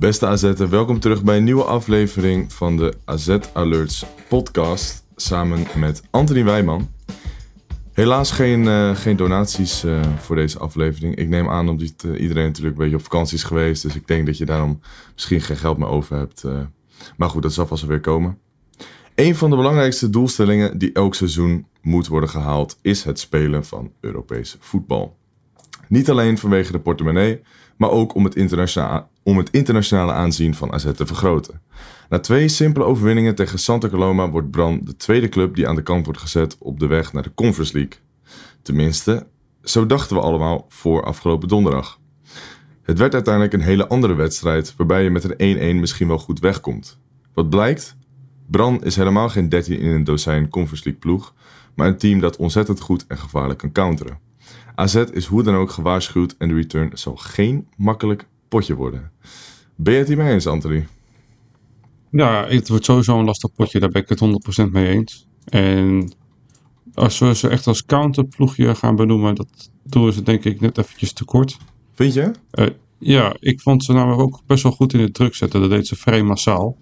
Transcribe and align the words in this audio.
Beste 0.00 0.26
AZ'er, 0.26 0.68
welkom 0.68 1.00
terug 1.00 1.22
bij 1.22 1.36
een 1.36 1.44
nieuwe 1.44 1.64
aflevering 1.64 2.52
van 2.52 2.76
de 2.76 2.94
AZ 3.04 3.36
Alerts 3.52 4.04
podcast. 4.28 5.04
Samen 5.16 5.66
met 5.76 6.02
Anthony 6.10 6.44
Wijman. 6.44 6.90
Helaas 7.92 8.30
geen, 8.30 8.68
eh, 8.68 8.96
geen 8.96 9.16
donaties 9.16 9.84
eh, 9.84 10.00
voor 10.18 10.36
deze 10.36 10.58
aflevering. 10.58 11.16
Ik 11.16 11.28
neem 11.28 11.48
aan 11.48 11.68
omdat 11.68 12.04
eh, 12.04 12.20
iedereen 12.20 12.44
natuurlijk 12.44 12.76
een 12.76 12.82
beetje 12.82 12.96
op 12.96 13.02
vakantie 13.02 13.36
is 13.36 13.42
geweest. 13.42 13.82
Dus 13.82 13.94
ik 13.94 14.06
denk 14.06 14.26
dat 14.26 14.38
je 14.38 14.44
daarom 14.44 14.80
misschien 15.14 15.40
geen 15.40 15.56
geld 15.56 15.78
meer 15.78 15.88
over 15.88 16.16
hebt. 16.16 16.44
maar 17.16 17.28
goed, 17.30 17.42
dat 17.42 17.52
zal 17.52 17.66
vast 17.66 17.84
weer 17.84 18.00
komen. 18.00 18.38
Een 19.14 19.36
van 19.36 19.50
de 19.50 19.56
belangrijkste 19.56 20.10
doelstellingen 20.10 20.78
die 20.78 20.92
elk 20.92 21.14
seizoen 21.14 21.66
moet 21.82 22.06
worden 22.06 22.28
gehaald... 22.28 22.78
is 22.82 23.04
het 23.04 23.18
spelen 23.18 23.64
van 23.64 23.92
Europees 24.00 24.56
voetbal. 24.60 25.16
Niet 25.88 26.10
alleen 26.10 26.38
vanwege 26.38 26.72
de 26.72 26.80
portemonnee, 26.80 27.40
maar 27.80 27.90
ook 27.90 28.14
om 28.14 28.24
het, 28.24 28.34
internationale, 28.36 29.06
om 29.22 29.36
het 29.36 29.50
internationale 29.50 30.12
aanzien 30.12 30.54
van 30.54 30.72
AZ 30.72 30.92
te 30.92 31.06
vergroten. 31.06 31.60
Na 32.08 32.18
twee 32.18 32.48
simpele 32.48 32.84
overwinningen 32.84 33.34
tegen 33.34 33.58
Santa 33.58 33.88
Coloma 33.88 34.30
wordt 34.30 34.50
Bran 34.50 34.80
de 34.82 34.96
tweede 34.96 35.28
club 35.28 35.54
die 35.54 35.68
aan 35.68 35.74
de 35.74 35.82
kant 35.82 36.04
wordt 36.04 36.20
gezet 36.20 36.56
op 36.58 36.80
de 36.80 36.86
weg 36.86 37.12
naar 37.12 37.22
de 37.22 37.34
Conference 37.34 37.72
League. 37.72 38.00
Tenminste, 38.62 39.26
zo 39.62 39.86
dachten 39.86 40.16
we 40.16 40.22
allemaal 40.22 40.66
voor 40.68 41.04
afgelopen 41.04 41.48
donderdag. 41.48 41.98
Het 42.82 42.98
werd 42.98 43.14
uiteindelijk 43.14 43.54
een 43.54 43.60
hele 43.60 43.88
andere 43.88 44.14
wedstrijd 44.14 44.74
waarbij 44.76 45.02
je 45.02 45.10
met 45.10 45.40
een 45.40 45.76
1-1 45.76 45.80
misschien 45.80 46.08
wel 46.08 46.18
goed 46.18 46.40
wegkomt. 46.40 46.98
Wat 47.34 47.50
blijkt? 47.50 47.96
Bran 48.46 48.84
is 48.84 48.96
helemaal 48.96 49.28
geen 49.28 49.48
13 49.48 49.78
in 49.78 49.90
een 49.90 50.04
dozijn 50.04 50.48
Conference 50.48 50.84
League 50.84 51.02
ploeg, 51.02 51.34
maar 51.74 51.86
een 51.86 51.98
team 51.98 52.20
dat 52.20 52.36
ontzettend 52.36 52.80
goed 52.80 53.04
en 53.06 53.18
gevaarlijk 53.18 53.58
kan 53.58 53.72
counteren. 53.72 54.29
AZ 54.80 54.94
is 54.94 55.26
hoe 55.26 55.42
dan 55.42 55.54
ook 55.54 55.70
gewaarschuwd 55.70 56.34
en 56.38 56.48
de 56.48 56.54
return 56.54 56.90
zal 56.94 57.16
geen 57.16 57.66
makkelijk 57.76 58.26
potje 58.48 58.74
worden. 58.74 59.10
Ben 59.76 59.92
je 59.92 59.98
het 59.98 60.08
hiermee 60.08 60.32
eens, 60.32 60.46
Anthony? 60.46 60.86
Ja, 62.10 62.46
het 62.48 62.68
wordt 62.68 62.84
sowieso 62.84 63.18
een 63.18 63.24
lastig 63.24 63.54
potje, 63.54 63.80
daar 63.80 63.88
ben 63.88 64.02
ik 64.02 64.08
het 64.08 64.66
100% 64.66 64.70
mee 64.70 64.88
eens. 64.88 65.26
En 65.44 66.12
als 66.94 67.18
we 67.18 67.34
ze 67.34 67.48
echt 67.48 67.66
als 67.66 67.84
counterploegje 67.84 68.74
gaan 68.74 68.96
benoemen, 68.96 69.34
dat 69.34 69.70
doen 69.84 70.12
ze 70.12 70.22
denk 70.22 70.44
ik 70.44 70.60
net 70.60 70.78
eventjes 70.78 71.12
te 71.12 71.24
kort. 71.24 71.56
Vind 71.94 72.14
je? 72.14 72.30
Eh, 72.50 72.66
ja, 72.98 73.36
ik 73.38 73.60
vond 73.60 73.84
ze 73.84 73.92
namelijk 73.92 74.22
ook 74.22 74.40
best 74.46 74.62
wel 74.62 74.72
goed 74.72 74.92
in 74.92 75.00
het 75.00 75.14
druk 75.14 75.34
zetten. 75.34 75.60
Dat 75.60 75.70
deed 75.70 75.86
ze 75.86 75.96
vrij 75.96 76.22
massaal. 76.22 76.76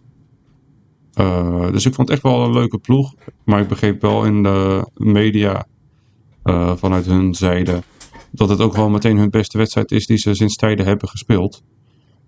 Eh, 1.13 1.73
dus 1.73 1.87
ik 1.87 1.95
vond 1.95 2.09
het 2.09 2.17
echt 2.17 2.27
wel 2.33 2.45
een 2.45 2.53
leuke 2.53 2.79
ploeg. 2.79 3.15
Maar 3.45 3.61
ik 3.61 3.69
begreep 3.69 4.01
wel 4.01 4.25
in 4.25 4.43
de 4.43 4.89
media 4.95 5.67
eh, 6.49 6.77
vanuit 6.77 7.07
hun 7.07 7.35
zijde 7.35 7.83
dat 8.31 8.49
het 8.49 8.61
ook 8.61 8.77
wel 8.77 8.89
meteen 8.89 9.17
hun 9.17 9.31
beste 9.31 9.59
wedstrijd 9.59 9.91
is 9.91 10.07
die 10.07 10.17
ze 10.17 10.35
sinds 10.35 10.57
tijden 10.57 10.87
hebben 10.87 11.09
gespeeld. 11.09 11.63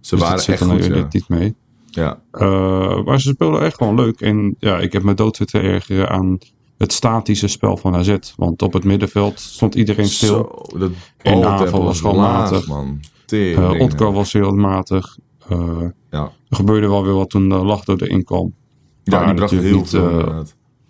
Ze 0.01 0.15
dus 0.15 0.25
waren 0.25 0.37
dat 0.37 0.49
echt 0.49 0.63
goed, 0.63 0.85
ja. 0.85 1.07
niet 1.11 1.29
mee. 1.29 1.55
ja. 1.87 2.21
Uh, 2.33 3.05
maar 3.05 3.21
ze 3.21 3.29
speelden 3.29 3.63
echt 3.63 3.77
gewoon 3.77 3.95
leuk. 3.95 4.21
En 4.21 4.57
ja, 4.59 4.79
ik 4.79 4.93
heb 4.93 5.03
me 5.03 5.15
dood 5.15 5.37
zitten 5.37 5.63
ergeren 5.63 6.09
aan 6.09 6.39
het 6.79 6.93
statische 6.93 7.49
spel 7.49 7.77
van 7.77 7.95
AZ. 7.95 8.17
Want 8.37 8.63
op 8.63 8.73
het 8.73 8.85
middenveld 8.85 9.41
stond 9.41 9.75
iedereen 9.75 10.09
stil. 10.09 10.65
Zo, 10.69 10.79
dat 10.79 10.91
En 11.17 11.45
aanval 11.45 11.85
was 11.85 12.01
gewoon 12.01 12.17
laag, 12.17 12.51
matig. 12.51 12.67
man. 12.67 13.01
Uh, 13.33 13.81
Otko 13.81 14.13
was 14.13 14.33
heel 14.33 14.53
matig. 14.53 15.19
Uh, 15.53 15.83
Ja, 16.11 16.33
er 16.49 16.57
gebeurde 16.57 16.89
wel 16.89 17.05
weer 17.05 17.15
wat 17.15 17.31
toen 17.31 17.51
uh, 17.51 17.63
Lachdo 17.65 17.97
erin 17.97 18.25
kwam. 18.25 18.55
ja 19.05 19.17
Maar 19.19 19.27
die 19.27 19.35
bracht 19.35 19.51
heel 19.51 19.77
niet, 19.77 19.89
veel 19.89 20.21
eh. 20.21 20.41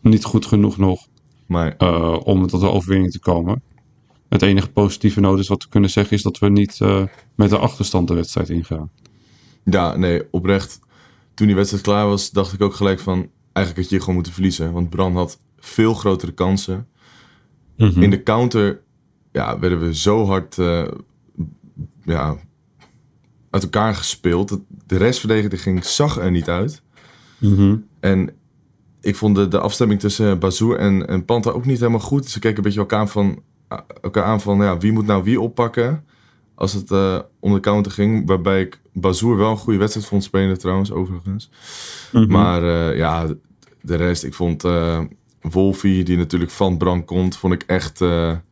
Niet 0.00 0.24
goed 0.24 0.46
genoeg 0.46 0.76
nog 0.76 1.06
Maar 1.50 1.74
uh, 1.78 2.20
om 2.24 2.46
tot 2.46 2.60
de 2.60 2.70
overwinning 2.70 3.12
te 3.12 3.18
komen. 3.18 3.62
Het 4.28 4.42
enige 4.42 4.70
positieve 4.70 5.20
noot 5.20 5.38
is 5.38 5.48
wat 5.48 5.62
we 5.62 5.68
kunnen 5.68 5.90
zeggen 5.90 6.16
is 6.16 6.22
dat 6.22 6.38
we 6.38 6.48
niet 6.48 6.78
uh, 6.82 7.04
met 7.34 7.50
de 7.50 7.58
achterstand 7.58 8.08
de 8.08 8.14
wedstrijd 8.14 8.48
ingaan. 8.48 8.90
ja, 9.64 9.96
nee, 9.96 10.22
oprecht. 10.30 10.80
Toen 11.34 11.46
die 11.46 11.56
wedstrijd 11.56 11.84
klaar 11.84 12.06
was, 12.06 12.30
dacht 12.30 12.52
ik 12.52 12.60
ook 12.62 12.74
gelijk 12.74 13.00
van... 13.00 13.30
Eigenlijk 13.52 13.86
had 13.86 13.94
je 13.94 14.00
gewoon 14.00 14.14
moeten 14.14 14.32
verliezen. 14.32 14.72
Want 14.72 14.90
Bran 14.90 15.16
had 15.16 15.40
veel 15.58 15.94
grotere 15.94 16.32
kansen. 16.32 16.86
Mhm. 17.76 18.02
In 18.02 18.10
de 18.10 18.22
counter 18.22 18.80
ja, 19.32 19.58
werden 19.58 19.80
we 19.80 19.94
zo 19.94 20.26
hard 20.26 20.58
eh, 20.58 20.88
ja, 22.04 22.36
uit 23.50 23.62
elkaar 23.62 23.94
gespeeld. 23.94 24.58
De 24.86 24.96
restverdediging 24.96 25.62
ging, 25.62 25.84
zag 25.84 26.18
er 26.18 26.30
niet 26.30 26.48
uit. 26.48 26.82
Mhm. 27.38 27.76
En 28.00 28.30
ik 29.00 29.16
vond 29.16 29.36
de, 29.36 29.48
de 29.48 29.58
afstemming 29.60 30.00
tussen 30.00 30.38
Bazoer 30.38 30.76
en, 30.78 31.06
en 31.08 31.24
Panta 31.24 31.50
ook 31.50 31.64
niet 31.66 31.78
helemaal 31.78 32.00
goed. 32.00 32.26
Ze 32.28 32.38
keken 32.38 32.56
een 32.56 32.62
beetje 32.62 32.78
elkaar 32.80 32.98
aan 33.00 33.08
van, 33.08 33.42
elkaar 34.02 34.24
aan 34.24 34.40
van 34.40 34.58
ja, 34.58 34.78
wie 34.78 34.92
moet 34.92 35.06
nou 35.06 35.22
wie 35.22 35.40
oppakken 35.40 36.04
als 36.54 36.72
het 36.72 36.90
eh, 36.90 37.18
om 37.40 37.52
de 37.52 37.60
counter 37.60 37.92
ging. 37.92 38.26
Waarbij 38.28 38.60
ik 38.60 38.80
Bazoer 38.92 39.36
wel 39.36 39.50
een 39.50 39.56
goede 39.56 39.78
wedstrijd 39.78 40.06
vond 40.06 40.24
spelen 40.24 40.58
trouwens, 40.58 40.92
overigens. 40.92 41.50
Mhm. 42.12 42.30
Maar 42.32 42.62
eh, 42.62 42.96
ja, 42.96 43.26
de- 43.80 43.96
rest, 43.96 44.24
ik 44.24 44.34
vond 44.34 44.64
eh 44.64 45.00
Wolfie, 45.40 46.04
die 46.04 46.16
natuurlijk 46.16 46.50
van 46.50 46.76
Bran 46.78 47.04
komt, 47.04 47.36
vond 47.36 47.52
ik 47.54 47.62
echt... 47.66 47.98
ja, 47.98 48.42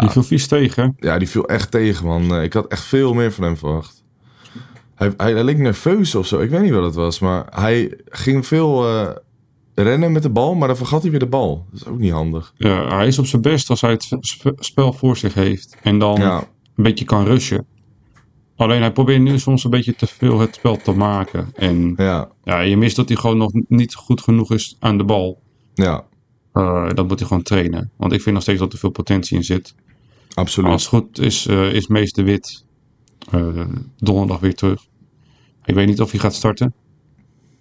Die 0.00 0.08
viel 0.10 0.22
vies 0.22 0.46
tegen. 0.46 0.96
ja, 0.98 1.18
die 1.18 1.28
viel 1.28 1.48
echt 1.48 1.70
tegen, 1.70 2.06
man. 2.06 2.42
Ik 2.42 2.52
had 2.52 2.66
echt 2.66 2.82
veel 2.82 3.14
meer 3.14 3.32
van 3.32 3.44
hem 3.44 3.56
verwacht. 3.56 4.04
Hij, 4.94 5.12
hij, 5.16 5.32
hij 5.32 5.44
leek 5.44 5.58
nerveus 5.58 6.14
of 6.14 6.26
zo. 6.26 6.38
Ik 6.40 6.50
weet 6.50 6.62
niet 6.62 6.72
wat 6.72 6.84
het 6.84 6.94
was. 6.94 7.18
Maar 7.18 7.46
hij 7.50 7.98
ging 8.08 8.46
veel 8.46 8.84
rennen 9.82 10.12
met 10.12 10.22
de 10.22 10.30
bal, 10.30 10.54
maar 10.54 10.68
dan 10.68 10.76
vergat 10.76 11.02
hij 11.02 11.10
weer 11.10 11.20
de 11.20 11.26
bal. 11.26 11.66
Dat 11.70 11.80
is 11.80 11.86
ook 11.86 11.98
niet 11.98 12.12
handig. 12.12 12.52
Ja, 12.56 12.96
hij 12.96 13.06
is 13.06 13.18
op 13.18 13.26
zijn 13.26 13.42
best 13.42 13.70
als 13.70 13.80
hij 13.80 13.90
het 13.90 14.16
sp- 14.20 14.52
spel 14.58 14.92
voor 14.92 15.16
zich 15.16 15.34
heeft. 15.34 15.76
En 15.82 15.98
dan 15.98 16.14
Ja, 16.20 16.38
een 16.74 16.82
beetje 16.84 17.04
kan 17.04 17.24
rushen. 17.24 17.66
Alleen 18.56 18.80
hij 18.80 18.92
probeert 18.92 19.20
nu 19.22 19.38
soms 19.38 19.64
een 19.64 19.70
beetje 19.70 19.94
te 19.94 20.06
veel 20.06 20.38
het 20.38 20.54
spel 20.54 20.76
te 20.76 20.92
maken. 20.92 21.48
En 21.54 21.92
ja, 21.96 22.28
ja, 22.44 22.60
je 22.60 22.76
mist 22.76 22.96
dat 22.96 23.08
hij 23.08 23.16
gewoon 23.16 23.36
nog 23.36 23.50
niet 23.68 23.94
goed 23.94 24.20
genoeg 24.20 24.52
is 24.52 24.76
aan 24.78 24.98
de 24.98 25.04
bal. 25.04 25.42
ja. 25.74 26.04
Eh, 26.52 26.88
dat 26.94 27.08
moet 27.08 27.18
hij 27.18 27.28
gewoon 27.28 27.42
trainen. 27.42 27.90
Want 27.96 28.12
ik 28.12 28.20
vind 28.20 28.34
nog 28.34 28.42
steeds 28.42 28.58
dat 28.58 28.72
er 28.72 28.78
veel 28.78 28.90
potentie 28.90 29.36
in 29.36 29.44
zit. 29.44 29.74
Absoluut. 30.34 30.70
Als 30.70 30.82
het 30.82 30.90
goed 30.90 31.18
is, 31.18 31.46
eh, 31.46 31.72
is 31.72 31.86
Mees 31.86 32.12
de 32.12 32.22
Wit 32.22 32.64
eh, 33.30 33.66
donderdag 33.96 34.40
weer 34.40 34.54
terug. 34.54 34.86
Ik 35.64 35.74
weet 35.74 35.86
niet 35.86 36.00
of 36.00 36.10
hij 36.10 36.20
gaat 36.20 36.34
starten. 36.34 36.74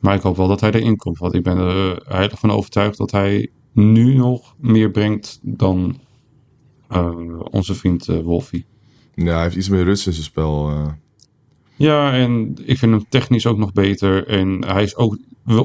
Maar 0.05 0.15
ik 0.15 0.21
hoop 0.21 0.37
wel 0.37 0.47
dat 0.47 0.61
hij 0.61 0.71
erin 0.71 0.97
komt. 0.97 1.17
Want 1.17 1.33
ik 1.33 1.43
ben 1.43 1.57
er 1.57 1.91
eh, 1.91 2.07
heilig 2.07 2.39
van 2.39 2.51
overtuigd 2.51 2.97
dat 2.97 3.11
hij 3.11 3.49
nu 3.71 4.13
nog 4.13 4.55
meer 4.59 4.91
brengt 4.91 5.39
dan 5.41 5.99
eh, 6.87 7.39
onze 7.51 7.75
vriend 7.75 8.07
eh, 8.07 8.19
Wolfie. 8.19 8.65
Ja, 9.15 9.33
hij 9.33 9.43
heeft 9.43 9.55
iets 9.55 9.69
meer 9.69 9.83
rust 9.83 10.07
in 10.07 10.13
zijn 10.13 10.25
spel. 10.25 10.71
Ja, 11.75 12.13
en 12.13 12.55
ik 12.65 12.77
vind 12.77 12.91
hem 12.91 13.05
technisch 13.09 13.45
ook 13.45 13.57
nog 13.57 13.73
beter. 13.73 14.27
En 14.27 14.65
hij 14.65 14.83
is 14.83 14.95
ook. 14.95 15.17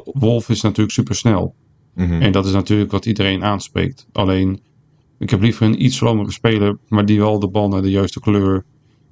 Wolf 0.04 0.48
is 0.48 0.60
natuurlijk 0.60 0.94
super 0.94 1.14
snel. 1.14 1.54
Mhm. 1.94 2.22
En 2.22 2.32
dat 2.32 2.46
is 2.46 2.52
natuurlijk 2.52 2.90
wat 2.90 3.06
iedereen 3.06 3.44
aanspreekt. 3.44 4.06
Alleen, 4.12 4.60
ik 5.18 5.30
heb 5.30 5.40
liever 5.40 5.66
een 5.66 5.84
iets 5.84 5.96
slomere 5.96 6.32
speler, 6.32 6.78
maar 6.88 7.06
die 7.06 7.18
wel 7.18 7.38
de 7.38 7.48
bal 7.48 7.68
naar 7.68 7.82
de 7.82 7.90
juiste 7.90 8.20
kleur 8.20 8.64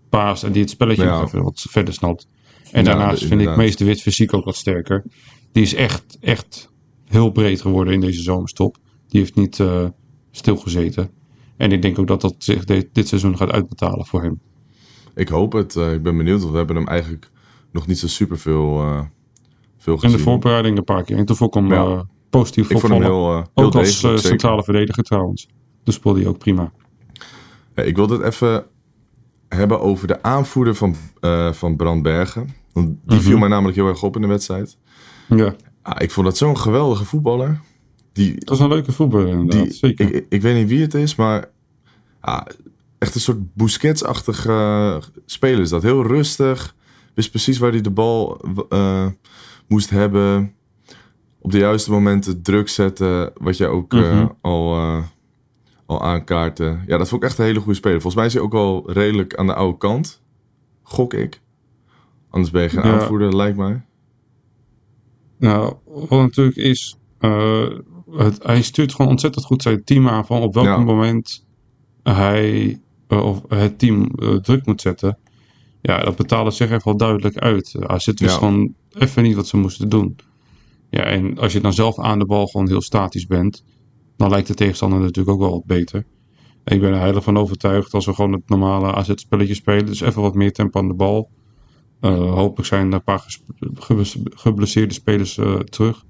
paast 0.08 0.42
en 0.44 0.52
die 0.52 0.62
het 0.62 0.70
spelletje 0.70 1.04
Ja. 1.04 1.28
verder 1.54 1.94
snapt. 1.94 2.26
En 2.72 2.84
Ja, 2.84 2.90
daarnaast 2.90 3.24
vind 3.24 3.40
ik. 3.40 3.56
Meester 3.56 3.86
Wit 3.86 4.02
fysiek 4.02 4.34
ook 4.34 4.44
wat 4.44 4.56
sterker. 4.56 5.04
Die 5.52 5.62
is 5.62 5.74
echt, 5.74 6.16
echt 6.20 6.70
heel 7.04 7.30
breed 7.30 7.60
geworden 7.60 7.92
in 7.94 8.00
deze 8.00 8.22
zomerstop. 8.22 8.76
Die 9.08 9.20
heeft 9.20 9.34
niet 9.34 9.60
eh, 9.60 9.84
stilgezeten. 10.30 11.10
En 11.56 11.72
ik 11.72 11.82
denk 11.82 11.98
ook 11.98 12.06
dat 12.06 12.20
dat 12.20 12.34
zich 12.38 12.64
dit, 12.64 12.88
dit 12.92 13.08
seizoen 13.08 13.36
gaat 13.36 13.50
uitbetalen 13.50 14.06
voor 14.06 14.22
hem. 14.22 14.40
Ik 15.14 15.28
hoop 15.28 15.52
het. 15.52 15.76
eh, 15.76 15.92
ik 15.92 16.02
ben 16.02 16.16
benieuwd, 16.16 16.38
want 16.40 16.50
we 16.50 16.56
hebben 16.58 16.76
hem 16.76 16.86
eigenlijk 16.88 17.30
nog 17.72 17.86
niet 17.86 17.98
zo 17.98 18.06
super 18.06 18.38
veel, 18.38 18.80
eh 18.80 19.00
veel 19.78 19.94
In 19.94 20.00
gezien. 20.00 20.16
de 20.16 20.22
voorbereiding 20.22 20.78
een 20.78 20.84
paar 20.84 21.04
keer. 21.04 21.16
En 21.16 21.24
toen 21.24 21.36
vond 21.36 21.54
ik 21.56 21.60
hem 21.62 21.72
Ja. 21.72 22.06
positief 22.30 22.70
ik 22.70 22.78
vond 22.78 22.92
hem 22.92 23.02
opvallen. 23.02 23.34
heel, 23.34 23.46
heel 23.54 23.64
Ook 23.66 23.74
als 23.74 24.00
centrale 24.22 24.62
verdediger 24.64 25.02
trouwens. 25.02 25.48
Dus 25.84 25.94
speelde 25.94 26.20
hij 26.20 26.28
ook 26.28 26.38
prima. 26.38 26.72
Ja, 27.74 27.82
ik 27.82 27.96
wil 27.96 28.08
het 28.08 28.22
even 28.22 28.64
hebben 29.48 29.80
over 29.80 30.06
de 30.06 30.22
aanvoerder 30.22 30.74
van, 30.74 30.94
eh 31.20 31.52
van 31.52 31.76
Brandbergen. 31.76 32.48
Want 32.72 32.86
die 32.88 33.16
Mhm. 33.16 33.26
viel 33.26 33.38
mij 33.38 33.48
namelijk 33.48 33.76
heel 33.76 33.88
erg 33.88 34.02
op 34.02 34.14
in 34.16 34.22
de 34.22 34.28
wedstrijd. 34.28 34.76
Ja, 35.28 35.54
Ah, 35.82 36.02
ik 36.02 36.10
vond 36.10 36.26
dat 36.26 36.36
zo'n 36.36 36.58
geweldige 36.58 37.04
voetballer. 37.04 37.60
Die, 38.12 38.44
dat 38.44 38.54
is 38.56 38.60
een 38.62 38.68
leuke 38.68 38.92
voetballer 38.92 39.28
inderdaad. 39.28 39.64
die, 39.64 39.72
Zeker. 39.72 40.14
ik, 40.14 40.26
ik 40.28 40.42
weet 40.42 40.54
niet 40.56 40.68
wie 40.68 40.80
het 40.80 40.94
is, 40.94 41.14
maar 41.14 41.50
ah, 42.20 42.40
echt 42.98 43.14
een 43.14 43.20
soort 43.20 43.54
Busquets-achtige 43.54 45.00
speler 45.26 45.60
is 45.60 45.68
dat. 45.70 45.82
Heel 45.82 46.06
rustig, 46.06 46.76
Wist 47.14 47.30
precies 47.30 47.58
waar 47.58 47.70
hij 47.70 47.80
de 47.80 47.90
bal 47.90 48.40
eh, 48.68 49.06
moest 49.68 49.90
hebben. 49.90 50.52
Op 51.40 51.50
de 51.50 51.58
juiste 51.58 51.90
momenten 51.90 52.42
druk 52.42 52.68
zetten. 52.68 53.32
Wat 53.40 53.56
jij 53.56 53.68
ook 53.68 53.94
eh, 53.94 54.00
Mhm. 54.00 54.26
al, 54.40 54.74
eh, 54.76 54.98
al 55.88 56.02
aankaartte. 56.02 56.78
Ja, 56.86 56.96
dat 56.98 57.08
vond 57.08 57.22
ik 57.22 57.28
echt 57.28 57.38
een 57.38 57.44
hele 57.44 57.60
goede 57.60 57.74
speler. 57.78 58.00
Volgens 58.00 58.14
mij 58.14 58.26
is 58.26 58.32
hij 58.34 58.42
ook 58.42 58.52
wel 58.52 58.92
redelijk 58.92 59.34
aan 59.34 59.46
de 59.46 59.54
oude 59.54 59.78
kant. 59.78 60.22
Gok 60.82 61.14
ik. 61.14 61.40
Anders 62.30 62.52
ben 62.52 62.62
je 62.62 62.68
geen 62.68 62.84
Ja. 62.84 63.00
aanvoerder, 63.00 63.36
lijkt 63.36 63.56
mij. 63.56 63.82
Nou, 65.38 65.74
wat 65.84 66.10
natuurlijk 66.20 66.56
is, 66.56 66.96
eh, 67.18 67.66
het, 68.10 68.42
hij 68.42 68.62
stuurt 68.62 68.94
gewoon 68.94 69.10
ontzettend 69.10 69.44
goed 69.44 69.62
zijn 69.62 69.84
team 69.84 70.08
aan 70.08 70.26
van 70.26 70.42
op 70.42 70.54
welk 70.54 70.66
Ja. 70.66 70.78
moment 70.78 71.46
hij 72.02 72.80
eh, 73.08 73.24
of 73.24 73.42
het 73.48 73.78
team 73.78 74.06
eh, 74.14 74.34
druk 74.34 74.66
moet 74.66 74.80
zetten. 74.80 75.18
Ja, 75.80 75.98
dat 76.04 76.16
betalen 76.16 76.52
zich 76.52 76.70
echt 76.70 76.84
wel 76.84 76.96
duidelijk 76.96 77.36
uit. 77.38 77.74
AZ 77.86 78.06
wist 78.06 78.18
Ja. 78.18 78.28
gewoon 78.28 78.74
even 78.92 79.22
niet 79.22 79.34
wat 79.34 79.46
ze 79.46 79.56
moesten 79.56 79.88
doen. 79.88 80.16
Ja, 80.90 81.02
en 81.02 81.38
als 81.38 81.52
je 81.52 81.60
dan 81.60 81.72
zelf 81.72 81.98
aan 81.98 82.18
de 82.18 82.26
bal 82.26 82.46
gewoon 82.46 82.68
heel 82.68 82.82
statisch 82.82 83.26
bent, 83.26 83.64
dan 84.18 84.30
lijkt 84.30 84.46
de 84.46 84.54
tegenstander 84.54 85.00
natuurlijk 85.00 85.28
ook 85.28 85.40
wel 85.40 85.50
wat 85.50 85.64
beter. 85.64 86.04
Ik 86.64 86.80
ben 86.80 86.92
er 86.92 86.98
heilig 86.98 87.24
van 87.24 87.36
overtuigd 87.36 87.94
als 87.94 88.06
we 88.06 88.14
gewoon 88.14 88.32
het 88.32 88.48
normale 88.48 88.94
AZ-spelletje 88.94 89.54
spelen, 89.54 89.86
dus 89.86 90.00
even 90.00 90.22
wat 90.22 90.34
meer 90.34 90.52
tempo 90.52 90.78
aan 90.78 90.88
de 90.88 90.94
bal. 90.94 91.30
Eh, 92.00 92.32
hopelijk 92.34 92.68
zijn 92.68 92.86
er 92.86 92.94
een 92.94 93.02
paar 93.02 93.38
geblesseerde 94.34 94.94
spelers 94.94 95.38
eh, 95.38 95.54
terug. 95.58 96.04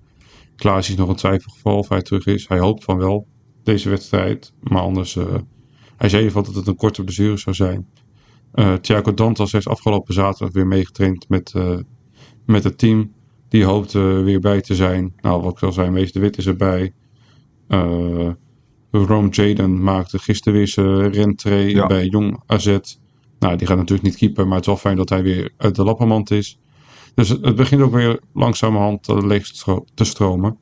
Klaas 0.57 0.89
is 0.89 0.97
nog 0.97 1.09
een 1.09 1.17
twijfelgeval 1.17 1.79
of 1.79 1.89
hij 1.89 2.03
terug 2.03 2.27
is. 2.27 2.49
Hij 2.49 2.59
hoopt 2.59 2.85
van 2.85 2.97
wel 2.97 3.27
deze 3.63 3.89
wedstrijd. 3.89 4.53
Maar 4.61 4.83
anders, 4.83 5.17
eh, 5.17 5.35
hij 5.97 6.09
zei 6.09 6.25
even 6.25 6.45
dat 6.45 6.55
het 6.55 6.67
een 6.67 6.77
korte 6.77 7.05
blessure 7.05 7.37
zou 7.37 7.57
zijn. 7.57 7.87
Thiago 8.81 9.15
Dantas 9.15 9.53
heeft 9.53 9.69
afgelopen 9.69 10.15
zaterdag 10.15 10.55
weer 10.55 10.67
meegetraind 10.67 11.29
met, 11.29 11.55
met 12.47 12.65
het 12.65 12.79
team. 12.79 13.13
Die 13.49 13.65
hoopt 13.65 13.93
weer 13.93 14.41
bij 14.41 14.61
te 14.61 14.75
zijn. 14.75 15.13
Nou, 15.21 15.43
wat 15.43 15.53
ik 15.53 15.63
al 15.63 15.73
zei, 15.73 15.91
Meester 15.91 16.21
Wit 16.21 16.39
is 16.39 16.47
erbij. 16.47 16.93
Eh 17.69 18.31
Rome 18.91 19.29
Jaden 19.29 19.83
maakte 19.83 20.19
gisteren 20.19 20.59
weer 20.59 20.69
zijn 20.69 21.13
rentree 21.13 21.75
Ja. 21.75 21.87
bij 21.87 22.07
Jong 22.07 22.43
AZ. 22.47 22.79
Nou, 23.39 23.57
die 23.57 23.67
gaat 23.67 23.77
natuurlijk 23.77 24.09
niet 24.09 24.17
keeper, 24.17 24.45
maar 24.47 24.53
het 24.57 24.61
is 24.61 24.67
wel 24.67 24.77
fijn 24.77 24.97
dat 24.97 25.09
hij 25.09 25.23
weer 25.23 25.51
uit 25.57 25.75
de 25.75 25.85
lappenmand 25.85 26.31
is. 26.31 26.59
Dus 27.15 27.29
het, 27.29 27.57
begint 27.57 27.83
ook 27.83 27.93
weer 27.93 28.21
langzamerhand 28.35 29.09
uh, 29.09 29.23
leeg 29.23 29.49
te 29.95 30.05
stromen. 30.05 30.59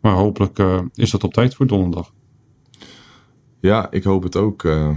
Maar 0.00 0.12
hopelijk 0.12 0.58
eh, 0.58 0.80
is 0.94 1.10
dat 1.10 1.24
op 1.24 1.32
tijd 1.32 1.54
voor 1.54 1.66
donderdag. 1.66 2.12
Ja, 3.60 3.90
ik 3.90 4.04
hoop 4.04 4.22
het 4.22 4.36
ook. 4.36 4.64
eh. 4.64 4.90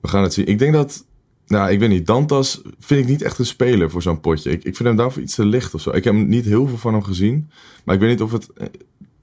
we 0.00 0.08
gaan 0.08 0.22
het 0.22 0.32
zien. 0.32 0.46
Ik 0.46 0.58
denk 0.58 0.72
dat, 0.72 1.06
nou, 1.46 1.70
ik 1.70 1.78
weet 1.78 1.88
niet, 1.88 2.06
Dantas 2.06 2.62
vind 2.78 3.00
ik 3.02 3.08
niet 3.08 3.22
echt 3.22 3.38
een 3.38 3.46
speler 3.46 3.90
voor 3.90 4.02
zo'n 4.02 4.20
potje. 4.20 4.50
Ik, 4.50 4.64
ik 4.64 4.76
vind 4.76 4.88
hem 4.88 4.96
daarvoor 4.96 5.22
iets 5.22 5.34
te 5.34 5.44
licht 5.46 5.74
of 5.74 5.80
zo. 5.80 5.90
Ik 5.90 6.04
heb 6.04 6.14
niet 6.14 6.44
heel 6.44 6.66
veel 6.66 6.78
van 6.78 6.92
hem 6.92 7.02
gezien. 7.02 7.50
Maar 7.84 7.94
ik 7.94 8.00
weet 8.00 8.10
niet 8.10 8.22
of 8.22 8.32
het, 8.32 8.52
eh, 8.52 8.66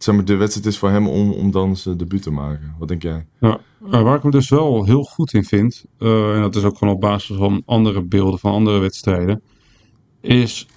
zeg 0.04 0.16
maar, 0.16 0.26
de 0.26 0.36
wedstrijd 0.36 0.68
is 0.68 0.78
voor 0.78 0.90
hem 0.90 1.08
om, 1.08 1.32
om 1.32 1.52
dan 1.52 1.78
zijn 1.78 1.98
debuut 1.98 2.22
te 2.22 2.32
maken. 2.32 2.76
Wat 2.80 2.88
denk 2.88 3.02
jij? 3.02 3.26
Ja, 3.40 3.60
waar 3.80 4.16
ik 4.16 4.22
hem 4.22 4.32
dus 4.32 4.50
wel 4.50 4.86
heel 4.86 5.04
goed 5.04 5.34
in 5.34 5.44
vind, 5.44 5.86
eh, 6.00 6.36
en 6.36 6.42
dat 6.42 6.56
is 6.56 6.64
ook 6.64 6.78
gewoon 6.78 6.94
op 6.94 7.02
basis 7.02 7.36
van 7.38 7.62
andere 7.66 8.04
beelden 8.04 8.40
van 8.40 8.52
andere 8.52 8.80
wedstrijden, 8.80 9.42
is 10.22 10.68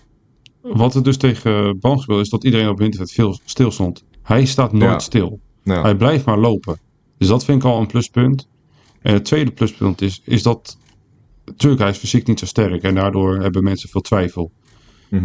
wat 0.63 0.95
er 0.95 1.03
dus 1.03 1.17
tegen 1.17 1.79
Bram 1.79 1.97
gespeeld 1.97 2.21
is 2.21 2.29
dat 2.29 2.45
iedereen 2.45 2.69
op 2.69 2.81
internet 2.81 3.13
veel 3.13 3.39
stil 3.45 3.71
stond. 3.71 4.05
Hij 4.23 4.45
staat 4.45 4.73
nooit 4.73 4.91
Ja. 4.91 4.99
stil. 4.99 5.41
Nou, 5.65 5.83
Hij 5.83 5.97
blijft 5.97 6.25
maar 6.25 6.39
lopen. 6.39 6.79
Dus 7.19 7.29
dat 7.29 7.45
vind 7.45 7.63
ik 7.63 7.69
al 7.69 7.81
een 7.81 7.87
pluspunt. 7.87 8.49
En 9.03 9.13
het 9.13 9.25
tweede 9.25 9.51
pluspunt 9.51 10.01
is, 10.01 10.21
is 10.25 10.43
dat. 10.43 10.79
Natuurlijk, 11.45 11.83
hij 11.83 11.91
is 11.91 11.99
fysiek 11.99 12.27
niet 12.27 12.39
zo 12.39 12.47
sterk 12.47 12.83
en 12.83 12.95
daardoor 12.95 13.39
hebben 13.39 13.65
mensen 13.65 13.89
veel 13.89 14.01
twijfel. 14.01 14.53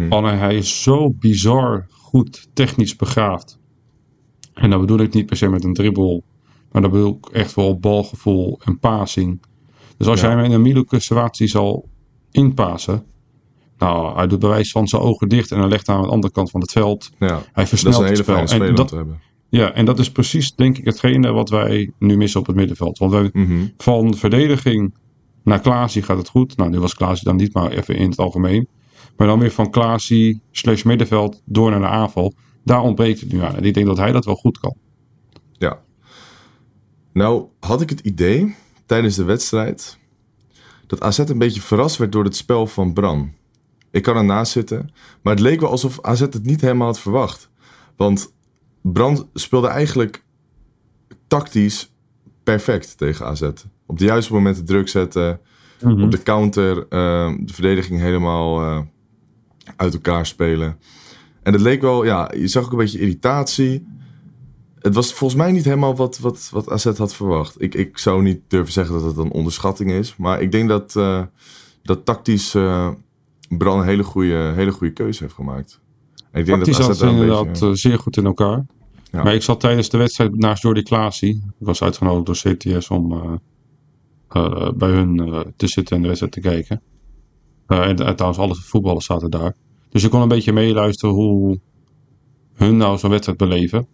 Alleen 0.08 0.38
hij 0.38 0.56
is 0.56 0.82
zo 0.82 1.10
bizar 1.12 1.86
goed 1.90 2.48
technisch 2.54 2.96
begaafd. 2.96 3.58
En 4.54 4.70
dat 4.70 4.80
bedoel 4.80 4.98
ik 4.98 5.12
niet 5.14 5.26
per 5.26 5.36
se 5.36 5.48
met 5.48 5.64
een 5.64 5.72
dribbel, 5.74 6.22
maar 6.72 6.82
dat 6.82 6.90
bedoel 6.90 7.18
ik 7.22 7.34
echt 7.34 7.54
wel 7.54 7.78
balgevoel 7.78 8.60
en 8.64 8.78
passing. 8.78 9.42
Dus 9.96 10.06
als 10.06 10.20
Ja. 10.20 10.26
jij 10.26 10.36
hem 10.36 10.44
in 10.44 10.52
een 10.52 10.60
moeilijke 10.62 11.00
situatie 11.00 11.46
zal 11.46 11.88
inpassen. 12.30 13.04
Nou, 13.78 14.16
hij 14.16 14.26
doet 14.26 14.38
bij 14.38 14.48
wijze 14.48 14.70
van 14.70 14.86
zijn 14.88 15.02
ogen 15.02 15.28
dicht 15.28 15.50
en 15.50 15.58
hij 15.58 15.68
legt 15.68 15.88
aan 15.88 16.02
de 16.02 16.08
andere 16.08 16.32
kant 16.32 16.50
van 16.50 16.60
het 16.60 16.72
veld. 16.72 17.10
ja, 17.18 17.26
Hij 17.26 17.36
dat 17.52 17.62
is 17.62 17.68
versnelt 17.68 17.94
een 17.96 18.02
hele 18.04 18.16
het 18.16 18.24
spel. 18.26 18.46
fijne 18.46 18.66
En 18.66 18.74
dat, 18.74 18.88
te 18.88 18.96
hebben. 18.96 19.20
ja, 19.48 19.72
en 19.72 19.84
dat 19.84 19.98
is 19.98 20.10
precies, 20.10 20.54
denk 20.54 20.78
ik, 20.78 20.84
hetgene 20.84 21.32
wat 21.32 21.50
wij 21.50 21.90
nu 21.98 22.16
missen 22.16 22.40
op 22.40 22.46
het 22.46 22.56
middenveld. 22.56 22.98
Want 22.98 23.12
wij, 23.12 23.30
Mhm. 23.32 23.66
van 23.76 24.14
verdediging 24.14 24.94
naar 25.44 25.60
Klaasie 25.60 26.02
gaat 26.02 26.16
het 26.18 26.28
goed. 26.28 26.56
Nou, 26.56 26.70
nu 26.70 26.78
was 26.80 26.94
Klaasie 26.94 27.24
dan 27.24 27.36
niet, 27.36 27.54
maar 27.54 27.70
even 27.70 27.96
in 27.96 28.08
het 28.10 28.18
algemeen. 28.18 28.68
Maar 29.16 29.26
dan 29.26 29.38
weer 29.38 29.50
van 29.50 29.70
Klaasie 29.70 30.40
slash 30.50 30.82
middenveld 30.82 31.42
door 31.44 31.70
naar 31.70 31.80
de 31.80 31.86
aanval. 31.86 32.32
Daar 32.64 32.80
ontbreekt 32.80 33.20
het 33.20 33.32
nu 33.32 33.40
aan. 33.40 33.56
En 33.56 33.64
ik 33.64 33.74
denk 33.74 33.86
dat 33.86 33.96
hij 33.96 34.12
dat 34.12 34.24
wel 34.24 34.34
goed 34.34 34.58
kan. 34.58 34.76
Ja. 35.52 35.82
Nou, 37.12 37.48
had 37.60 37.80
ik 37.80 37.90
het 37.90 38.00
idee 38.00 38.54
tijdens 38.86 39.16
de 39.16 39.24
wedstrijd 39.24 39.98
dat 40.86 41.00
AZ 41.00 41.18
een 41.18 41.38
beetje 41.38 41.60
verrast 41.60 41.96
werd 41.96 42.12
door 42.12 42.24
het 42.24 42.36
spel 42.36 42.66
van 42.66 42.92
Bran. 42.92 43.32
Ik 43.90 44.02
kan 44.02 44.16
ernaast 44.16 44.52
zitten, 44.52 44.90
maar 45.22 45.32
het 45.32 45.42
leek 45.42 45.60
wel 45.60 45.70
alsof 45.70 46.00
AZ 46.00 46.20
het 46.20 46.44
niet 46.44 46.60
helemaal 46.60 46.86
had 46.86 47.00
verwacht. 47.00 47.50
Want 47.96 48.34
Bran 48.82 49.28
speelde 49.34 49.68
eigenlijk 49.68 50.24
tactisch 51.26 51.92
perfect 52.42 52.98
tegen 52.98 53.26
AZ. 53.26 53.50
Op 53.86 53.98
de 53.98 54.04
juiste 54.04 54.32
momenten 54.32 54.64
druk 54.64 54.88
zetten, 54.88 55.40
op 55.82 56.10
de 56.10 56.22
counter 56.22 56.78
eh, 56.88 57.32
de 57.40 57.52
verdediging 57.52 58.00
helemaal 58.00 58.60
eh, 58.60 58.80
uit 59.76 59.94
elkaar 59.94 60.26
spelen. 60.26 60.78
En 61.42 61.52
het 61.52 61.62
leek 61.62 61.80
wel, 61.80 62.04
ja, 62.04 62.30
je 62.36 62.48
zag 62.48 62.64
ook 62.64 62.72
een 62.72 62.78
beetje 62.78 62.98
irritatie. 62.98 63.86
Het 64.78 64.94
was 64.94 65.12
volgens 65.12 65.40
mij 65.40 65.52
niet 65.52 65.64
helemaal 65.64 65.96
wat, 65.96 66.18
wat, 66.18 66.48
wat 66.52 66.70
AZ 66.70 66.84
had 66.84 67.14
verwacht. 67.14 67.62
Ik, 67.62 67.74
ik 67.74 67.98
zou 67.98 68.22
niet 68.22 68.40
durven 68.48 68.72
zeggen 68.72 68.94
dat 68.94 69.04
het 69.04 69.16
een 69.16 69.30
onderschatting 69.30 69.90
is. 69.90 70.16
Maar 70.16 70.40
ik 70.42 70.52
denk 70.52 70.68
dat, 70.68 70.96
eh, 70.96 71.22
dat 71.82 72.04
tactisch 72.04 72.54
eh 72.54 72.88
Bran 73.58 73.78
een 73.78 73.86
hele 73.86 74.02
goede, 74.02 74.52
hele 74.54 74.72
goede 74.72 74.92
keuze 74.92 75.22
heeft 75.22 75.34
gemaakt. 75.34 75.80
En 76.30 76.40
ik 76.40 76.46
denk 76.46 76.58
Tactisch 76.58 76.76
dat 76.76 76.86
zat 76.86 76.94
AZ 76.94 77.02
een 77.02 77.08
inderdaad 77.08 77.44
beetje... 77.46 77.66
eh, 77.66 77.72
zeer 77.72 77.98
goed 77.98 78.16
in 78.16 78.24
elkaar. 78.24 78.66
Ja. 79.10 79.22
Maar 79.22 79.34
ik 79.34 79.42
zat 79.42 79.60
tijdens 79.60 79.88
de 79.88 79.98
wedstrijd 79.98 80.36
naast 80.36 80.62
Jordi 80.62 80.82
Klaasie. 80.82 81.34
Ik 81.58 81.66
was 81.66 81.82
uitgenodigd 81.82 82.26
door 82.26 82.54
CTS 82.54 82.88
om 82.88 83.08
bij 84.74 84.90
hun 84.90 85.16
te 85.56 85.66
zitten 85.66 85.96
en 85.96 86.02
de 86.02 86.06
wedstrijd 86.08 86.32
te 86.32 86.40
kijken. 86.40 86.82
En, 87.66 87.96
en 87.96 88.16
trouwens, 88.16 88.38
alle 88.38 88.54
voetballers 88.54 89.04
zaten 89.04 89.30
daar. 89.30 89.54
Dus 89.92 90.04
ik 90.04 90.10
kon 90.10 90.20
een 90.20 90.28
beetje 90.28 90.52
meeluisteren 90.52 91.14
hoe 91.14 91.60
hun 92.54 92.76
nou 92.76 92.98
zo'n 92.98 93.10
wedstrijd 93.10 93.38
beleven. 93.38 93.86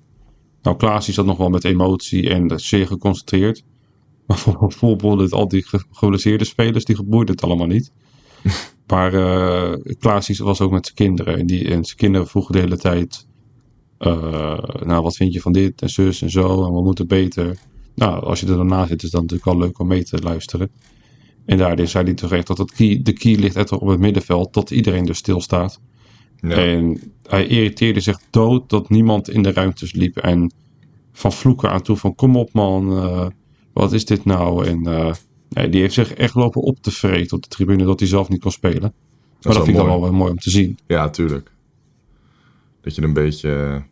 Nou, 0.62 0.76
Klaasie 0.76 1.14
zat 1.14 1.26
nog 1.26 1.36
wel 1.38 1.48
met 1.48 1.64
emotie 1.64 2.28
en 2.30 2.60
zeer 2.60 2.86
geconcentreerd. 2.86 3.64
Maar 4.26 4.38
voor 4.38 4.58
bijvoorbeeld 4.68 5.32
al 5.32 5.48
die 5.48 5.62
ge- 5.62 5.84
geblesseerde 5.90 6.44
spelers, 6.44 6.84
die 6.84 7.02
boeide 7.04 7.32
het 7.32 7.42
allemaal 7.42 7.66
niet. 7.66 7.92
Maar 8.86 9.14
eh 9.14 9.94
Klaasie 9.98 10.36
was 10.44 10.60
ook 10.60 10.70
met 10.70 10.84
zijn 10.84 10.96
kinderen. 10.96 11.38
En, 11.38 11.46
die, 11.46 11.64
en 11.68 11.84
zijn 11.84 11.96
kinderen 11.96 12.26
vroegen 12.26 12.52
de 12.52 12.58
hele 12.60 12.76
tijd... 12.76 13.26
eh, 13.98 14.58
nou, 14.82 15.02
wat 15.02 15.16
vind 15.16 15.32
je 15.32 15.40
van 15.40 15.52
dit 15.52 15.82
en 15.82 15.88
zus 15.88 16.22
en 16.22 16.30
zo 16.30 16.64
en 16.66 16.72
wat 16.72 16.84
moet 16.84 16.98
er 16.98 17.06
beter? 17.06 17.58
Nou, 17.94 18.22
als 18.24 18.40
je 18.40 18.46
er 18.46 18.56
daarna 18.56 18.86
zit, 18.86 19.02
is 19.02 19.10
dat 19.10 19.20
natuurlijk 19.20 19.50
wel 19.50 19.58
leuk 19.58 19.78
om 19.78 19.86
mee 19.86 20.04
te 20.04 20.18
luisteren. 20.18 20.70
En 21.44 21.58
daar 21.58 21.88
zei 21.88 22.04
hij 22.04 22.14
toch 22.14 22.32
echt 22.32 22.46
dat 22.46 22.58
het 22.58 22.72
key, 22.72 23.00
de 23.02 23.12
key 23.12 23.34
ligt 23.34 23.56
echt 23.56 23.72
op 23.72 23.88
het 23.88 23.98
middenveld, 24.00 24.54
dat 24.54 24.70
iedereen 24.70 25.04
dus 25.04 25.18
stilstaat. 25.18 25.80
Ja. 26.40 26.56
En 26.56 27.12
hij 27.28 27.46
irriteerde 27.46 28.00
zich 28.00 28.20
dood 28.30 28.70
dat 28.70 28.88
niemand 28.88 29.30
in 29.30 29.42
de 29.42 29.52
ruimtes 29.52 29.92
liep. 29.92 30.16
En 30.16 30.52
van 31.12 31.32
vloeken 31.32 31.70
aan 31.70 31.82
toe 31.82 31.96
van 31.96 32.14
kom 32.14 32.36
op 32.36 32.52
man, 32.52 32.92
eh, 32.92 33.26
wat 33.72 33.92
is 33.92 34.04
dit 34.04 34.24
nou? 34.24 34.66
En 34.66 34.86
eh, 34.86 35.12
nee, 35.48 35.68
die 35.68 35.80
heeft 35.80 35.94
zich 35.94 36.12
echt 36.12 36.34
lopen 36.34 36.62
op 36.62 36.78
te 36.80 36.90
vreten 36.90 37.36
op 37.36 37.42
de 37.42 37.48
tribune 37.48 37.84
dat 37.84 37.98
hij 37.98 38.08
zelf 38.08 38.28
niet 38.28 38.40
kon 38.40 38.50
spelen. 38.50 38.80
Maar 38.80 38.92
dat, 39.40 39.54
wel 39.54 39.64
vind 39.64 39.76
ik 39.76 39.82
dan 39.82 39.86
wel 39.86 40.02
weer 40.02 40.14
mooi 40.14 40.30
om 40.30 40.38
te 40.38 40.50
zien. 40.50 40.78
Ja, 40.86 41.10
tuurlijk. 41.10 41.50
Dat 42.80 42.94
je 42.94 43.02
een 43.02 43.12
beetje, 43.12 43.54
eh, 43.54 43.82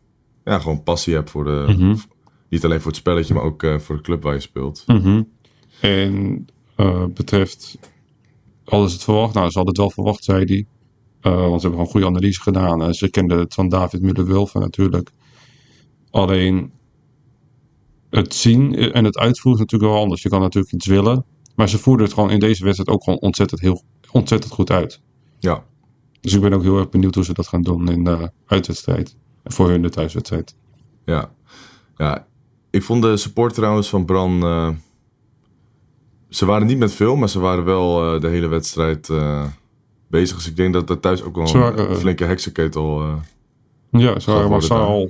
ja, 0.52 0.58
gewoon 0.58 0.82
passie 0.82 1.14
hebt 1.14 1.30
voor 1.30 1.44
de... 1.44 1.64
Mhm. 1.68 1.96
Niet 2.48 2.64
alleen 2.64 2.80
voor 2.80 2.90
het 2.90 3.00
spelletje, 3.00 3.34
maar 3.34 3.42
ook 3.42 3.66
voor 3.78 3.96
de 3.96 4.02
club 4.02 4.22
waar 4.22 4.34
je 4.34 4.40
speelt. 4.40 4.84
Mhm. 4.86 5.22
En 5.80 6.46
betreft, 7.14 7.78
hadden 8.64 8.88
ze 8.88 8.94
het 8.94 9.04
verwacht? 9.04 9.34
Nou, 9.34 9.50
ze 9.50 9.58
hadden 9.58 9.74
het 9.74 9.76
wel 9.76 9.90
verwacht, 9.90 10.24
zei 10.24 10.44
hij. 10.44 10.66
Eh, 11.26 11.32
want 11.32 11.60
ze 11.60 11.66
hebben 11.66 11.70
gewoon 11.70 11.86
goede 11.86 12.06
analyse 12.06 12.40
gedaan. 12.40 12.82
En 12.82 12.94
ze 12.94 13.10
kenden 13.10 13.38
het 13.38 13.54
van 13.54 13.68
David 13.68 14.00
Müller-Wulfen 14.00 14.60
natuurlijk. 14.60 15.10
Alleen 16.10 16.72
het 18.10 18.34
zien 18.34 18.74
en 18.74 19.04
het 19.04 19.18
uitvoeren 19.18 19.60
is 19.60 19.66
natuurlijk 19.66 19.92
wel 19.92 20.02
anders. 20.02 20.22
Je 20.22 20.28
kan 20.28 20.40
natuurlijk 20.40 20.72
iets 20.72 20.86
willen. 20.86 21.24
Maar 21.54 21.68
ze 21.68 21.78
voerden 21.78 22.06
het 22.06 22.14
gewoon 22.14 22.30
in 22.30 22.38
deze 22.38 22.64
wedstrijd 22.64 22.88
ook 22.90 23.04
gewoon 23.04 23.18
ontzettend, 23.18 23.60
heel, 23.60 23.82
ontzettend 24.12 24.52
goed 24.52 24.70
uit. 24.70 25.00
Ja, 25.38 25.64
Dus 26.20 26.34
ik 26.34 26.40
ben 26.40 26.52
ook 26.52 26.62
heel 26.62 26.78
erg 26.78 26.88
benieuwd 26.88 27.14
hoe 27.14 27.24
ze 27.24 27.32
dat 27.32 27.48
gaan 27.48 27.62
doen 27.62 27.90
in 27.90 28.04
de 28.04 28.30
uitwedstrijd. 28.46 29.16
En 29.42 29.52
voor 29.52 29.68
hun 29.68 29.82
de 29.82 29.90
thuiswedstrijd. 29.90 30.54
ja. 31.04 31.34
Ja, 31.96 32.26
ik 32.70 32.82
vond 32.82 33.02
de 33.02 33.16
support 33.16 33.54
trouwens 33.54 33.88
van 33.88 34.04
Bran... 34.04 34.42
eh, 34.42 34.70
ze 36.28 36.44
waren 36.44 36.66
niet 36.66 36.78
met 36.78 36.92
veel, 36.92 37.16
maar 37.16 37.28
ze 37.28 37.38
waren 37.38 37.64
wel 37.64 38.14
eh, 38.14 38.20
de 38.20 38.28
hele 38.28 38.46
wedstrijd... 38.46 39.08
eh, 39.08 39.46
bezig. 40.18 40.36
Dus 40.36 40.46
ik 40.48 40.56
denk 40.56 40.72
dat 40.72 40.90
er 40.90 41.00
thuis 41.00 41.22
ook 41.22 41.36
wel 41.36 41.52
waren, 41.52 41.80
een 41.80 41.88
eh, 41.88 41.94
flinke 41.96 42.24
heksenketel... 42.24 43.00
eh, 43.00 43.14
Ja, 44.00 44.18
ze 44.18 44.30
waren 44.30 44.50
massaal 44.50 45.08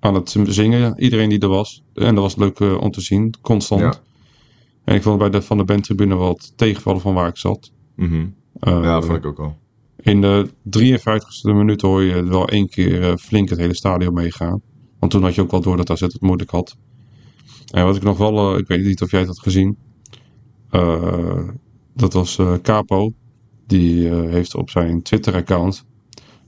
aan 0.00 0.14
het 0.14 0.36
zingen. 0.44 1.00
Iedereen 1.02 1.28
die 1.28 1.38
er 1.38 1.48
was. 1.48 1.82
En 1.94 2.14
dat 2.14 2.24
was 2.24 2.36
leuk 2.36 2.60
eh, 2.60 2.80
om 2.80 2.90
te 2.90 3.00
zien. 3.00 3.34
Constant. 3.40 3.80
Ja. 3.80 3.94
En 4.84 4.94
ik 4.94 5.02
vond 5.02 5.18
bij 5.18 5.30
de 5.30 5.42
Van 5.42 5.56
de 5.56 5.64
Band-tribune 5.64 6.14
wat 6.14 6.52
tegenvallen 6.56 7.00
van 7.00 7.14
waar 7.14 7.28
ik 7.28 7.36
zat. 7.36 7.72
mhm. 7.96 8.26
Ja, 8.60 9.00
vond 9.02 9.16
ik 9.18 9.26
ook 9.26 9.38
al. 9.38 9.56
In 9.96 10.20
de 10.20 10.48
53ste 10.78 11.42
minuut 11.54 11.80
hoor 11.80 12.02
je 12.02 12.24
wel 12.24 12.48
één 12.48 12.68
keer 12.68 13.18
flink 13.18 13.48
het 13.48 13.58
hele 13.58 13.74
stadion 13.74 14.14
meegaan. 14.14 14.60
Want 14.98 15.12
toen 15.12 15.22
had 15.22 15.34
je 15.34 15.40
ook 15.40 15.50
wel 15.50 15.60
door 15.60 15.76
dat 15.76 15.90
AZ 15.90 16.00
het 16.00 16.20
moeilijk 16.20 16.50
had. 16.50 16.76
En 17.72 17.84
wat 17.84 17.96
ik 17.96 18.02
nog 18.02 18.18
wel, 18.18 18.58
ik 18.58 18.66
weet 18.66 18.84
niet 18.84 19.02
of 19.02 19.10
jij 19.10 19.20
het 19.20 19.28
had 19.28 19.38
gezien. 19.38 19.76
Dat 21.94 22.12
was 22.12 22.38
Capo. 22.62 23.12
Die 23.72 24.08
eh, 24.10 24.30
heeft 24.30 24.54
op 24.54 24.70
zijn 24.70 25.02
Twitter-account 25.02 25.84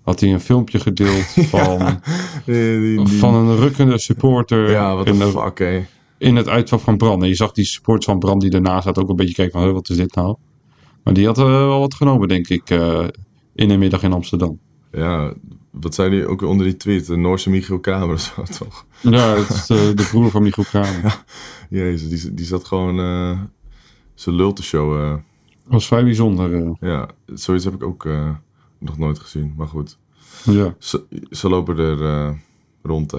had 0.02 0.20
hij 0.20 0.32
een 0.32 0.40
filmpje 0.40 0.80
gedeeld 0.80 1.24
van, 1.54 2.00
die- 2.44 3.04
die- 3.04 3.18
van 3.18 3.34
een 3.34 3.56
rukkende 3.56 3.98
supporter 3.98 4.70
ja, 4.70 4.94
wat 4.96 5.06
in, 5.06 5.18
de 5.18 5.26
fuck, 5.26 5.86
in 6.18 6.36
het 6.36 6.48
uitvak 6.48 6.80
van 6.80 6.96
Bram. 6.96 7.22
En 7.22 7.28
je 7.28 7.34
zag 7.34 7.52
die 7.52 7.64
supporters 7.64 8.06
van 8.06 8.18
Bram 8.18 8.38
die 8.38 8.50
daarnaast 8.50 8.84
zat 8.84 8.98
ook 8.98 9.08
een 9.08 9.16
beetje 9.16 9.34
kijken 9.34 9.52
van, 9.58 9.62
"Huh, 9.62 9.72
wat 9.72 9.88
is 9.88 9.96
dit 9.96 10.14
nou? 10.14 10.36
Maar 11.04 11.14
die 11.14 11.26
had 11.26 11.38
eh, 11.38 11.44
wel 11.44 11.80
wat 11.80 11.94
genomen, 11.94 12.28
denk 12.28 12.48
ik, 12.48 12.70
eh, 12.70 13.04
in 13.54 13.68
de 13.68 13.76
middag 13.76 14.02
in 14.02 14.12
Amsterdam. 14.12 14.58
Ja, 14.92 15.32
wat 15.70 15.94
zei 15.94 16.16
hij 16.16 16.26
ook 16.26 16.42
onder 16.42 16.66
die 16.66 16.76
tweet? 16.76 17.06
De 17.06 17.16
Noorse 17.16 17.50
Michiel 17.50 17.78
Kramer 17.80 18.14
of 18.14 18.20
zo, 18.20 18.42
toch? 18.64 18.86
Ja, 19.00 19.34
het 19.36 19.48
is 19.48 19.66
de, 19.66 19.92
de 19.94 20.02
broer 20.10 20.30
van 20.30 20.42
Michiel 20.42 20.64
Kramer. 20.64 21.24
Jezus, 21.70 22.22
die, 22.22 22.34
die 22.34 22.46
zat 22.46 22.64
gewoon 22.64 22.96
zijn 24.14 24.34
lul 24.36 24.52
te 24.52 24.62
showen. 24.62 25.24
Dat 25.64 25.72
was 25.72 25.86
vrij 25.86 26.04
bijzonder. 26.04 26.54
eh. 26.54 26.70
ja, 26.80 27.08
zoiets 27.26 27.64
heb 27.64 27.74
ik 27.74 27.82
ook 27.82 28.06
eh, 28.06 28.30
nog 28.78 28.98
nooit 28.98 29.18
gezien. 29.18 29.54
Maar 29.56 29.66
goed, 29.66 29.98
ja. 30.44 30.74
ze, 30.78 31.04
ze 31.30 31.48
lopen 31.48 31.78
er 31.78 32.02
eh, 32.06 32.34
rond. 32.82 33.10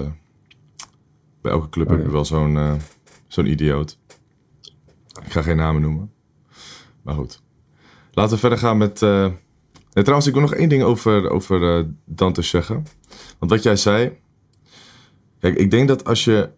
Bij 1.40 1.52
elke 1.52 1.68
club 1.68 1.86
Oh, 1.86 1.92
heb 1.92 2.00
ja. 2.00 2.06
je 2.06 2.12
wel 2.12 2.24
zo'n 2.24 2.80
zo'n 3.28 3.46
idioot. 3.46 3.98
Ik 5.24 5.32
ga 5.32 5.42
geen 5.42 5.56
namen 5.56 5.82
noemen. 5.82 6.10
Maar 7.02 7.14
goed. 7.14 7.42
Laten 8.12 8.34
we 8.34 8.38
verder 8.40 8.58
gaan 8.58 8.78
met... 8.78 9.00
nee, 9.00 9.32
trouwens, 9.92 10.26
ik 10.26 10.32
wil 10.32 10.42
nog 10.42 10.54
één 10.54 10.68
ding 10.68 10.82
over, 10.82 11.30
over 11.30 11.86
Dante 12.04 12.42
zeggen. 12.42 12.86
Want 13.38 13.50
wat 13.50 13.62
jij 13.62 13.76
zei... 13.76 14.18
Kijk, 15.38 15.56
ik 15.56 15.70
denk 15.70 15.88
dat 15.88 16.04
als 16.04 16.24
je 16.24 16.50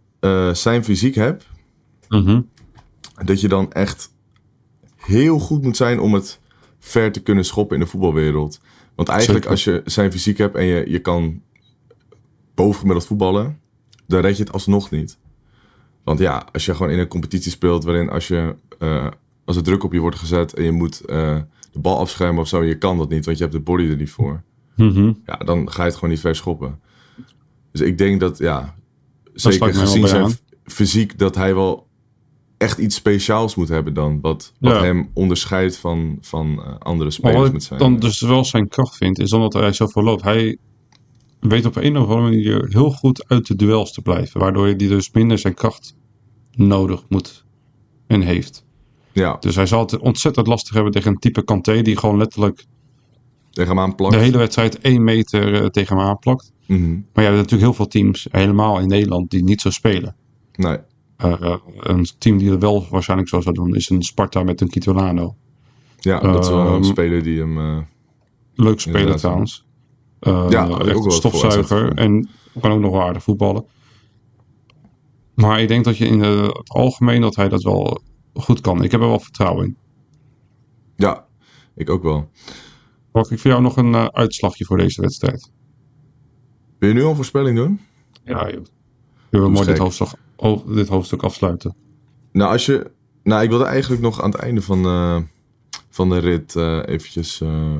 zijn 0.52 0.84
fysiek 0.84 1.14
hebt... 1.14 1.46
Mhm. 2.08 2.40
dat 3.24 3.40
je 3.40 3.48
dan 3.48 3.72
echt 3.72 4.12
heel 5.08 5.38
goed 5.38 5.62
moet 5.62 5.76
zijn 5.76 6.00
om 6.00 6.14
het 6.14 6.40
ver 6.78 7.12
te 7.12 7.20
kunnen 7.20 7.44
schoppen 7.44 7.76
in 7.76 7.82
de 7.82 7.88
voetbalwereld. 7.88 8.60
Want 8.94 9.08
eigenlijk 9.08 9.44
Zeker. 9.44 9.50
als 9.50 9.64
je 9.64 9.90
zijn 9.90 10.12
fysiek 10.12 10.38
hebt 10.38 10.56
en 10.56 10.64
je, 10.64 10.90
je 10.90 10.98
kan 10.98 11.42
bovengemiddeld 12.54 13.06
voetballen, 13.06 13.60
dan 14.06 14.20
red 14.20 14.36
je 14.36 14.42
het 14.42 14.52
alsnog 14.52 14.90
niet. 14.90 15.18
Want 16.04 16.18
ja, 16.18 16.46
als 16.52 16.64
je 16.64 16.74
gewoon 16.74 16.92
in 16.92 16.98
een 16.98 17.08
competitie 17.08 17.50
speelt 17.50 17.84
waarin 17.84 18.10
als, 18.10 18.28
je, 18.28 18.54
eh, 18.78 19.06
als 19.44 19.56
er 19.56 19.62
druk 19.62 19.84
op 19.84 19.92
je 19.92 20.00
wordt 20.00 20.18
gezet 20.18 20.54
en 20.54 20.64
je 20.64 20.72
moet 20.72 21.00
eh, 21.00 21.38
de 21.72 21.78
bal 21.78 21.98
afschermen 21.98 22.42
of 22.42 22.48
zo, 22.48 22.64
je 22.64 22.78
kan 22.78 22.98
dat 22.98 23.08
niet, 23.08 23.24
want 23.24 23.36
je 23.36 23.42
hebt 23.42 23.56
de 23.56 23.62
body 23.62 23.88
er 23.88 23.96
niet 23.96 24.10
voor. 24.10 24.42
Mhm. 24.76 25.12
Ja, 25.26 25.36
dan 25.36 25.70
ga 25.70 25.82
je 25.82 25.88
het 25.88 25.94
gewoon 25.94 26.10
niet 26.10 26.20
ver 26.20 26.36
schoppen. 26.36 26.80
Dus 27.72 27.80
ik 27.80 27.98
denk 27.98 28.20
dat, 28.20 28.38
ja, 28.38 28.74
zeker 29.34 29.74
gezien 29.74 30.08
zijn 30.08 30.22
aan. 30.22 30.36
fysiek, 30.64 31.18
dat 31.18 31.34
hij 31.34 31.54
wel 31.54 31.87
echt 32.58 32.78
iets 32.78 32.94
speciaals 32.96 33.54
moet 33.54 33.68
hebben 33.68 33.94
dan. 33.94 34.20
Wat, 34.20 34.52
wat 34.60 34.72
Ja. 34.74 34.82
hem 34.82 35.10
onderscheidt 35.14 35.76
van, 35.76 36.18
van 36.20 36.62
eh, 36.64 36.74
andere 36.78 37.10
spelers 37.10 37.36
wat 37.42 37.52
met 37.52 37.62
zijn. 37.62 37.78
dan 37.78 37.98
dus 37.98 38.20
wel 38.20 38.44
zijn 38.44 38.68
kracht 38.68 38.96
vind, 38.96 39.18
is 39.18 39.30
dan 39.30 39.40
dat 39.40 39.52
hij 39.52 39.72
zoveel 39.72 40.02
loopt. 40.02 40.22
Hij 40.22 40.56
weet 41.40 41.66
op 41.66 41.76
een 41.76 41.96
of 41.96 42.02
andere 42.02 42.20
manier 42.20 42.66
heel 42.68 42.90
goed 42.90 43.28
uit 43.28 43.46
de 43.46 43.56
duels 43.56 43.92
te 43.92 44.02
blijven. 44.02 44.40
Waardoor 44.40 44.64
hij 44.64 44.76
dus 44.76 45.10
minder 45.12 45.38
zijn 45.38 45.54
kracht 45.54 45.94
nodig 46.52 47.04
moet 47.08 47.44
en 48.06 48.20
heeft. 48.20 48.64
ja, 49.12 49.36
Dus 49.40 49.54
hij 49.54 49.66
zal 49.66 49.80
het 49.80 49.98
ontzettend 49.98 50.46
lastig 50.46 50.74
hebben 50.74 50.92
tegen 50.92 51.10
een 51.10 51.18
type 51.18 51.42
Kanté 51.44 51.82
die 51.82 51.96
gewoon 51.96 52.16
letterlijk 52.18 52.64
tegen 53.50 53.70
hem 53.76 53.80
aanplakt. 53.84 54.14
de 54.14 54.20
hele 54.20 54.38
wedstrijd 54.38 54.78
één 54.78 55.04
meter 55.04 55.54
eh, 55.62 55.66
tegen 55.66 55.96
hem 55.96 56.06
aanplakt. 56.06 56.52
Mhm. 56.66 56.90
Maar 56.90 57.00
je 57.24 57.30
hebt 57.30 57.34
natuurlijk 57.36 57.62
heel 57.62 57.74
veel 57.74 57.86
teams, 57.86 58.26
helemaal 58.30 58.78
in 58.80 58.88
Nederland, 58.88 59.30
die 59.30 59.42
niet 59.44 59.60
zo 59.60 59.70
spelen. 59.70 60.16
Nee, 60.54 60.78
Eh, 61.18 61.56
een 61.76 62.06
team 62.18 62.38
die 62.38 62.50
er 62.50 62.58
wel 62.58 62.86
waarschijnlijk 62.90 63.28
zo 63.28 63.40
zou 63.40 63.54
doen, 63.54 63.74
is 63.74 63.90
een 63.90 64.02
Sparta 64.02 64.42
met 64.42 64.60
een 64.60 64.68
Kitolano. 64.68 65.36
ja, 65.98 66.20
dat 66.20 66.44
is 66.44 66.50
wel 66.50 66.66
een 66.66 66.72
Ehm, 66.72 66.82
speler 66.82 67.22
die 67.22 67.38
hem... 67.40 67.58
eh, 67.58 67.78
Leuk 68.54 68.80
speler 68.80 69.16
trouwens. 69.16 69.66
Eh, 70.20 70.46
Ja, 70.50 70.68
echt 70.68 71.04
een 71.04 71.10
stofzuiger. 71.10 71.94
En 71.94 72.28
kan 72.60 72.70
ook 72.72 72.80
nog 72.80 72.90
wel 72.92 73.02
aardig 73.02 73.22
voetballen. 73.22 73.64
Maar 75.34 75.60
ik 75.60 75.68
denk 75.68 75.84
dat 75.84 75.96
je 75.96 76.06
in 76.06 76.22
eh, 76.24 76.42
het 76.42 76.68
algemeen 76.70 77.20
dat 77.20 77.36
hij 77.36 77.48
dat 77.48 77.62
wel 77.62 78.00
goed 78.34 78.60
kan. 78.60 78.82
Ik 78.84 78.90
heb 78.90 79.00
er 79.00 79.08
wel 79.08 79.20
vertrouwen 79.20 79.64
in. 79.64 79.76
ja, 80.96 81.26
ik 81.74 81.90
ook 81.90 82.02
wel. 82.02 82.30
Mag 83.12 83.30
ik 83.30 83.38
voor 83.38 83.50
jou 83.50 83.62
nog 83.62 83.76
een 83.76 83.94
eh, 83.94 84.04
uitslagje 84.06 84.64
voor 84.64 84.76
deze 84.76 85.00
wedstrijd? 85.00 85.50
Wil 86.78 86.88
je 86.88 86.94
nu 86.94 87.02
al 87.02 87.10
een 87.10 87.16
voorspelling 87.16 87.56
doen? 87.56 87.80
Ja, 88.24 88.50
joh. 88.50 88.64
We 89.30 89.48
mooi 89.48 89.66
dit 89.66 89.78
hoofdstuk, 89.78 90.08
dit 90.66 90.88
hoofdstuk 90.88 91.22
afsluiten. 91.22 91.74
Nou, 92.32 92.52
als 92.52 92.66
je... 92.66 92.90
Nou, 93.22 93.42
ik 93.42 93.48
wilde 93.48 93.64
eigenlijk 93.64 94.02
nog 94.02 94.22
aan 94.22 94.30
het 94.30 94.40
einde 94.40 94.62
van, 94.62 94.84
eh, 94.84 95.16
van 95.90 96.08
de 96.08 96.18
rit 96.18 96.56
eh, 96.56 96.78
eventjes 96.84 97.40
eh 97.40 97.74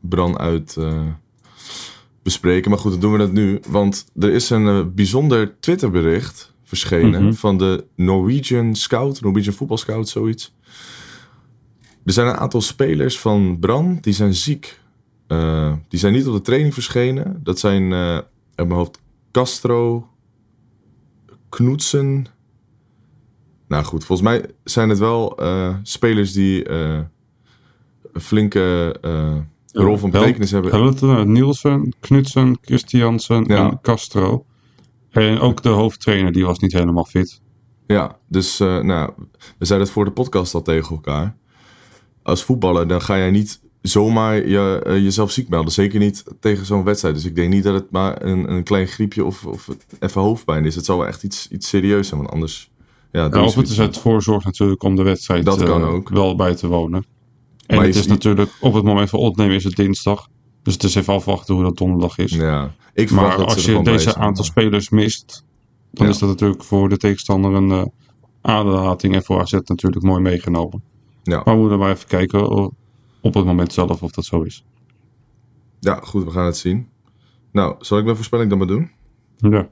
Bran 0.00 0.38
uit 0.38 0.76
bespreken. 2.22 2.70
Maar 2.70 2.78
goed, 2.78 2.90
dan 2.90 3.00
doen 3.00 3.12
we 3.12 3.18
dat 3.18 3.32
nu. 3.32 3.60
Want 3.68 4.06
er 4.18 4.30
is 4.30 4.50
een 4.50 4.94
bijzonder 4.94 5.60
Twitterbericht 5.60 6.52
verschenen 6.64 7.22
Mhm. 7.24 7.32
van 7.32 7.58
de 7.58 7.84
Norwegian 7.96 8.74
Scout, 8.74 9.20
Norwegian 9.20 9.54
Football 9.54 9.76
Scout, 9.76 10.08
zoiets. 10.08 10.54
Er 12.04 12.12
zijn 12.12 12.26
een 12.26 12.36
aantal 12.36 12.60
spelers 12.60 13.18
van 13.20 13.58
Bran 13.60 13.98
die 14.00 14.12
zijn 14.12 14.34
ziek. 14.34 14.80
Die 15.88 15.98
zijn 15.98 16.12
niet 16.12 16.26
op 16.26 16.34
de 16.34 16.40
training 16.40 16.74
verschenen. 16.74 17.40
Dat 17.42 17.58
zijn 17.58 17.92
uit 17.92 18.26
mijn 18.56 18.70
hoofd 18.70 19.00
Castro, 19.32 20.08
Knoetsen. 21.54 22.26
Nou 23.68 23.84
goed, 23.84 24.04
volgens 24.04 24.28
mij 24.28 24.50
zijn 24.64 24.88
het 24.88 24.98
wel 24.98 25.36
eh, 25.38 25.74
spelers 25.82 26.32
die 26.32 26.64
eh, 26.64 27.00
een 28.12 28.20
flinke 28.20 28.96
eh, 29.00 29.36
rol 29.72 29.96
van 29.96 30.10
betekenis 30.10 30.50
hebben. 30.50 30.70
Helten, 30.70 31.32
Nielsen, 31.32 31.94
Knutsen, 32.00 32.58
Christiansen 32.60 33.44
Ja. 33.44 33.70
en 33.70 33.80
Castro. 33.80 34.46
En 35.10 35.38
ook 35.38 35.62
de 35.62 35.68
hoofdtrainer, 35.68 36.32
die 36.32 36.44
was 36.44 36.58
niet 36.58 36.72
helemaal 36.72 37.04
fit. 37.04 37.40
Ja, 37.86 38.18
dus 38.28 38.58
nou, 38.58 39.12
we 39.58 39.64
zeiden 39.64 39.86
het 39.86 39.96
voor 39.96 40.04
de 40.04 40.12
podcast 40.12 40.54
al 40.54 40.62
tegen 40.62 40.94
elkaar. 40.94 41.36
Als 42.22 42.44
voetballer, 42.44 42.88
dan 42.88 43.02
ga 43.02 43.16
jij 43.16 43.30
niet 43.30 43.60
zomaar 43.88 44.48
je, 44.48 44.80
eh, 44.86 44.96
jezelf 44.98 45.30
ziek 45.30 45.48
melden. 45.48 45.72
Zeker 45.72 45.98
niet 45.98 46.24
tegen 46.40 46.66
zo'n 46.66 46.84
wedstrijd. 46.84 47.14
Dus 47.14 47.24
ik 47.24 47.34
denk 47.34 47.52
niet 47.52 47.62
dat 47.64 47.74
het 47.74 47.90
maar 47.90 48.22
een, 48.22 48.50
een 48.52 48.62
klein 48.62 48.86
griepje 48.86 49.24
of, 49.24 49.46
of 49.46 49.68
even 50.00 50.20
hoofdpijn 50.20 50.64
is. 50.64 50.74
Het 50.74 50.84
zal 50.84 50.98
wel 50.98 51.06
echt 51.06 51.22
iets, 51.22 51.48
iets 51.50 51.68
serieus 51.68 52.08
zijn, 52.08 52.20
want 52.20 52.32
anders... 52.32 52.70
Ja, 53.12 53.28
Ja, 53.32 53.42
of 53.44 53.54
het 53.54 53.68
is 53.68 53.80
uit 53.80 53.98
voorzorg 53.98 54.44
natuurlijk 54.44 54.82
om 54.82 54.96
de 54.96 55.02
wedstrijd 55.02 55.44
Dat 55.44 55.60
eh, 55.60 55.66
kan 55.66 55.84
ook. 55.84 56.08
wel 56.08 56.36
bij 56.36 56.54
te 56.54 56.66
wonen. 56.66 57.04
En 57.66 57.76
Maar 57.76 57.86
het 57.86 57.94
is 57.94 58.06
natuurlijk, 58.06 58.50
op 58.60 58.72
het 58.74 58.84
moment 58.84 59.10
van 59.10 59.18
opnemen 59.18 59.54
is 59.54 59.64
het 59.64 59.76
dinsdag. 59.76 60.28
Dus 60.62 60.72
het 60.72 60.82
is 60.82 60.94
even 60.94 61.14
afwachten 61.14 61.54
hoe 61.54 61.62
dat 61.64 61.76
donderdag 61.76 62.18
is. 62.18 62.32
Ja, 62.32 62.74
ik 62.94 63.10
maar 63.10 63.36
dat 63.36 63.46
als 63.46 63.64
je 63.64 63.82
deze 63.82 64.14
aantal 64.16 64.44
spelers 64.44 64.88
mist, 64.88 65.44
dan 65.90 66.06
Ja. 66.06 66.12
is 66.12 66.18
dat 66.18 66.28
natuurlijk 66.28 66.62
voor 66.64 66.88
de 66.88 66.96
tegenstander 66.96 67.52
een 67.54 67.70
eh 67.70 67.84
aderlating. 68.40 69.14
En 69.14 69.22
voor 69.24 69.40
AZ 69.40 69.52
natuurlijk 69.52 70.02
mooi 70.02 70.20
meegenomen. 70.22 70.82
Ja. 71.22 71.42
Maar 71.44 71.54
we 71.54 71.60
moeten 71.60 71.78
maar 71.78 71.90
even 71.90 72.06
kijken 72.08 72.50
op 73.24 73.34
het 73.34 73.44
moment 73.44 73.72
zelf 73.72 74.02
of 74.02 74.10
dat 74.10 74.24
zo 74.24 74.42
is. 74.42 74.64
ja, 75.80 76.00
goed, 76.02 76.24
we 76.24 76.30
gaan 76.30 76.44
het 76.44 76.56
zien. 76.56 76.88
Nou, 77.52 77.76
zal 77.80 77.98
ik 77.98 78.04
mijn 78.04 78.16
voorspelling 78.16 78.48
dan 78.48 78.58
maar 78.58 78.66
doen? 78.66 78.90
Ja. 79.36 79.68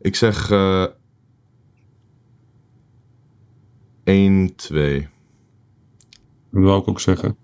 Ik 0.00 0.16
zeg 0.16 0.50
eh 0.50 0.86
1-2. 4.04 5.08
Dat 6.50 6.62
wil 6.62 6.76
ik 6.76 6.88
ook 6.88 7.00
zeggen. 7.00 7.36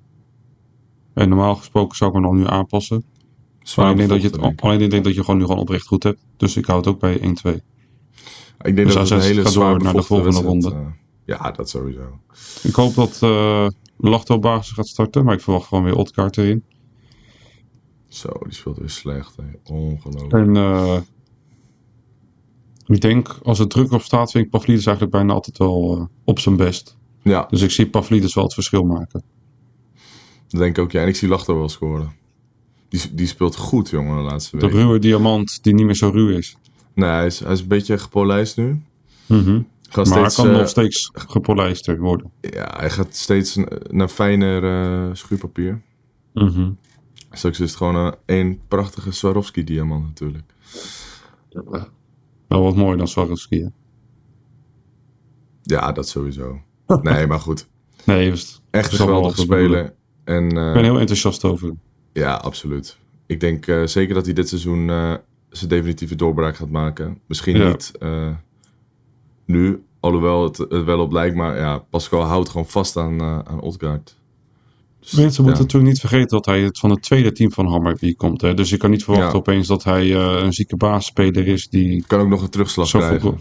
En 1.15 1.29
normaal 1.29 1.55
gesproken 1.55 1.97
zou 1.97 2.11
ik 2.11 2.17
me 2.17 2.23
nog 2.23 2.35
nu 2.35 2.47
aanpassen. 2.47 3.05
Zwaar 3.63 3.91
ik 3.91 3.97
denk 3.97 4.09
dat 4.09 4.23
je 4.23 4.29
het, 4.29 4.61
alleen 4.63 4.81
ik 4.81 4.91
denk 4.91 5.05
dat 5.05 5.15
je 5.15 5.25
gewoon 5.25 5.37
nu 5.37 5.47
gewoon 5.47 5.61
oprecht 5.61 5.87
goed 5.87 6.03
hebt. 6.03 6.21
Dus 6.37 6.57
ik 6.57 6.65
hou 6.65 6.79
het 6.79 6.89
ook 6.89 7.01
bij 7.01 7.19
1-2. 7.19 7.23
Ik 7.23 7.33
denk 8.59 8.77
Dus 8.77 8.95
dat 8.95 9.09
het 9.09 9.11
een 9.11 9.27
hele 9.27 9.49
zwaar 9.49 9.79
naar 9.79 9.93
de 9.95 10.03
volgende 10.03 10.43
wedstrijd, 10.43 10.75
eh, 10.75 10.93
ja, 11.25 11.51
dat 11.51 11.69
sowieso. 11.69 12.21
Ik 12.63 12.75
hoop 12.75 12.95
dat 12.95 13.23
eh 13.23 13.69
Lacht 13.99 14.31
op 14.31 14.43
basis 14.43 14.73
gaat 14.73 14.87
starten. 14.89 15.25
Maar 15.25 15.35
ik 15.35 15.41
verwacht 15.41 15.67
gewoon 15.67 15.85
weer 15.85 15.95
Otkaart 15.97 16.37
erin. 16.37 16.63
Zo, 18.09 18.29
die 18.43 18.53
speelt 18.55 18.79
weer 18.79 18.91
slecht. 18.91 19.37
Hè. 19.37 19.73
Ongelooflijk. 19.75 20.33
En 20.33 20.57
eh, 20.57 20.97
ik 22.87 23.01
denk, 23.01 23.39
als 23.43 23.59
er 23.59 23.69
druk 23.69 23.93
op 23.93 24.03
staat, 24.03 24.31
vind 24.31 24.45
ik 24.45 24.51
Pavlidis 24.51 24.87
eigenlijk 24.87 25.17
bijna 25.17 25.33
altijd 25.33 25.59
wel 25.59 25.97
eh, 25.97 26.05
op 26.25 26.39
zijn 26.39 26.57
best. 26.57 26.97
Ja, 27.23 27.47
Dus 27.51 27.63
ik 27.63 27.71
zie 27.71 27.89
Pavlidis 27.91 28.35
wel 28.35 28.45
het 28.45 28.55
verschil 28.55 28.83
maken. 28.83 29.23
Dat 30.49 30.61
denk 30.61 30.77
ik 30.77 30.83
ook, 30.83 30.91
ja. 30.93 31.03
En 31.03 31.09
ik 31.09 31.17
zie 31.17 31.29
Lachter 31.29 31.55
wel 31.57 31.69
scoren. 31.69 32.13
Die, 32.89 33.01
die 33.15 33.27
speelt 33.27 33.57
goed, 33.57 33.91
jongen, 33.91 34.17
de 34.17 34.23
laatste 34.23 34.57
De 34.57 34.67
week. 34.67 34.75
ruwe 34.75 34.99
diamant 34.99 35.63
die 35.63 35.75
niet 35.75 35.85
meer 35.87 35.95
zo 35.95 36.09
ruw 36.09 36.29
is. 36.29 36.57
Nee, 36.95 37.09
hij 37.11 37.27
is, 37.27 37.39
hij 37.41 37.53
is 37.53 37.61
een 37.61 37.69
beetje 37.69 37.99
gepolijst 37.99 38.57
nu. 38.57 38.83
Mhm. 39.27 39.61
Gaat 39.89 40.07
Maar 40.09 40.19
hij 40.19 40.29
steeds, 40.31 40.35
kan 40.37 40.51
eh, 40.55 40.59
nog 40.61 40.69
steeds 40.69 41.11
gepolijster 41.15 41.99
worden. 41.99 42.31
Ja, 42.41 42.75
hij 42.77 42.91
gaat 42.91 43.15
steeds 43.15 43.59
naar 43.91 44.09
fijner 44.09 44.65
eh, 44.65 45.15
schuurpapier. 45.15 45.83
Mhm. 46.35 46.71
Straks 47.31 47.61
is 47.61 47.69
het 47.71 47.77
gewoon 47.79 47.95
een, 47.97 48.15
een 48.27 48.61
prachtige 48.69 49.11
Swarovski-diamant 49.13 50.05
natuurlijk. 50.05 50.45
Wel 52.49 52.63
wat 52.63 52.77
mooier 52.77 52.97
dan 52.97 53.09
Swarovski. 53.09 53.61
hè? 53.63 53.69
Ja, 55.63 55.93
dat 55.93 56.09
sowieso. 56.09 56.61
Nee, 57.03 57.27
maar 57.27 57.41
goed. 57.41 57.69
Nee, 58.05 58.31
is 58.31 58.63
Echt 58.71 58.93
een 58.93 58.99
geweldige 58.99 59.41
speler. 59.41 59.95
En 60.25 60.43
eh, 60.57 60.67
Ik 60.69 60.73
ben 60.75 60.85
heel 60.85 60.99
enthousiast 60.99 61.45
over. 61.45 61.67
hem. 61.69 61.81
ja, 62.13 62.35
absoluut. 62.35 62.99
Ik 63.27 63.41
denk 63.41 63.67
eh, 63.67 63.83
zeker 63.85 64.15
dat 64.15 64.25
hij 64.25 64.35
dit 64.35 64.49
seizoen 64.49 64.91
eh, 64.91 65.15
zijn 65.49 65.71
definitieve 65.71 66.15
doorbraak 66.15 66.57
gaat 66.57 66.71
maken. 66.71 67.21
Misschien 67.27 67.57
Ja. 67.57 67.69
niet 67.69 67.93
eh, 67.99 68.35
nu, 69.47 69.83
alhoewel 70.01 70.45
het, 70.45 70.59
het 70.59 70.85
wel 70.85 71.01
op 71.01 71.13
lijkt. 71.13 71.37
Maar 71.37 71.57
ja, 71.59 71.79
Pascal 71.79 72.23
houdt 72.23 72.49
gewoon 72.49 72.67
vast 72.67 72.97
aan, 72.97 73.21
eh 73.21 73.39
aan 73.45 73.61
Odgaard. 73.61 74.17
Dus, 75.01 75.13
Mensen 75.13 75.43
ja. 75.43 75.49
moeten 75.49 75.63
natuurlijk 75.67 75.93
niet 75.93 76.01
vergeten 76.01 76.29
dat 76.29 76.47
hij 76.47 76.61
het 76.61 76.79
van 76.79 76.91
het 76.91 77.03
tweede 77.03 77.33
team 77.33 77.53
van 77.53 77.67
Hammarby 77.67 78.15
komt. 78.15 78.41
Hè? 78.41 78.55
Dus 78.55 78.71
je 78.71 78.77
kan 78.77 78.91
niet 78.91 79.05
verwachten 79.05 79.33
Ja. 79.33 79.39
opeens 79.39 79.67
dat 79.67 79.85
hij 79.85 80.15
eh, 80.15 80.43
een 80.45 80.53
zieke 80.53 80.77
basisspeler 80.77 81.47
is 81.49 81.69
die 81.69 82.05
Kan 82.07 82.21
ook 82.21 82.29
nog 82.29 82.43
een 82.43 82.49
terugslag 82.51 82.89
krijgen. 82.89 83.41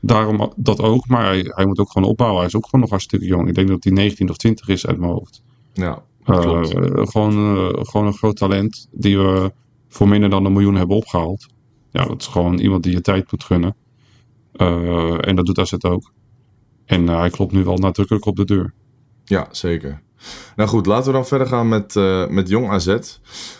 Daarom 0.00 0.52
dat 0.56 0.80
ook, 0.80 1.06
maar 1.06 1.24
hij, 1.24 1.42
hij 1.54 1.66
moet 1.66 1.78
ook 1.78 1.90
gewoon 1.90 2.08
opbouwen. 2.08 2.38
Hij 2.38 2.48
is 2.48 2.56
ook 2.56 2.64
gewoon 2.64 2.80
nog 2.80 2.90
hartstikke 2.90 3.26
jong. 3.26 3.48
Ik 3.48 3.54
denk 3.54 3.68
dat 3.68 3.84
hij 3.84 3.92
19 3.92 4.30
of 4.30 4.36
20 4.36 4.68
is 4.68 4.86
uit 4.86 4.98
mijn 4.98 5.12
hoofd. 5.12 5.42
Ja, 5.72 6.02
Eh, 6.24 7.06
gewoon, 7.06 7.34
gewoon 7.86 8.06
een 8.06 8.12
groot 8.16 8.36
talent 8.36 8.88
die 8.90 9.18
we 9.18 9.52
voor 9.88 10.08
minder 10.08 10.30
dan 10.30 10.44
een 10.44 10.52
miljoen 10.52 10.74
hebben 10.74 10.96
opgehaald. 10.96 11.46
Ja, 11.90 12.04
dat 12.04 12.20
is 12.20 12.26
gewoon 12.26 12.58
iemand 12.58 12.82
die 12.82 12.92
je 12.92 13.00
tijd 13.00 13.30
moet 13.32 13.44
gunnen. 13.44 13.74
Eh, 14.60 15.28
en 15.28 15.36
dat 15.36 15.46
doet 15.46 15.58
AZ 15.58 15.74
ook. 15.78 16.12
En 16.84 17.08
eh, 17.08 17.18
hij 17.18 17.30
klopt 17.30 17.52
nu 17.52 17.64
wel 17.64 17.76
nadrukkelijk 17.76 18.24
op 18.24 18.36
de 18.36 18.44
deur. 18.44 18.72
Ja, 19.24 19.48
zeker. 19.50 20.02
Nou 20.56 20.68
goed, 20.68 20.86
laten 20.86 21.06
we 21.06 21.12
dan 21.12 21.26
verder 21.26 21.46
gaan 21.46 21.68
met, 21.68 21.96
eh, 21.96 22.28
met 22.28 22.48
Jong 22.48 22.68
AZ. 22.68 22.86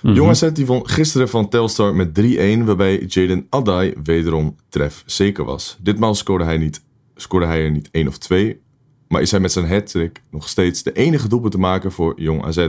Mhm. 0.02 0.14
Jong 0.14 0.30
AZ 0.30 0.50
die 0.52 0.66
won 0.66 0.88
gisteren 0.88 1.28
van 1.28 1.48
Telstar 1.48 1.94
met 1.94 2.14
3-1, 2.14 2.64
waarbij 2.64 2.98
Jaden 2.98 3.46
Adai 3.48 3.94
wederom 4.02 4.56
tref 4.68 5.02
zeker 5.06 5.44
was. 5.44 5.78
Ditmaal 5.80 6.14
scoorde 6.14 6.44
hij, 6.44 6.56
niet, 6.56 6.84
scoorde 7.14 7.46
hij 7.46 7.64
er 7.64 7.70
niet 7.70 7.88
één 7.90 8.08
of 8.08 8.18
twee, 8.18 8.60
maar 9.08 9.20
is 9.22 9.30
hij 9.30 9.40
met 9.40 9.52
zijn 9.52 9.68
hat-trick 9.68 10.22
nog 10.30 10.48
steeds 10.48 10.82
de 10.82 10.92
enige 10.92 11.28
doelpunt 11.28 11.52
te 11.52 11.58
maken 11.58 11.92
voor 11.92 12.20
Jong 12.20 12.44
AZ. 12.44 12.68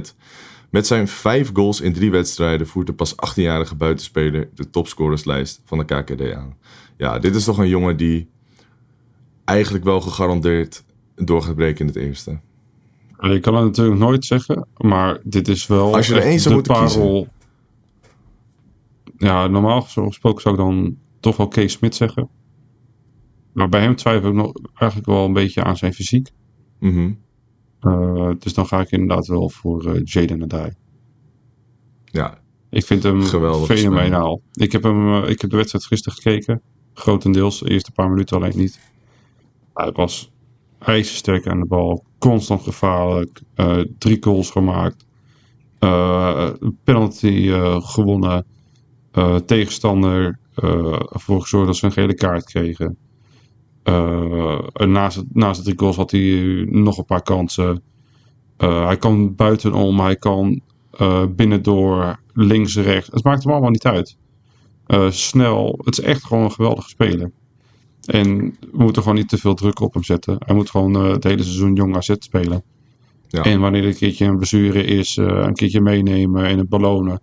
Met 0.70 0.88
zijn 0.88 1.08
vijf 1.08 1.50
goals 1.54 1.82
in 1.82 1.94
drie 1.94 2.12
wedstrijden 2.12 2.68
voert 2.68 2.88
de 2.88 2.94
pas 2.94 3.16
18-jarige 3.16 3.76
buitenspeler 3.76 4.50
de 4.56 4.70
topscorerslijst 4.70 5.62
van 5.66 5.78
de 5.78 5.86
KKD 5.86 6.34
aan. 6.34 6.58
Ja, 7.02 7.20
dit 7.20 7.36
is 7.36 7.44
toch 7.44 7.58
een 7.58 7.68
jongen 7.68 7.98
die 7.98 8.30
eigenlijk 9.46 9.84
wel 9.84 10.02
gegarandeerd 10.02 10.84
door 11.16 11.42
gaat 11.42 11.56
breken 11.56 11.80
in 11.80 11.88
het 11.88 11.96
eerste. 11.96 12.40
Je 13.20 13.40
kan 13.40 13.56
het 13.56 13.66
natuurlijk 13.66 14.00
nooit 14.00 14.26
zeggen, 14.26 14.68
maar 14.78 15.20
dit 15.24 15.48
is 15.48 15.68
wel 15.68 15.96
Als 15.96 16.08
je 16.08 16.16
er 16.16 16.22
één 16.22 16.40
zou 16.40 16.56
moeten 16.56 16.76
kiezen. 16.76 17.32
Ja, 19.18 19.48
normaal 19.48 19.82
gesproken 19.82 20.42
zou 20.42 20.56
ik 20.56 20.62
dan 20.62 20.98
toch 21.20 21.38
wel 21.38 21.48
Kees 21.48 21.72
Smit 21.72 21.96
zeggen. 21.96 22.30
Maar 23.52 23.70
bij 23.70 23.82
hem 23.82 23.96
twijfel 23.96 24.30
ik 24.30 24.36
nog 24.36 24.52
eigenlijk 24.74 25.10
wel 25.10 25.26
een 25.26 25.34
beetje 25.34 25.64
aan 25.64 25.78
zijn 25.78 25.94
fysiek. 25.94 26.30
Mhm. 26.80 27.14
Eh, 27.80 28.32
dus 28.40 28.54
dan 28.54 28.68
ga 28.68 28.82
ik 28.82 28.92
inderdaad 28.92 29.28
wel 29.28 29.50
voor 29.50 29.94
eh, 29.94 30.02
Jaden 30.04 30.44
Adai. 30.44 30.72
Ja, 32.06 32.42
Ik 32.70 32.86
vind 32.86 33.04
hem 33.04 33.22
Geweldig 33.22 33.78
fenomenaal. 33.78 34.42
Ik 34.54 34.72
heb, 34.72 34.84
hem, 34.84 35.24
eh, 35.24 35.30
ik 35.30 35.42
heb 35.42 35.50
de 35.50 35.56
wedstrijd 35.56 35.86
gisteren 35.86 36.18
gekeken. 36.18 36.62
Grotendeels, 36.94 37.60
de 37.60 37.70
eerste 37.70 37.92
paar 37.92 38.10
minuten 38.10 38.38
alleen 38.38 38.58
niet. 38.58 38.80
Hij 39.74 39.92
was 39.92 40.32
ijzersterk 40.80 41.48
aan 41.48 41.60
de 41.60 41.66
bal. 41.66 42.04
Constant 42.20 42.62
gevaarlijk. 42.62 43.42
eh, 43.56 43.80
drie 43.98 44.18
goals 44.24 44.50
gemaakt. 44.52 45.06
eh, 45.80 46.50
penalty 46.84 47.50
eh, 47.52 47.82
gewonnen. 47.82 48.46
tegenstander 49.46 50.40
ervoor 51.12 51.42
gezorgd 51.42 51.66
dat 51.68 51.76
ze 51.76 51.86
een 51.86 51.92
gele 51.92 52.14
kaart 52.14 52.44
kregen. 52.44 52.98
En 54.74 54.92
naast, 54.92 55.24
naast 55.34 55.58
de 55.58 55.64
drie 55.64 55.80
goals 55.80 55.96
had 55.96 56.12
hij 56.12 56.66
nog 56.70 56.98
een 56.98 57.06
paar 57.06 57.22
kansen. 57.22 57.82
Hij 58.58 58.98
kan 58.98 59.36
buitenom, 59.36 60.00
hij 60.00 60.16
kan 60.16 60.62
binnendoor, 61.36 62.20
links, 62.34 62.76
rechts. 62.76 63.10
Het 63.12 63.24
maakt 63.24 63.44
hem 63.44 63.52
allemaal 63.52 63.70
niet 63.72 63.86
uit. 63.86 64.18
Eh, 64.92 65.12
snel, 65.12 65.80
het 65.84 65.98
is 65.98 66.04
echt 66.04 66.24
gewoon 66.24 66.44
een 66.44 66.52
geweldige 66.52 66.90
speler. 66.90 67.32
En 68.06 68.38
we 68.72 68.84
moeten 68.84 69.02
gewoon 69.02 69.18
niet 69.18 69.30
te 69.30 69.38
veel 69.38 69.54
druk 69.54 69.80
op 69.80 69.94
hem 69.94 70.04
zetten. 70.04 70.36
Hij 70.40 70.56
moet 70.56 70.70
gewoon 70.70 70.96
eh, 70.96 71.12
het 71.12 71.24
hele 71.24 71.44
seizoen 71.44 71.76
jong 71.76 71.96
AZ 71.96 72.16
spelen. 72.20 72.64
Ja. 73.28 73.44
En 73.44 73.60
wanneer 73.60 73.82
er 73.82 73.88
een 73.88 73.96
keertje 73.96 74.26
een 74.26 74.36
blessure 74.36 74.84
is, 74.84 75.18
eh, 75.18 75.26
een 75.26 75.54
keertje 75.54 75.82
meenemen 75.82 76.46
en 76.46 76.58
het 76.58 76.70
belonen. 76.70 77.22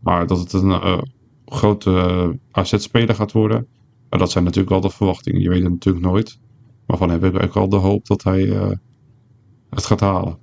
Maar 0.00 0.26
dat 0.26 0.38
het 0.38 0.52
een 0.52 1.02
grote 1.46 2.38
AZ-speler 2.50 3.14
gaat 3.14 3.32
worden, 3.32 3.66
maar 4.10 4.18
dat 4.18 4.30
zijn 4.30 4.44
natuurlijk 4.44 4.70
wel 4.70 4.80
de 4.80 4.90
verwachtingen. 4.90 5.40
Je 5.40 5.48
weet 5.48 5.62
het 5.62 5.72
natuurlijk 5.72 6.04
nooit. 6.04 6.38
Maar 6.86 6.96
van 6.96 7.10
hem 7.10 7.22
heb 7.22 7.34
ik 7.34 7.42
ook 7.42 7.54
wel 7.54 7.68
de 7.68 7.76
hoop 7.76 8.06
dat 8.06 8.22
hij 8.22 8.40
het 9.70 9.86
gaat 9.86 10.00
halen. 10.00 10.38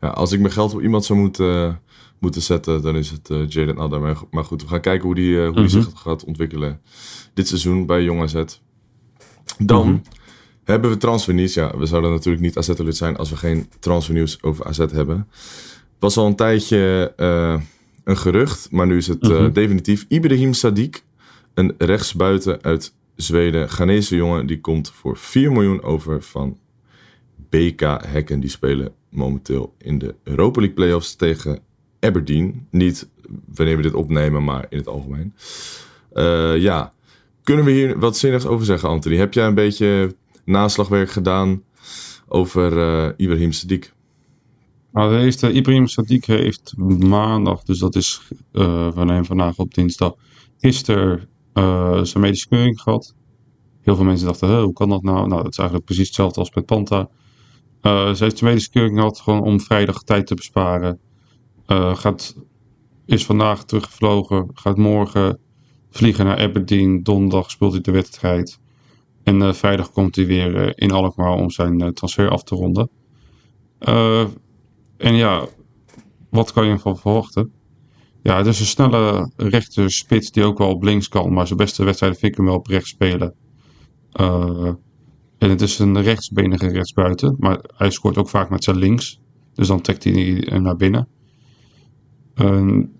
Ja, 0.00 0.08
als 0.08 0.32
ik 0.32 0.40
mijn 0.40 0.52
geld 0.52 0.74
op 0.74 0.80
iemand 0.80 1.04
zou 1.04 1.18
moeten, 1.18 1.80
moeten 2.18 2.42
zetten, 2.42 2.82
dan 2.82 2.96
is 2.96 3.10
het 3.10 3.30
eh 3.30 3.48
Jaden 3.48 3.78
Adder. 3.78 4.26
Maar, 4.30 4.44
goed, 4.44 4.62
we 4.62 4.68
gaan 4.68 4.80
kijken 4.80 5.06
hoe 5.06 5.14
die, 5.14 5.36
eh, 5.38 5.44
hoe 5.44 5.54
die 5.54 5.62
Mhm. 5.64 5.72
zich 5.82 5.88
gaat 5.94 6.24
ontwikkelen 6.24 6.80
dit 7.34 7.48
seizoen 7.48 7.86
bij 7.86 8.02
Jong 8.02 8.20
AZ. 8.22 8.42
Dan 9.58 9.86
Mhm. 9.88 9.98
hebben 10.64 10.90
we 10.90 10.96
transfernieuws. 10.96 11.54
Ja, 11.54 11.76
we 11.78 11.86
zouden 11.86 12.10
natuurlijk 12.10 12.42
niet 12.42 12.56
AZ-alert 12.58 12.96
zijn 12.96 13.16
als 13.16 13.30
we 13.30 13.36
geen 13.36 13.68
transfernieuws 13.80 14.42
over 14.42 14.64
AZ 14.66 14.78
hebben. 14.78 15.16
Het 15.18 15.98
was 15.98 16.16
al 16.16 16.26
een 16.26 16.36
tijdje 16.36 17.12
eh, 17.16 17.60
een 18.04 18.16
gerucht, 18.16 18.70
maar 18.70 18.86
nu 18.86 18.96
is 18.96 19.06
het 19.06 19.22
eh, 19.22 19.28
Mhm. 19.30 19.52
definitief. 19.52 20.04
Ibrahim 20.08 20.52
Sadiq, 20.54 21.02
een 21.54 21.74
rechtsbuiten 21.78 22.62
uit 22.62 22.94
Zweden, 23.16 23.68
Ghanese 23.68 24.16
jongen, 24.16 24.46
die 24.46 24.60
komt 24.60 24.90
voor 24.90 25.16
4 25.16 25.52
miljoen 25.52 25.82
over 25.82 26.22
van 26.22 26.58
BK 27.48 27.80
Hekken. 28.06 28.40
Die 28.40 28.50
spelen 28.50 28.92
momenteel 29.10 29.74
in 29.78 29.98
de 29.98 30.14
Europa 30.22 30.60
League 30.60 30.76
playoffs 30.76 31.16
tegen 31.16 31.58
Aberdeen. 32.00 32.66
Niet 32.70 33.08
wanneer 33.54 33.76
we 33.76 33.82
dit 33.82 33.94
opnemen, 33.94 34.44
maar 34.44 34.66
in 34.68 34.78
het 34.78 34.86
algemeen. 34.86 35.34
Eh, 36.12 36.56
ja, 36.56 36.92
kunnen 37.42 37.64
we 37.64 37.70
hier 37.70 37.98
wat 37.98 38.16
zinnigs 38.16 38.46
over 38.46 38.66
zeggen, 38.66 38.88
Anthony? 38.88 39.16
Heb 39.16 39.34
jij 39.34 39.46
een 39.46 39.54
beetje 39.54 40.16
naslagwerk 40.44 41.10
gedaan 41.10 41.62
over 42.28 42.78
eh, 42.78 43.12
Ibrahim 43.16 43.50
Sadiq? 43.52 43.98
Nou, 44.92 45.14
heeft, 45.14 45.42
eh, 45.42 45.54
Ibrahim 45.54 45.86
Sadiq 45.88 46.24
heeft 46.26 46.74
maandag, 46.98 47.62
dus 47.62 47.78
dat 47.78 47.94
is 47.94 48.20
hem 48.52 49.24
vandaag 49.24 49.56
op 49.56 49.74
dinsdag, 49.74 50.14
gisteren 50.58 51.28
zijn 52.02 52.20
medische 52.20 52.48
keuring 52.48 52.80
gehad. 52.80 53.14
Heel 53.80 53.96
veel 53.96 54.04
mensen 54.04 54.26
dachten, 54.26 54.48
"Huh, 54.48 54.62
hoe 54.62 54.72
kan 54.72 54.88
dat 54.88 55.02
nou? 55.02 55.28
Nou, 55.28 55.42
dat 55.42 55.52
is 55.52 55.58
eigenlijk 55.58 55.86
precies 55.86 56.06
hetzelfde 56.06 56.40
als 56.40 56.54
met 56.54 56.66
Panta. 56.66 57.08
Eh, 57.80 58.12
ze 58.12 58.24
heeft 58.24 58.38
zijn 58.38 58.50
medische 58.50 58.70
keuring 58.70 58.96
gehad 58.96 59.20
gewoon 59.20 59.42
om 59.42 59.60
vrijdag 59.60 60.02
tijd 60.02 60.26
te 60.26 60.34
besparen. 60.34 61.00
Eh, 61.66 61.96
gaat, 61.96 62.36
is 63.06 63.24
vandaag 63.24 63.64
teruggevlogen, 63.64 64.50
gaat 64.54 64.76
morgen 64.76 65.38
vliegen 65.90 66.24
naar 66.24 66.38
Aberdeen. 66.38 67.02
Donderdag 67.02 67.50
speelt 67.50 67.72
hij 67.72 67.80
de 67.80 67.90
wedstrijd. 67.90 68.58
En 69.22 69.42
eh, 69.42 69.52
vrijdag 69.52 69.90
komt 69.90 70.16
hij 70.16 70.26
weer 70.26 70.78
in 70.78 70.90
Alkmaar 70.90 71.34
om 71.34 71.50
zijn 71.50 71.94
transfer 71.94 72.30
af 72.30 72.42
te 72.42 72.54
ronden. 72.54 72.90
En 74.96 75.14
ja, 75.14 75.46
wat 76.30 76.52
kan 76.52 76.66
je 76.66 76.72
ervan 76.72 76.98
verwachten? 76.98 77.52
Ja, 78.22 78.36
het 78.36 78.46
is 78.46 78.60
een 78.60 78.66
snelle 78.66 79.30
rechter 79.36 79.90
spits 79.90 80.30
die 80.30 80.44
ook 80.44 80.58
wel 80.58 80.68
op 80.68 80.82
links 80.82 81.08
kan. 81.08 81.32
Maar 81.32 81.46
zijn 81.46 81.58
beste 81.58 81.84
wedstrijden 81.84 82.18
vind 82.18 82.32
ik 82.32 82.38
hem 82.38 82.46
wel 82.46 82.56
op 82.56 82.66
rechts 82.66 82.90
spelen. 82.90 83.34
En 85.40 85.50
het 85.50 85.60
is 85.60 85.78
een 85.78 86.02
rechtsbenige 86.02 86.68
rechtsbuiten. 86.68 87.36
Maar 87.38 87.60
hij 87.76 87.90
scoort 87.90 88.18
ook 88.18 88.28
vaak 88.28 88.50
met 88.50 88.64
zijn 88.64 88.76
links. 88.76 89.20
Dus 89.54 89.66
dan 89.66 89.80
trekt 89.80 90.04
hij 90.04 90.46
naar 90.60 90.76
binnen. 90.76 91.08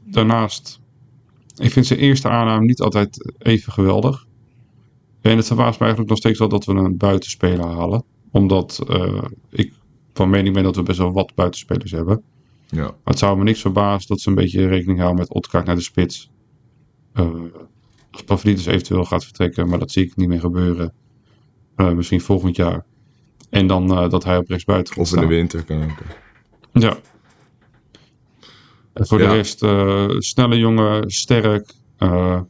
Daarnaast, 0.05 0.81
ik 1.57 1.71
vind 1.71 1.87
zijn 1.87 1.99
eerste 1.99 2.29
aanname 2.29 2.65
niet 2.65 2.81
altijd 2.81 3.33
even 3.39 3.73
geweldig. 3.73 4.27
En 5.21 5.37
het 5.37 5.47
verbaast 5.47 5.79
me 5.79 5.81
eigenlijk 5.81 6.09
nog 6.09 6.19
steeds 6.19 6.39
wel 6.39 6.49
dat 6.49 6.65
we 6.65 6.73
een 6.73 6.97
buitenspeler 6.97 7.67
halen. 7.67 8.05
Omdat 8.31 8.85
eh, 8.89 9.23
ik 9.51 9.73
van 10.13 10.31
mening 10.31 10.55
ben 10.55 10.63
dat 10.63 10.77
we 10.77 10.83
best 10.83 10.99
wel 10.99 11.13
wat 11.13 11.35
buitenspelers 11.35 11.91
hebben. 11.91 12.23
Ja. 12.69 12.83
Maar 12.83 12.95
het 13.05 13.19
zou 13.19 13.39
me 13.39 13.45
niks 13.45 13.61
verbazen 13.61 14.09
dat 14.09 14.21
ze 14.21 14.29
een 14.29 14.35
beetje 14.35 14.67
rekening 14.67 14.99
houden 14.99 15.19
met 15.19 15.35
Otkaart 15.35 15.67
naar 15.67 15.75
de 15.77 15.83
spits. 15.83 16.31
Uh, 17.15 17.31
als 18.11 18.23
Pavlidis 18.23 18.67
eventueel 18.67 19.05
gaat 19.05 19.25
vertrekken, 19.25 19.69
maar 19.69 19.79
dat 19.79 19.91
zie 19.91 20.05
ik 20.05 20.17
niet 20.17 20.29
meer 20.29 20.41
gebeuren. 20.41 20.93
Uh, 21.81 21.91
misschien 21.93 22.21
volgend 22.21 22.57
jaar. 22.57 22.85
En 23.51 23.67
dan 23.67 23.93
uh, 23.93 24.09
dat 24.11 24.25
hij 24.25 24.37
op 24.37 24.49
rechtsbuiten 24.49 24.95
gaat 24.95 25.03
Of 25.03 25.15
in 25.15 25.21
de 25.21 25.27
winter 25.27 25.65
kan 25.65 25.83
ook. 25.83 25.99
Ja. 26.73 26.97
En 28.93 29.07
voor 29.07 29.21
Ja. 29.21 29.29
de 29.29 29.35
rest, 29.35 29.63
eh, 29.63 30.09
snelle 30.19 30.59
jongen, 30.59 31.11
sterk, 31.11 31.75
eh, 31.97 32.41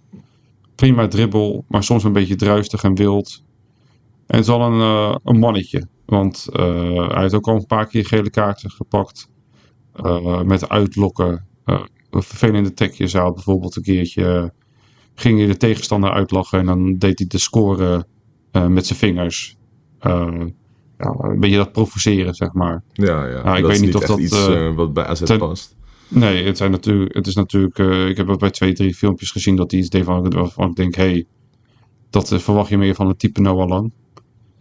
prima 0.74 1.08
dribbel, 1.08 1.64
maar 1.68 1.84
soms 1.84 2.04
een 2.04 2.12
beetje 2.12 2.36
druistig 2.36 2.82
en 2.82 2.94
wild. 2.94 3.42
En 4.26 4.36
het 4.36 4.44
is 4.44 4.50
al 4.50 4.72
een, 4.72 4.80
eh, 4.80 5.16
een 5.24 5.38
mannetje, 5.38 5.86
want 6.06 6.46
eh, 6.52 7.08
hij 7.08 7.20
heeft 7.20 7.34
ook 7.34 7.48
al 7.48 7.54
een 7.56 7.66
paar 7.66 7.86
keer 7.86 8.06
gele 8.06 8.30
kaarten 8.30 8.70
gepakt. 8.70 9.28
eh, 9.92 10.42
met 10.42 10.68
uitlokken, 10.68 11.46
eh, 11.64 11.82
vervelende 12.10 12.72
tekjes. 12.74 13.12
Hij 13.12 13.22
had 13.22 13.34
bijvoorbeeld 13.34 13.76
een 13.76 13.82
keertje, 13.82 14.24
eh, 14.24 14.44
ging 15.14 15.38
hij 15.38 15.46
de 15.46 15.56
tegenstander 15.56 16.10
uitlachen 16.10 16.58
en 16.58 16.66
dan 16.66 16.98
deed 16.98 17.18
hij 17.18 17.28
de 17.28 17.38
score 17.38 18.06
eh, 18.50 18.66
met 18.66 18.86
zijn 18.86 18.98
vingers. 18.98 19.56
Eh, 19.98 20.40
ja, 20.98 21.14
een 21.18 21.40
beetje 21.40 21.56
dat 21.56 21.72
provoceren, 21.72 22.34
zeg 22.34 22.52
maar. 22.52 22.82
Ja, 22.92 23.26
ja. 23.26 23.42
Nou, 23.42 23.56
ik 23.56 23.62
dat 23.62 23.70
weet 23.70 23.80
is 23.80 23.80
niet 23.80 23.94
of 23.94 24.00
echt 24.00 24.10
dat, 24.10 24.18
iets 24.18 24.46
eh, 24.48 24.74
wat 24.74 24.92
bij 24.92 25.04
AZ 25.04 25.22
ten- 25.22 25.38
past. 25.38 25.76
Nee, 26.08 26.44
het, 26.44 26.56
zijn 26.56 26.70
natuurlijk, 26.70 27.14
het 27.14 27.26
is 27.26 27.34
natuurlijk. 27.34 27.78
eh, 27.78 28.08
ik 28.08 28.16
heb 28.16 28.28
ook 28.28 28.38
bij 28.38 28.50
twee, 28.50 28.72
drie 28.72 28.94
filmpjes 28.94 29.30
gezien 29.30 29.56
dat 29.56 29.70
hij 29.70 29.80
iets 29.80 29.88
deed 29.88 30.04
van, 30.04 30.30
waarvan 30.30 30.68
ik 30.70 30.76
denk: 30.76 30.94
hé, 30.94 31.02
hey, 31.10 31.26
dat 32.10 32.28
verwacht 32.42 32.68
je 32.68 32.78
meer 32.78 32.94
van 32.94 33.08
het 33.08 33.18
type 33.18 33.40
Noah 33.40 33.68
Lang. 33.68 33.92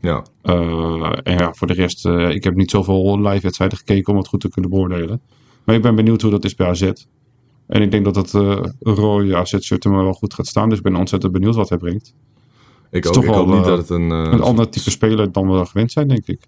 Ja, 0.02 0.26
Eh, 0.42 1.12
en 1.24 1.38
ja, 1.38 1.54
voor 1.54 1.68
de 1.68 1.74
rest, 1.74 2.06
eh, 2.06 2.30
ik 2.30 2.44
heb 2.44 2.56
niet 2.56 2.72
zoveel 2.72 3.20
live-wedstrijden 3.22 3.78
gekeken 3.78 4.14
om 4.14 4.20
het 4.20 4.28
goed 4.28 4.42
te 4.42 4.50
kunnen 4.50 4.72
beoordelen. 4.72 5.22
Maar 5.64 5.76
ik 5.76 5.82
ben 5.82 5.96
benieuwd 5.96 6.22
hoe 6.22 6.32
dat 6.32 6.46
is 6.46 6.56
bij 6.56 6.68
AZ. 6.68 6.92
En 7.68 7.82
ik 7.82 7.92
denk 7.92 8.06
dat 8.06 8.16
het 8.16 8.34
eh 8.34 8.64
rode 8.80 9.36
AZ-shirt 9.36 9.86
er 9.86 9.92
wel 9.92 10.14
goed 10.14 10.34
gaat 10.34 10.48
staan. 10.48 10.70
Dus 10.70 10.78
ik 10.78 10.84
ben 10.84 10.96
ontzettend 10.96 11.32
benieuwd 11.34 11.56
wat 11.56 11.70
hij 11.70 11.78
brengt. 11.78 12.14
Ik 12.92 13.06
ook. 13.08 13.14
toch 13.14 13.24
Ik 13.24 13.30
wel, 13.30 13.38
hoop 13.40 13.48
niet 13.48 13.58
eh, 13.64 13.66
dat 13.68 13.78
het 13.78 13.90
een... 13.90 14.12
eh, 14.12 14.32
Een 14.32 14.42
ander 14.42 14.70
type 14.70 14.90
speler 14.90 15.32
dan 15.32 15.52
we 15.52 15.66
gewend 15.66 15.92
zijn, 15.92 16.08
denk 16.08 16.28
ik. 16.28 16.42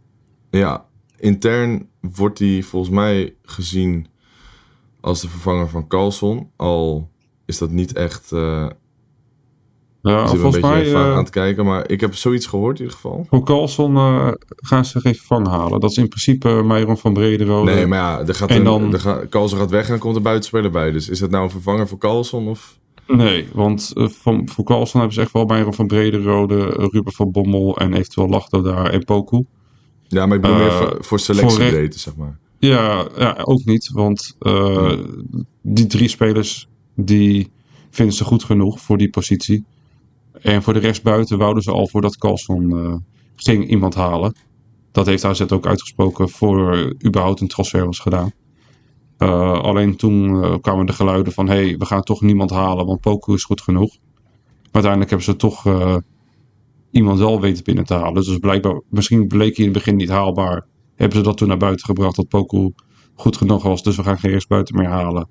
Ja, 0.49 0.85
intern 1.17 1.87
wordt 2.15 2.39
hij 2.39 2.61
volgens 2.63 2.91
mij 2.95 3.35
gezien 3.43 4.07
als 5.01 5.21
de 5.21 5.29
vervanger 5.29 5.69
van 5.69 5.87
Carlson. 5.87 6.49
Al 6.55 7.09
is 7.45 7.57
dat 7.57 7.69
niet 7.69 7.93
echt... 7.93 8.31
eh 8.31 8.67
Ja, 10.01 10.21
een 10.21 10.27
volgens 10.27 10.59
beetje 10.59 10.91
mij, 10.93 10.95
aan 11.11 11.17
het 11.17 11.29
kijken, 11.29 11.65
maar 11.65 11.89
ik 11.89 12.01
heb 12.01 12.15
zoiets 12.15 12.45
gehoord 12.45 12.77
in 12.79 12.83
ieder 12.83 12.95
geval. 12.99 13.25
voor 13.29 13.43
Carlson 13.45 13.95
eh, 13.95 14.31
gaan 14.55 14.85
ze 14.85 14.99
geen 14.99 15.15
vervang 15.15 15.47
halen. 15.47 15.79
Dat 15.79 15.91
is 15.91 15.97
in 15.97 16.07
principe 16.07 16.49
uh, 16.49 16.63
Myron 16.63 16.97
van 16.97 17.13
Brederode. 17.13 17.71
Nee, 17.73 17.87
maar 17.87 17.97
ja, 17.99 18.27
er 18.27 18.35
gaat 18.35 18.49
En 18.49 18.57
een, 18.57 18.63
dan- 18.63 18.93
er 18.93 18.99
gaat, 18.99 19.29
Carlson 19.29 19.57
gaat 19.59 19.69
weg 19.69 19.83
en 19.83 19.89
dan 19.89 19.99
komt 19.99 20.15
een 20.15 20.21
buitenspeler 20.21 20.71
bij. 20.71 20.91
Dus 20.91 21.09
is 21.09 21.19
dat 21.19 21.29
nou 21.29 21.43
een 21.43 21.49
vervanger 21.49 21.87
voor 21.87 21.97
Carlson? 21.97 22.47
Of? 22.47 22.79
Nee, 23.15 23.47
want 23.53 23.91
eh, 23.95 24.07
van, 24.07 24.49
voor 24.49 24.63
Carlson 24.63 24.99
hebben 24.99 25.13
ze 25.15 25.21
echt 25.21 25.31
wel 25.31 25.45
Myron 25.45 25.73
van 25.73 25.87
Brederode, 25.87 26.75
eh, 26.75 26.85
Ruben 26.91 27.13
van 27.13 27.31
Bommel 27.31 27.77
en 27.77 27.93
eventueel 27.93 28.29
Lachdo 28.29 28.61
daar 28.61 28.89
en 28.89 29.03
Poku. 29.03 29.45
Ja, 30.07 30.25
maar 30.25 30.35
ik 30.35 30.41
bedoel 30.41 30.57
Eh, 30.57 30.63
meer 30.63 30.71
voor, 30.71 30.97
voor 30.99 31.19
selectiebreedte, 31.19 31.99
voor 31.99 31.99
zeg 31.99 32.15
maar. 32.15 32.39
Ja, 32.59 33.07
ja, 33.17 33.37
ook 33.43 33.65
niet. 33.65 33.89
Want 33.93 34.35
eh, 34.39 34.93
die 35.61 35.87
drie 35.87 36.07
spelers 36.07 36.67
die 36.95 37.51
vinden 37.89 38.15
ze 38.15 38.23
goed 38.23 38.43
genoeg 38.43 38.79
voor 38.79 38.97
die 38.97 39.09
positie. 39.09 39.65
En 40.41 40.63
voor 40.63 40.73
de 40.73 40.79
rest 40.79 41.03
buiten 41.03 41.37
wouden 41.37 41.63
ze 41.63 41.71
al 41.71 41.87
voordat 41.87 42.17
Carlson 42.17 42.77
eh, 42.77 42.95
ging 43.35 43.69
iemand 43.69 43.95
halen. 43.95 44.35
Dat 44.91 45.05
heeft 45.05 45.25
AZ 45.25 45.41
ook 45.41 45.67
uitgesproken 45.67 46.29
voor 46.29 46.73
eh, 46.73 46.89
überhaupt 47.05 47.41
een 47.41 47.47
transfer 47.47 47.85
was 47.85 47.99
gedaan. 47.99 48.31
Eh, 49.21 49.61
alleen 49.61 49.95
toen 49.95 50.43
eh, 50.43 50.55
kwamen 50.61 50.85
de 50.85 50.93
geluiden 50.93 51.33
van... 51.33 51.47
hé, 51.47 51.55
hey, 51.55 51.77
we 51.77 51.85
gaan 51.85 52.01
toch 52.01 52.21
niemand 52.21 52.49
halen, 52.49 52.85
want 52.85 53.01
Poku 53.01 53.33
is 53.33 53.43
goed 53.43 53.61
genoeg. 53.61 53.97
Maar 54.61 54.83
uiteindelijk 54.83 55.09
hebben 55.09 55.27
ze 55.27 55.35
toch 55.35 55.65
eh, 55.65 55.95
iemand 56.91 57.19
wel 57.19 57.41
weten 57.41 57.63
binnen 57.63 57.85
te 57.85 57.93
halen. 57.93 58.13
Dus 58.23 58.37
blijkbaar, 58.37 58.81
misschien 58.89 59.27
bleek 59.27 59.55
hij 59.55 59.65
in 59.65 59.71
het 59.71 59.83
begin 59.83 59.95
niet 59.95 60.09
haalbaar. 60.09 60.65
Hebben 60.95 61.17
ze 61.17 61.23
dat 61.23 61.37
toen 61.37 61.47
naar 61.47 61.57
buiten 61.57 61.85
gebracht 61.85 62.15
dat 62.15 62.27
Poku 62.27 62.71
goed 63.15 63.37
genoeg 63.37 63.63
was. 63.63 63.83
Dus 63.83 63.95
we 63.95 64.03
gaan 64.03 64.19
geen 64.19 64.41
buiten 64.47 64.75
meer 64.75 64.89
halen. 64.89 65.27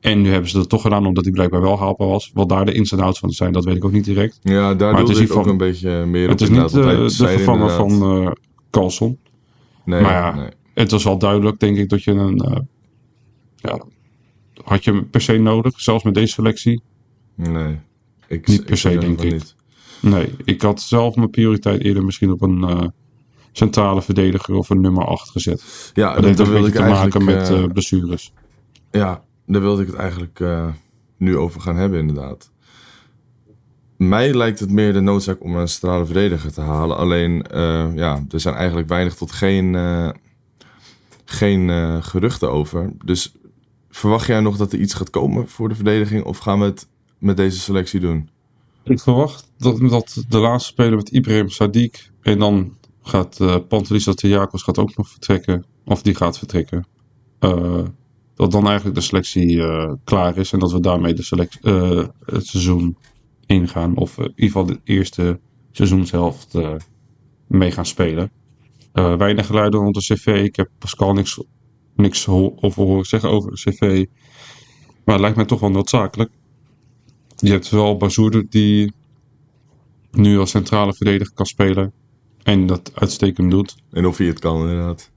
En 0.00 0.20
nu 0.20 0.30
hebben 0.30 0.50
ze 0.50 0.56
dat 0.56 0.68
toch 0.68 0.82
gedaan 0.82 1.06
omdat 1.06 1.24
hij 1.24 1.32
blijkbaar 1.32 1.60
wel 1.60 1.78
haalbaar 1.78 2.08
was. 2.08 2.30
Wat 2.34 2.48
daar 2.48 2.64
de 2.64 2.72
ins 2.72 2.92
en 2.92 3.00
outs 3.00 3.18
van 3.18 3.30
zijn, 3.30 3.52
dat 3.52 3.64
weet 3.64 3.76
ik 3.76 3.84
ook 3.84 3.92
niet 3.92 4.04
direct. 4.04 4.38
Ja, 4.42 4.74
daar 4.74 5.10
is 5.10 5.18
ik 5.18 5.36
ook 5.36 5.46
een 5.46 5.56
beetje 5.56 6.06
meer 6.06 6.24
op 6.24 6.30
Het 6.30 6.40
is 6.40 6.48
niet 6.48 6.70
de 6.70 7.10
vervanger 7.10 7.70
inderdaad- 7.70 7.98
van 7.98 8.36
Carlson. 8.70 9.18
Nee, 9.84 10.02
maar 10.02 10.12
ja, 10.12 10.34
nee. 10.34 10.48
Het 10.74 10.90
was 10.90 11.04
wel 11.04 11.18
duidelijk, 11.18 11.58
denk 11.58 11.76
ik, 11.76 11.88
dat 11.88 12.02
je 12.02 12.10
een... 12.10 12.68
ja, 13.62 13.84
had 14.64 14.84
je 14.84 14.90
hem 14.92 15.10
per 15.10 15.20
se 15.20 15.38
nodig, 15.38 15.80
zelfs 15.80 16.04
met 16.04 16.14
deze 16.14 16.32
selectie? 16.32 16.82
nee. 17.34 17.78
Ik, 18.30 18.46
Niet 18.46 18.60
ik 18.60 18.66
per 18.66 18.76
se, 18.76 18.98
denk 18.98 19.20
ik. 19.22 19.32
niet. 19.32 19.54
Nee, 20.00 20.34
ik 20.44 20.62
had 20.62 20.80
zelf 20.80 21.16
mijn 21.16 21.30
prioriteit 21.30 21.82
eerder 21.82 22.04
misschien 22.04 22.30
op 22.32 22.42
een 22.42 22.64
eh, 22.64 22.86
centrale 23.52 24.02
verdediger 24.02 24.54
of 24.54 24.70
een 24.70 24.80
nummer 24.80 25.04
8 25.04 25.30
gezet. 25.30 25.90
Ja, 25.94 26.14
Dat 26.14 26.24
heeft 26.24 26.36
wilde 26.36 26.52
beetje 26.52 26.68
ik 26.68 26.74
te 26.74 26.82
maken 26.82 27.24
met 27.24 27.50
eh, 27.50 27.64
blessures. 27.64 28.32
Ja, 28.90 29.24
daar 29.46 29.60
wilde 29.60 29.82
ik 29.82 29.88
het 29.88 29.96
eigenlijk 29.96 30.44
nu 31.16 31.36
over 31.36 31.60
gaan 31.60 31.76
hebben, 31.76 31.98
inderdaad. 31.98 32.50
Mij 33.96 34.34
lijkt 34.34 34.60
het 34.60 34.70
meer 34.70 34.92
de 34.92 35.00
noodzaak 35.00 35.42
om 35.44 35.56
een 35.56 35.68
centrale 35.68 36.04
verdediger 36.04 36.52
te 36.52 36.60
halen. 36.60 36.96
Alleen, 36.96 37.44
ja, 37.94 38.24
er 38.30 38.40
zijn 38.40 38.54
eigenlijk 38.54 38.88
weinig 38.88 39.14
tot 39.14 39.32
geen, 39.32 39.76
geen 41.24 41.70
geruchten 42.02 42.50
over. 42.50 42.92
Dus 43.04 43.34
verwacht 44.00 44.26
jij 44.26 44.40
nog 44.40 44.56
dat 44.56 44.72
er 44.72 44.78
iets 44.78 44.94
gaat 44.94 45.10
komen 45.10 45.48
voor 45.48 45.68
de 45.68 45.74
verdediging? 45.74 46.24
Of 46.24 46.38
gaan 46.38 46.58
we 46.58 46.64
het 46.64 46.88
met 47.18 47.36
deze 47.36 47.58
selectie 47.58 48.00
doen? 48.00 48.28
Ik 48.84 49.00
verwacht 49.00 49.52
dat, 49.58 50.24
de 50.28 50.38
laatste 50.38 50.70
speler 50.70 50.96
met 50.96 51.10
Ibrahim 51.10 51.48
Sadiq 51.48 52.10
en 52.22 52.38
dan 52.38 52.76
gaat 53.02 53.38
uh, 53.40 53.56
Pantelisa 53.68 54.12
Triakos 54.12 54.62
gaat 54.62 54.78
ook 54.78 54.96
nog 54.96 55.08
vertrekken. 55.08 55.64
Of 55.84 56.02
die 56.02 56.14
gaat 56.14 56.38
vertrekken. 56.38 56.86
Uh, 57.40 57.84
dat 58.34 58.52
dan 58.52 58.66
eigenlijk 58.66 58.96
de 58.96 59.02
selectie 59.02 59.56
uh, 59.56 59.92
klaar 60.04 60.36
is 60.36 60.52
en 60.52 60.58
dat 60.58 60.72
we 60.72 60.80
daarmee 60.80 61.14
de 61.14 61.22
select, 61.22 61.58
uh, 61.62 62.04
het 62.24 62.46
seizoen 62.46 62.96
ingaan. 63.46 63.96
Of 63.96 64.18
in 64.18 64.24
ieder 64.24 64.44
geval 64.44 64.66
de 64.66 64.80
eerste 64.84 65.40
seizoenshelft 65.70 66.58
mee 67.46 67.70
gaan 67.70 67.86
spelen. 67.86 68.30
Weinig 68.92 69.46
geluiden 69.46 69.80
rond 69.80 69.94
de 69.94 70.14
CV. 70.14 70.26
Ik 70.26 70.56
heb 70.56 70.68
Pascal 70.78 71.12
niks, 71.12 71.42
niks 72.00 72.28
over 72.28 72.82
horen 72.82 73.04
zeggen 73.04 73.30
over 73.30 73.52
CV. 73.52 74.06
Maar 75.04 75.14
het 75.14 75.20
lijkt 75.20 75.36
mij 75.36 75.44
toch 75.44 75.60
wel 75.60 75.70
noodzakelijk. 75.70 76.30
Je 77.36 77.50
hebt 77.50 77.68
wel 77.68 77.96
Bazoer 77.96 78.44
die 78.48 78.92
nu 80.10 80.38
als 80.38 80.50
centrale 80.50 80.94
verdediger 80.94 81.34
kan 81.34 81.46
spelen. 81.46 81.92
En 82.42 82.66
dat 82.66 82.92
uitstekend 82.94 83.50
doet. 83.50 83.76
En 83.90 84.06
of 84.06 84.18
hij 84.18 84.26
het 84.26 84.38
kan, 84.38 84.60
inderdaad. 84.60 85.10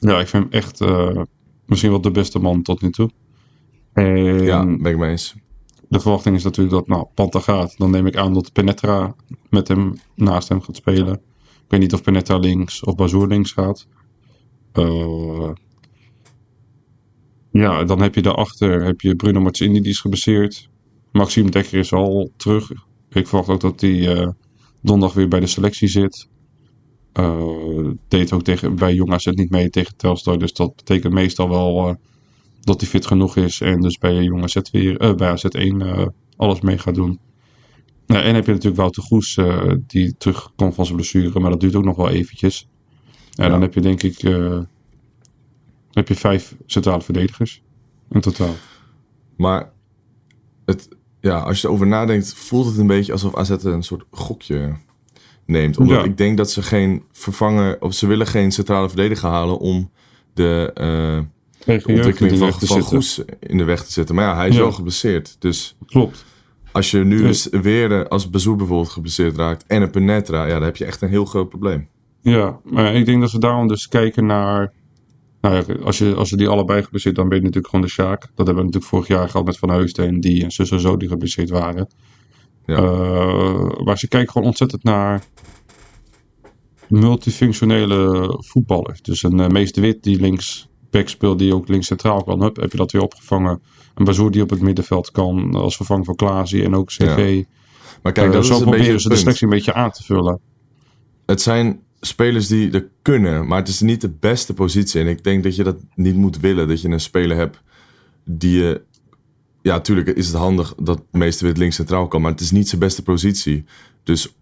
Ja, 0.00 0.20
ik 0.20 0.28
vind 0.28 0.42
hem 0.42 0.52
echt 0.52 0.80
uh, 0.80 1.22
misschien 1.66 1.90
wel 1.90 2.00
de 2.00 2.10
beste 2.10 2.38
man 2.38 2.62
tot 2.62 2.82
nu 2.82 2.90
toe. 2.90 3.10
En 3.92 4.42
ja, 4.42 4.64
ben 4.64 4.92
ik 4.92 4.98
mee 4.98 5.10
eens. 5.10 5.34
De 5.88 6.00
verwachting 6.00 6.36
is 6.36 6.44
natuurlijk 6.44 6.74
dat, 6.74 6.86
nou, 6.86 7.06
Panta 7.14 7.40
gaat. 7.40 7.74
Dan 7.78 7.90
neem 7.90 8.06
ik 8.06 8.16
aan 8.16 8.34
dat 8.34 8.52
Penetra 8.52 9.14
met 9.50 9.68
hem 9.68 9.94
naast 10.14 10.48
hem 10.48 10.60
gaat 10.60 10.76
spelen. 10.76 11.14
Ik 11.64 11.70
weet 11.70 11.80
niet 11.80 11.92
of 11.92 12.02
Penetra 12.02 12.36
links 12.36 12.84
of 12.84 12.94
Bazoer 12.94 13.26
links 13.26 13.52
gaat. 13.52 13.86
Uh, 14.74 15.50
ja, 17.60 17.84
dan 17.84 18.02
heb 18.02 18.14
je 18.14 18.22
daarachter 18.22 18.84
heb 18.84 19.00
je 19.00 19.16
Bruno 19.16 19.40
Mazzini, 19.40 19.80
die 19.80 19.90
is 19.90 20.00
gebaseerd. 20.00 20.68
Maxime 21.12 21.50
Dekker 21.50 21.78
is 21.78 21.92
al 21.92 22.32
terug. 22.36 22.70
Ik 23.10 23.26
verwacht 23.26 23.48
ook 23.48 23.60
dat 23.60 23.80
hij 23.80 24.16
uh, 24.16 24.28
donderdag 24.82 25.16
weer 25.16 25.28
bij 25.28 25.40
de 25.40 25.46
selectie 25.46 25.88
zit. 25.88 26.28
Uh, 27.20 27.90
deed 28.08 28.32
ook 28.32 28.42
tegen, 28.42 28.76
bij 28.76 28.94
Jong 28.94 29.12
AZ 29.12 29.26
niet 29.26 29.50
mee 29.50 29.70
tegen 29.70 29.96
Telstar. 29.96 30.38
Dus 30.38 30.52
dat 30.52 30.76
betekent 30.76 31.12
meestal 31.12 31.48
wel 31.48 31.88
uh, 31.88 31.94
dat 32.60 32.80
hij 32.80 32.90
fit 32.90 33.06
genoeg 33.06 33.36
is. 33.36 33.60
En 33.60 33.80
dus 33.80 33.98
bij 33.98 34.22
Jong 34.22 34.42
AZ 34.42 34.56
weer, 34.72 35.14
bij 35.16 35.36
AZ1 35.38 36.12
alles 36.36 36.60
mee 36.60 36.78
gaat 36.78 36.94
doen. 36.94 37.18
Nou, 38.06 38.24
en 38.24 38.34
heb 38.34 38.46
je 38.46 38.52
natuurlijk 38.52 38.80
Wouter 38.80 39.02
Goes 39.02 39.38
die 39.86 40.16
terugkomt 40.16 40.74
van 40.74 40.84
zijn 40.84 40.96
blessure. 40.96 41.40
Maar 41.40 41.50
dat 41.50 41.60
duurt 41.60 41.74
ook 41.74 41.84
nog 41.84 41.96
wel 41.96 42.08
eventjes. 42.08 42.68
En 43.34 43.44
ja. 43.44 43.50
dan 43.50 43.60
heb 43.60 43.74
je 43.74 43.80
denk 43.80 44.02
ik 44.02 44.22
heb 45.94 46.08
je 46.08 46.14
vijf 46.14 46.56
centrale 46.66 47.02
verdedigers 47.02 47.62
in 48.10 48.20
totaal. 48.20 48.54
Maar 49.36 49.72
het, 50.64 50.88
ja, 51.20 51.38
als 51.38 51.60
je 51.60 51.66
erover 51.66 51.86
nadenkt, 51.86 52.34
voelt 52.34 52.66
het 52.66 52.78
een 52.78 52.86
beetje 52.86 53.12
alsof 53.12 53.36
AZ 53.36 53.50
een 53.50 53.82
soort 53.82 54.04
gokje 54.10 54.76
neemt. 55.46 55.78
Omdat 55.78 55.98
ja. 55.98 56.04
ik 56.04 56.16
denk 56.16 56.36
dat 56.36 56.50
ze 56.50 56.62
geen 56.62 57.02
vervanger, 57.12 57.80
of 57.80 57.94
ze 57.94 58.06
willen 58.06 58.26
geen 58.26 58.52
centrale 58.52 58.88
verdediger 58.88 59.28
halen 59.28 59.58
om 59.58 59.90
de, 60.34 60.70
uh, 60.74 61.74
de 61.76 61.86
ontwikkeling 61.86 62.38
van, 62.38 62.52
van 62.52 62.82
Goes 62.82 63.22
in 63.40 63.58
de 63.58 63.64
weg 63.64 63.84
te 63.84 63.92
zetten. 63.92 64.14
Maar 64.14 64.24
ja, 64.24 64.36
hij 64.36 64.48
is 64.48 64.54
ja. 64.54 64.60
wel 64.60 64.72
geblesseerd. 64.72 65.36
Dus 65.38 65.76
Klopt. 65.86 66.24
Als 66.72 66.90
je 66.90 66.98
nu 66.98 67.22
dus, 67.22 67.48
weer 67.50 68.08
als 68.08 68.30
Bezoer 68.30 68.56
bijvoorbeeld 68.56 68.90
geblesseerd 68.90 69.36
raakt 69.36 69.64
en 69.66 69.82
een 69.82 69.90
Penetra, 69.90 70.44
ja, 70.46 70.52
dan 70.52 70.62
heb 70.62 70.76
je 70.76 70.84
echt 70.84 71.00
een 71.02 71.08
heel 71.08 71.24
groot 71.24 71.48
probleem. 71.48 71.88
Ja, 72.20 72.60
maar 72.64 72.94
ik 72.94 73.06
denk 73.06 73.20
dat 73.20 73.32
we 73.32 73.38
daarom 73.38 73.68
dus 73.68 73.88
kijken 73.88 74.26
naar 74.26 74.72
nou 75.44 75.56
ja, 75.56 75.74
als, 75.84 75.98
je, 75.98 76.14
als 76.14 76.30
je 76.30 76.36
die 76.36 76.48
allebei 76.48 76.82
geblesseerd, 76.82 77.14
dan 77.14 77.28
ben 77.28 77.36
je 77.36 77.44
natuurlijk 77.44 77.70
gewoon 77.70 77.84
de 77.84 77.90
Sjaak. 77.92 78.20
Dat 78.20 78.46
hebben 78.46 78.56
we 78.56 78.62
natuurlijk 78.62 78.84
vorig 78.84 79.06
jaar 79.06 79.28
gehad 79.28 79.46
met 79.46 79.58
Van 79.58 79.70
Heusden 79.70 80.06
en 80.06 80.20
die 80.20 80.44
en 80.44 80.50
zus 80.50 80.70
en 80.70 80.80
zo 80.80 80.96
die 80.96 81.08
geblesseerd 81.08 81.50
waren. 81.50 81.88
Ja. 82.66 82.82
Uh, 82.82 83.84
maar 83.84 83.98
ze 83.98 84.08
kijken 84.08 84.32
gewoon 84.32 84.46
ontzettend 84.46 84.82
naar 84.82 85.22
multifunctionele 86.88 88.34
voetballers. 88.38 89.02
Dus 89.02 89.22
een 89.22 89.38
uh, 89.38 89.46
Mees 89.46 89.72
de 89.72 89.80
Wit 89.80 90.02
die 90.02 90.20
links 90.20 90.68
back 90.90 91.08
speelt 91.08 91.38
die 91.38 91.54
ook 91.54 91.68
links 91.68 91.86
centraal 91.86 92.24
kan. 92.24 92.42
Hup, 92.42 92.56
heb 92.56 92.70
je 92.70 92.76
dat 92.76 92.92
weer 92.92 93.02
opgevangen. 93.02 93.62
Een 93.94 94.04
Bazoer 94.04 94.30
die 94.30 94.42
op 94.42 94.50
het 94.50 94.60
middenveld 94.60 95.10
kan 95.10 95.54
als 95.54 95.76
vervang 95.76 96.04
van 96.04 96.14
Klaasie 96.14 96.64
en 96.64 96.74
ook 96.74 96.88
CV. 96.88 97.44
Maar 98.02 98.12
kijk, 98.12 98.26
Eh, 98.26 98.32
dat 98.32 98.46
zo 98.46 98.52
is 98.52 98.58
een 98.58 98.64
beetje 98.64 98.76
proberen 98.76 99.00
ze 99.00 99.08
de 99.08 99.16
selectie 99.16 99.44
een 99.44 99.52
beetje 99.52 99.74
aan 99.74 99.90
te 99.90 100.02
vullen. 100.02 100.40
Het 101.26 101.40
zijn 101.40 101.83
spelers 102.06 102.46
die 102.46 102.70
er 102.70 102.88
kunnen, 103.02 103.46
maar 103.46 103.58
het 103.58 103.68
is 103.68 103.80
niet 103.80 104.00
de 104.00 104.12
beste 104.20 104.54
positie. 104.54 105.00
En 105.00 105.06
ik 105.06 105.24
denk 105.24 105.42
dat 105.42 105.56
je 105.56 105.62
dat 105.64 105.76
niet 105.94 106.14
moet 106.14 106.40
willen, 106.40 106.68
dat 106.68 106.80
je 106.80 106.88
een 106.88 107.00
speler 107.00 107.36
hebt 107.36 107.60
die 108.24 108.58
je... 108.58 108.80
Ja, 109.62 109.80
tuurlijk 109.80 110.08
is 110.08 110.26
het 110.26 110.36
handig 110.36 110.74
dat 110.74 111.02
meeste 111.10 111.44
wit 111.44 111.58
links 111.58 111.76
centraal 111.76 112.08
kan, 112.08 112.20
maar 112.20 112.30
het 112.30 112.40
is 112.40 112.50
niet 112.50 112.68
zijn 112.68 112.80
beste 112.80 113.02
positie. 113.02 113.64
Dus 114.02 114.34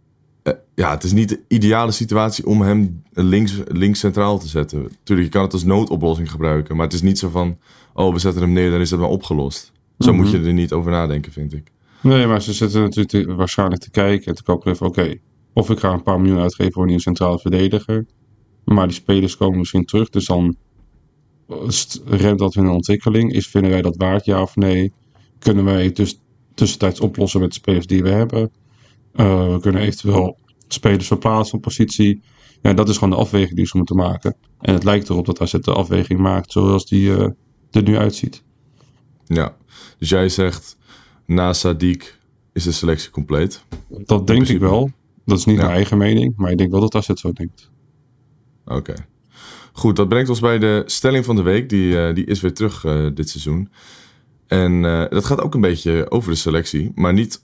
eh, 0.42 0.52
ja, 0.74 0.90
het 0.90 1.04
is 1.04 1.12
niet 1.12 1.28
de 1.28 1.40
ideale 1.48 1.92
situatie 1.92 2.46
om 2.46 2.60
hem 2.60 3.02
links, 3.12 3.54
links 3.66 3.98
centraal 3.98 4.38
te 4.38 4.48
zetten. 4.48 4.88
Tuurlijk, 5.02 5.28
je 5.28 5.34
kan 5.34 5.42
het 5.42 5.52
als 5.52 5.64
noodoplossing 5.64 6.30
gebruiken, 6.30 6.76
maar 6.76 6.84
het 6.84 6.94
is 6.94 7.02
niet 7.02 7.18
zo 7.18 7.28
van... 7.28 7.58
Oh, 7.94 8.12
we 8.12 8.18
zetten 8.18 8.42
hem 8.42 8.52
neer, 8.52 8.70
dan 8.70 8.80
is 8.80 8.88
dat 8.88 8.98
wel 8.98 9.08
opgelost. 9.08 9.72
Zo 9.98 10.12
moet 10.12 10.30
je 10.30 10.40
er 10.40 10.52
niet 10.52 10.72
over 10.72 10.90
nadenken, 10.90 11.32
vind 11.32 11.52
ik. 11.52 11.70
Nee, 12.00 12.26
maar 12.26 12.42
ze 12.42 12.52
zitten 12.52 12.80
natuurlijk 12.82 13.08
te- 13.08 13.34
waarschijnlijk 13.34 13.80
te 13.82 13.90
kijken 13.90 14.26
en 14.26 14.34
te 14.34 14.42
calculeren 14.42 14.76
van 14.76 14.86
oké, 14.86 15.14
of 15.52 15.70
ik 15.70 15.78
ga 15.78 15.92
een 15.92 16.02
paar 16.02 16.20
miljoen 16.20 16.40
uitgeven 16.40 16.72
voor 16.72 16.82
een 16.82 16.88
nieuwe 16.88 17.02
centrale 17.02 17.38
verdediger. 17.38 18.06
Maar 18.64 18.86
die 18.86 18.96
spelers 18.96 19.36
komen 19.36 19.58
misschien 19.58 19.84
terug, 19.84 20.08
dus 20.08 20.26
dan 20.26 20.56
st- 21.66 22.02
remt 22.06 22.38
dat 22.38 22.54
in 22.54 22.64
een 22.64 22.70
ontwikkeling. 22.70 23.32
Is, 23.32 23.46
vinden 23.46 23.70
wij 23.70 23.82
dat 23.82 23.96
waard, 23.96 24.24
ja 24.24 24.42
of 24.42 24.56
nee? 24.56 24.92
Kunnen 25.38 25.64
wij 25.64 25.84
het 25.84 25.96
dus 25.96 26.20
tussentijds 26.54 27.00
oplossen 27.00 27.40
met 27.40 27.48
de 27.48 27.54
spelers 27.54 27.86
die 27.86 28.02
we 28.02 28.08
hebben? 28.08 28.50
Eh, 29.12 29.52
we 29.52 29.60
kunnen 29.60 29.82
eventueel 29.82 30.38
spelers 30.68 31.06
verplaatsen 31.06 31.50
van 31.50 31.60
positie. 31.60 32.22
Ja, 32.62 32.72
dat 32.72 32.88
is 32.88 32.94
gewoon 32.94 33.10
de 33.10 33.22
afweging 33.24 33.56
die 33.56 33.66
ze 33.66 33.76
moeten 33.76 33.96
maken. 33.96 34.36
En 34.60 34.74
het 34.74 34.84
lijkt 34.84 35.08
erop 35.08 35.26
dat 35.26 35.40
AZ 35.40 35.52
de 35.52 35.72
afweging 35.72 36.20
maakt 36.20 36.52
zoals 36.52 36.86
die 36.86 37.16
eh, 37.16 37.28
er 37.70 37.82
nu 37.82 37.96
uitziet. 37.96 38.42
Ja, 39.26 39.56
dus 39.98 40.08
jij 40.08 40.28
zegt, 40.28 40.76
na 41.26 41.54
Sadiq 41.54 42.20
is 42.52 42.64
de 42.64 42.72
selectie 42.72 43.10
compleet. 43.10 43.64
Dat 43.88 44.26
denk 44.26 44.48
ik 44.48 44.58
wel. 44.58 44.90
Dat 45.24 45.38
is 45.38 45.44
niet 45.44 45.56
Ja. 45.56 45.62
mijn 45.62 45.74
eigen 45.74 45.98
mening, 45.98 46.32
maar 46.36 46.50
ik 46.50 46.58
denk 46.58 46.70
wel 46.70 46.80
dat 46.80 46.94
AZ 46.94 47.06
het 47.06 47.18
zo 47.18 47.32
denkt. 47.32 47.70
Oké. 48.66 48.94
Goed, 49.72 49.96
dat 49.96 50.08
brengt 50.08 50.28
ons 50.28 50.40
bij 50.40 50.58
de 50.58 50.82
stelling 50.86 51.24
van 51.24 51.36
de 51.36 51.42
week. 51.42 51.68
Die, 51.68 52.00
eh, 52.06 52.14
die 52.14 52.24
is 52.24 52.40
weer 52.40 52.54
terug 52.54 52.84
eh, 52.84 53.06
dit 53.14 53.28
seizoen. 53.28 53.68
En 54.46 54.84
eh, 54.84 55.04
dat 55.08 55.24
gaat 55.24 55.40
ook 55.40 55.54
een 55.54 55.60
beetje 55.60 56.10
over 56.10 56.30
de 56.30 56.36
selectie. 56.36 56.92
Maar 56.94 57.12
niet 57.12 57.42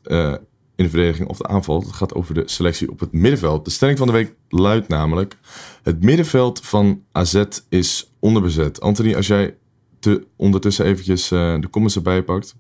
in 0.76 0.84
de 0.84 0.90
verdediging 0.90 1.28
of 1.28 1.36
de 1.36 1.46
aanval. 1.46 1.80
Het 1.80 1.92
gaat 1.92 2.14
over 2.14 2.34
de 2.34 2.42
selectie 2.46 2.90
op 2.90 3.00
het 3.00 3.12
middenveld. 3.12 3.64
De 3.64 3.70
stelling 3.70 3.98
van 3.98 4.06
de 4.06 4.12
week 4.12 4.34
luidt 4.48 4.88
namelijk... 4.88 5.36
Het 5.82 6.02
middenveld 6.02 6.60
van 6.60 7.02
AZ 7.12 7.44
is 7.68 8.12
onderbezet. 8.18 8.80
Anthony, 8.80 9.14
als 9.14 9.26
jij 9.26 9.56
te, 9.98 10.26
ondertussen 10.36 10.84
eventjes 10.84 11.28
de 11.28 11.68
comments 11.70 11.96
erbij 11.96 12.22
pakt. 12.22 12.56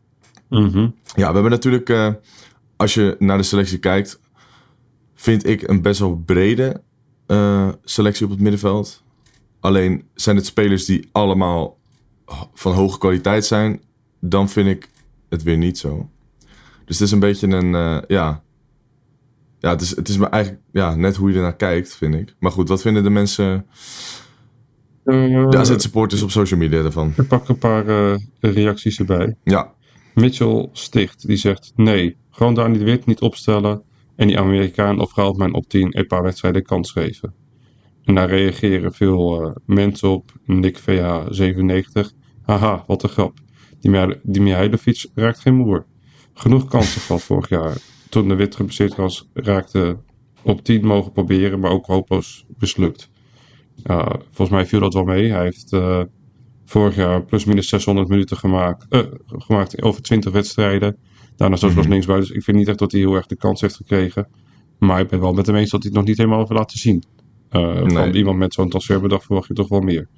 Mhm. 0.48 0.88
Ja, 1.14 1.28
we 1.28 1.32
hebben 1.34 1.50
natuurlijk, 1.50 2.18
als 2.76 2.94
je 2.94 3.16
naar 3.18 3.38
de 3.38 3.42
selectie 3.42 3.78
kijkt, 3.78 4.20
vind 5.20 5.46
ik 5.46 5.68
een 5.68 5.82
best 5.82 6.00
wel 6.00 6.16
brede 6.16 6.82
eh, 7.26 7.68
selectie 7.84 8.24
op 8.24 8.30
het 8.30 8.40
middenveld. 8.40 9.02
Alleen 9.60 10.04
zijn 10.14 10.36
het 10.36 10.46
spelers 10.46 10.84
die 10.84 11.08
allemaal 11.12 11.78
van 12.54 12.72
hoge 12.72 12.98
kwaliteit 12.98 13.44
zijn, 13.44 13.80
dan 14.20 14.48
vind 14.48 14.68
ik 14.68 14.88
het 15.28 15.42
weer 15.42 15.56
niet 15.56 15.78
zo. 15.78 16.10
Dus 16.84 16.98
het 16.98 17.06
is 17.06 17.12
een 17.12 17.18
beetje 17.18 17.46
een, 17.46 17.74
eh, 17.74 17.98
ja, 18.06 18.42
ja, 19.58 19.70
het 19.70 19.80
is, 19.80 19.96
het 19.96 20.08
is 20.08 20.16
maar 20.16 20.30
eigenlijk 20.30 20.62
ja, 20.72 20.94
net 20.94 21.16
hoe 21.16 21.30
je 21.30 21.36
ernaar 21.36 21.56
kijkt, 21.56 21.96
vind 21.96 22.14
ik. 22.14 22.34
Maar 22.38 22.52
goed, 22.52 22.68
wat 22.68 22.80
vinden 22.80 23.02
de 23.02 23.10
mensen, 23.10 23.66
de 25.04 25.56
AZ-supporters 25.56 26.22
op 26.22 26.30
social 26.30 26.60
media 26.60 26.82
ervan? 26.82 27.12
Ik 27.16 27.28
pak 27.28 27.48
een 27.48 27.58
paar 27.58 27.86
eh, 27.86 28.14
reacties 28.40 28.98
erbij. 28.98 29.36
Ja, 29.44 29.74
Mitchell 30.14 30.68
Sticht, 30.72 31.26
die 31.26 31.36
zegt 31.36 31.72
nee, 31.76 32.16
gewoon 32.30 32.54
daar 32.54 32.70
niet 32.70 32.82
wit 32.82 33.06
niet 33.06 33.20
opstellen 33.20 33.82
en 34.18 34.26
die 34.26 34.38
Amerikaan 34.38 35.00
of 35.00 35.36
mijn 35.36 35.54
op 35.54 35.68
10 35.68 35.98
een 35.98 36.06
paar 36.06 36.22
wedstrijden 36.22 36.62
kans 36.62 36.92
geven. 36.92 37.34
En 38.04 38.14
daar 38.14 38.28
reageren 38.28 38.92
veel 38.92 39.42
eh, 39.42 39.56
mensen 39.66 40.08
op. 40.08 40.32
Nick 40.44 40.80
VH97. 40.80 42.16
Haha, 42.42 42.84
wat 42.86 43.02
een 43.02 43.08
grap. 43.08 43.38
Die, 43.80 44.20
die 44.22 44.54
raakt 45.14 45.38
geen 45.38 45.54
moer. 45.54 45.86
Genoeg 46.34 46.64
kansen 46.64 47.00
gehad 47.00 47.22
vorig 47.22 47.48
jaar. 47.48 47.76
Toen 48.08 48.28
de 48.28 48.34
wit 48.34 48.56
geblesseerd 48.56 48.96
was, 48.96 49.28
raakte 49.34 49.98
op 50.42 50.64
10 50.64 50.86
mogen 50.86 51.12
proberen, 51.12 51.60
maar 51.60 51.70
ook 51.70 51.86
hopeloos 51.86 52.46
mislukt. 52.58 53.10
Ja, 53.74 54.20
volgens 54.24 54.50
mij 54.50 54.66
viel 54.66 54.80
dat 54.80 54.94
wel 54.94 55.04
mee. 55.04 55.30
Hij 55.30 55.42
heeft 55.42 55.72
eh, 55.72 56.02
vorig 56.64 56.96
jaar 56.96 57.24
plus 57.24 57.44
minus 57.44 57.68
600 57.68 58.08
minuten 58.08 58.36
gemaakt, 58.36 58.86
eh, 58.88 59.00
gemaakt 59.26 59.82
over 59.82 60.02
20 60.02 60.32
wedstrijden. 60.32 60.96
Zelfs 61.38 61.62
Mhm. 61.62 61.74
was 61.74 61.86
linksbuiten. 61.86 62.28
Dus 62.28 62.36
ik 62.38 62.44
vind 62.44 62.56
niet 62.56 62.68
echt 62.68 62.78
dat 62.78 62.92
hij 62.92 63.00
heel 63.00 63.14
erg 63.14 63.26
de 63.26 63.36
kans 63.36 63.60
heeft 63.60 63.76
gekregen. 63.76 64.28
Maar 64.78 65.00
ik 65.00 65.08
ben 65.08 65.20
wel 65.20 65.32
met 65.32 65.46
hem 65.46 65.56
eens 65.56 65.70
dat 65.70 65.82
hij 65.82 65.90
het 65.90 65.98
nog 66.00 66.08
niet 66.08 66.16
helemaal 66.18 66.38
heeft 66.38 66.50
laten 66.50 66.78
zien. 66.78 67.02
Eh, 67.48 67.76
Van 67.86 68.14
iemand 68.14 68.38
met 68.38 68.54
zo'n 68.54 68.68
transferbedrag 68.68 69.22
verwacht 69.24 69.48
je 69.48 69.54
toch 69.54 69.68
wel 69.68 69.80
meer. 69.80 70.08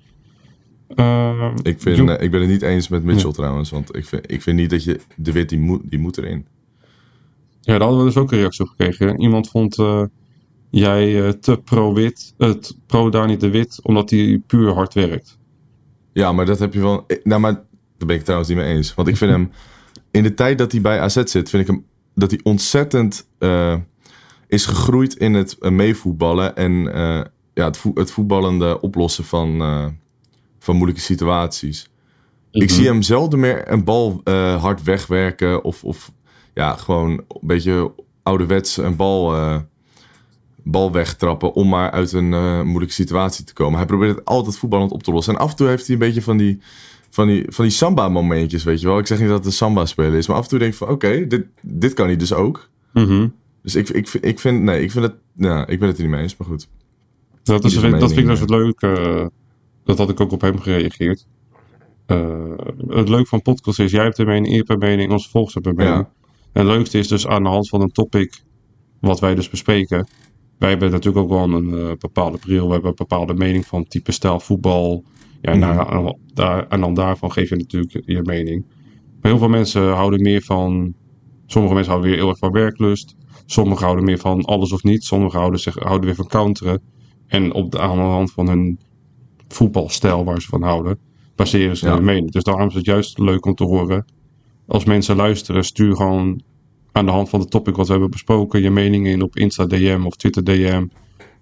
Ehm, 0.94 1.56
ik, 1.62 1.80
vind, 1.80 2.08
eh, 2.08 2.22
ik 2.22 2.30
ben 2.30 2.40
het 2.40 2.50
niet 2.50 2.62
eens 2.62 2.88
met 2.88 3.04
Mitchell 3.04 3.32
trouwens, 3.32 3.70
want 3.70 3.96
ik 3.96 4.04
vind, 4.04 4.32
ik 4.32 4.42
vind 4.42 4.56
niet 4.56 4.70
dat 4.70 4.84
je 4.84 5.00
de 5.16 5.32
wit, 5.32 5.48
die 5.48 5.58
moet, 5.58 5.80
die 5.84 5.98
moet 5.98 6.18
erin. 6.18 6.46
Ja, 7.60 7.72
daar 7.78 7.80
hadden 7.80 7.98
we 7.98 8.04
dus 8.04 8.16
ook 8.16 8.32
een 8.32 8.38
reactie 8.38 8.64
op 8.64 8.70
gekregen. 8.70 9.20
Iemand 9.20 9.48
vond 9.48 9.78
eh, 9.78 10.02
jij 10.70 11.32
te 11.32 11.56
pro-wit, 11.64 12.34
het 12.38 12.76
pro-Dani 12.86 13.36
de 13.36 13.50
Wit, 13.50 13.78
omdat 13.82 14.10
hij 14.10 14.42
puur 14.46 14.72
hard 14.72 14.94
werkt. 14.94 15.38
Ja, 16.12 16.32
maar 16.32 16.46
dat 16.46 16.58
heb 16.58 16.74
je 16.74 16.80
wel. 16.80 17.06
Nou, 17.22 17.40
maar 17.40 17.52
daar 17.52 17.62
ben 17.98 18.08
ik 18.08 18.14
het 18.14 18.24
trouwens 18.24 18.50
niet 18.50 18.58
mee 18.58 18.74
eens. 18.74 18.94
Want 18.94 19.08
ik 19.08 19.16
vind 19.16 19.30
hem. 19.36 19.50
In 20.10 20.22
de 20.22 20.34
tijd 20.34 20.58
dat 20.58 20.72
hij 20.72 20.80
bij 20.80 21.00
AZ 21.00 21.14
zit, 21.14 21.50
vind 21.50 21.62
ik 21.62 21.66
hem. 21.66 21.84
Dat 22.14 22.30
hij 22.30 22.40
ontzettend 22.42 23.26
eh, 23.38 23.76
is 24.46 24.66
gegroeid 24.66 25.14
in 25.14 25.34
het 25.34 25.58
eh, 25.58 25.70
meevoetballen. 25.70 26.56
En 26.56 26.92
eh, 26.94 27.20
ja, 27.54 27.64
het, 27.64 27.82
het 27.94 28.10
voetballende 28.10 28.80
oplossen 28.80 29.24
van, 29.24 29.58
van 30.58 30.76
moeilijke 30.76 31.02
situaties. 31.02 31.90
Ik 32.50 32.70
zie 32.70 32.86
hem 32.86 33.02
zelden 33.02 33.40
meer 33.40 33.72
een 33.72 33.84
bal 33.84 34.20
hard 34.60 34.82
wegwerken. 34.82 35.64
Of, 35.64 35.84
of 35.84 36.12
ja, 36.54 36.76
gewoon 36.76 37.10
een 37.10 37.24
beetje 37.40 37.92
ouderwets 38.22 38.76
een 38.76 38.96
bal, 38.96 39.34
bal 40.56 40.92
wegtrappen. 40.92 41.52
Om 41.52 41.68
maar 41.68 41.90
uit 41.90 42.12
een 42.12 42.28
moeilijke 42.66 42.94
situatie 42.94 43.44
te 43.44 43.52
komen. 43.52 43.78
Hij 43.78 43.86
probeert 43.86 44.16
het 44.16 44.24
altijd 44.24 44.58
voetballend 44.58 44.92
op 44.92 45.02
te 45.02 45.12
lossen. 45.12 45.34
En 45.34 45.40
af 45.40 45.50
en 45.50 45.56
toe 45.56 45.68
heeft 45.68 45.86
hij 45.86 45.94
een 45.94 46.00
beetje 46.00 46.22
van 46.22 46.36
die, 46.36 46.60
van 47.10 47.26
die, 47.26 47.44
van 47.48 47.64
die 47.64 47.74
samba-momentjes, 47.74 48.64
weet 48.64 48.80
je 48.80 48.86
wel. 48.86 48.98
Ik 48.98 49.06
zeg 49.06 49.18
niet 49.18 49.28
dat 49.28 49.36
het 49.36 49.46
een 49.46 49.52
samba-speler 49.52 50.14
is. 50.18 50.26
Maar 50.26 50.36
af 50.36 50.42
en 50.42 50.48
toe 50.48 50.58
denk 50.58 50.72
ik 50.72 50.78
van, 50.78 50.88
oké, 50.88 51.26
dit, 51.26 51.46
dit 51.60 51.94
kan 51.94 52.06
hij 52.06 52.16
dus 52.16 52.32
ook. 52.32 52.68
Mhm. 52.92 53.28
Dus 53.62 53.74
ik, 53.74 53.88
ik, 53.88 54.08
ik 54.08 54.38
vind, 54.40 54.62
nee, 54.62 54.82
ik 54.82 54.90
vind 54.90 55.04
het, 55.04 55.14
ja, 55.34 55.66
ik 55.66 55.78
ben 55.78 55.88
het 55.88 55.96
er 55.96 56.02
niet 56.02 56.12
mee 56.12 56.22
eens, 56.22 56.36
maar 56.36 56.48
goed. 56.48 56.68
Dat, 57.42 57.64
is, 57.64 57.74
dat 57.74 57.82
vind 57.82 58.16
ik 58.16 58.26
dus 58.26 58.40
het 58.40 58.50
leuke. 58.50 58.86
eh, 58.86 59.26
dat 59.84 59.98
had 59.98 60.10
ik 60.10 60.20
ook 60.20 60.32
op 60.32 60.40
hem 60.40 60.60
gereageerd. 60.60 61.26
Eh, 62.06 62.52
het 62.88 63.08
leuke 63.08 63.28
van 63.28 63.42
podcast 63.42 63.78
is, 63.78 63.90
jij 63.90 64.02
hebt 64.04 64.18
een 64.18 64.26
mening, 64.26 64.54
ik 64.54 64.58
heb 64.58 64.70
een 64.70 64.78
mening, 64.88 65.12
onze 65.12 65.28
volgers 65.30 65.54
hebben 65.54 65.72
een 65.72 65.78
mening. 65.86 66.04
Ja. 66.04 66.28
En 66.52 66.66
het 66.66 66.76
leukste 66.76 66.98
is 66.98 67.08
dus 67.08 67.26
aan 67.26 67.42
de 67.42 67.48
hand 67.48 67.68
van 67.68 67.80
een 67.80 67.92
topic, 67.92 68.42
wat 69.00 69.20
wij 69.20 69.34
dus 69.34 69.48
bespreken. 69.50 70.08
Wij 70.58 70.70
hebben 70.70 70.90
natuurlijk 70.90 71.24
ook 71.24 71.30
wel 71.30 71.52
een 71.52 71.78
eh, 71.78 71.92
bepaalde 71.98 72.38
bril, 72.38 72.66
we 72.66 72.72
hebben 72.72 72.90
een 72.90 72.96
bepaalde 72.96 73.34
mening 73.34 73.66
van 73.66 73.84
type 73.84 74.12
stijl 74.12 74.40
voetbal. 74.40 75.04
Ja, 75.40 75.52
en, 75.52 75.58
Mhm. 75.58 76.12
daar, 76.34 76.66
en 76.68 76.80
dan 76.80 76.94
daarvan 76.94 77.32
geef 77.32 77.48
je 77.48 77.56
natuurlijk 77.56 78.02
je 78.06 78.22
mening. 78.22 78.64
Maar 79.20 79.30
heel 79.30 79.38
veel 79.38 79.48
mensen 79.48 79.92
houden 79.92 80.22
meer 80.22 80.42
van, 80.42 80.94
sommige 81.46 81.74
mensen 81.74 81.92
houden 81.92 82.10
weer 82.12 82.20
heel 82.20 82.28
erg 82.30 82.38
van 82.38 82.52
werklust. 82.52 83.16
Sommigen 83.46 83.84
houden 83.84 84.04
meer 84.04 84.18
van 84.18 84.44
alles 84.44 84.72
of 84.72 84.82
niets. 84.82 85.06
Sommigen 85.06 85.38
houden, 85.38 85.60
zich, 85.60 85.74
houden 85.74 86.06
weer 86.06 86.14
van 86.14 86.26
counteren. 86.26 86.82
En 87.26 87.52
op 87.52 87.70
de, 87.70 87.80
aan 87.80 87.96
de 87.96 88.02
hand 88.02 88.32
van 88.32 88.48
hun 88.48 88.78
voetbalstijl 89.48 90.24
waar 90.24 90.40
ze 90.40 90.48
van 90.48 90.62
houden, 90.62 90.98
baseren 91.36 91.76
ze 91.76 91.86
Ja. 91.86 91.94
hun 91.94 92.04
mening. 92.04 92.30
Dus 92.30 92.42
daarom 92.42 92.68
is 92.68 92.74
het 92.74 92.84
juist 92.84 93.18
leuk 93.18 93.46
om 93.46 93.54
te 93.54 93.64
horen. 93.64 94.04
Als 94.66 94.84
mensen 94.84 95.16
luisteren, 95.16 95.64
stuur 95.64 95.96
gewoon 95.96 96.42
aan 96.92 97.06
de 97.06 97.12
hand 97.12 97.28
van 97.28 97.40
de 97.40 97.46
topic 97.46 97.76
wat 97.76 97.86
we 97.86 97.92
hebben 97.92 98.10
besproken, 98.10 98.62
je 98.62 98.70
mening 98.70 99.06
in 99.06 99.22
op 99.22 99.36
Insta 99.36 99.66
DM 99.66 100.02
of 100.04 100.16
Twitter 100.16 100.44
DM. 100.44 100.86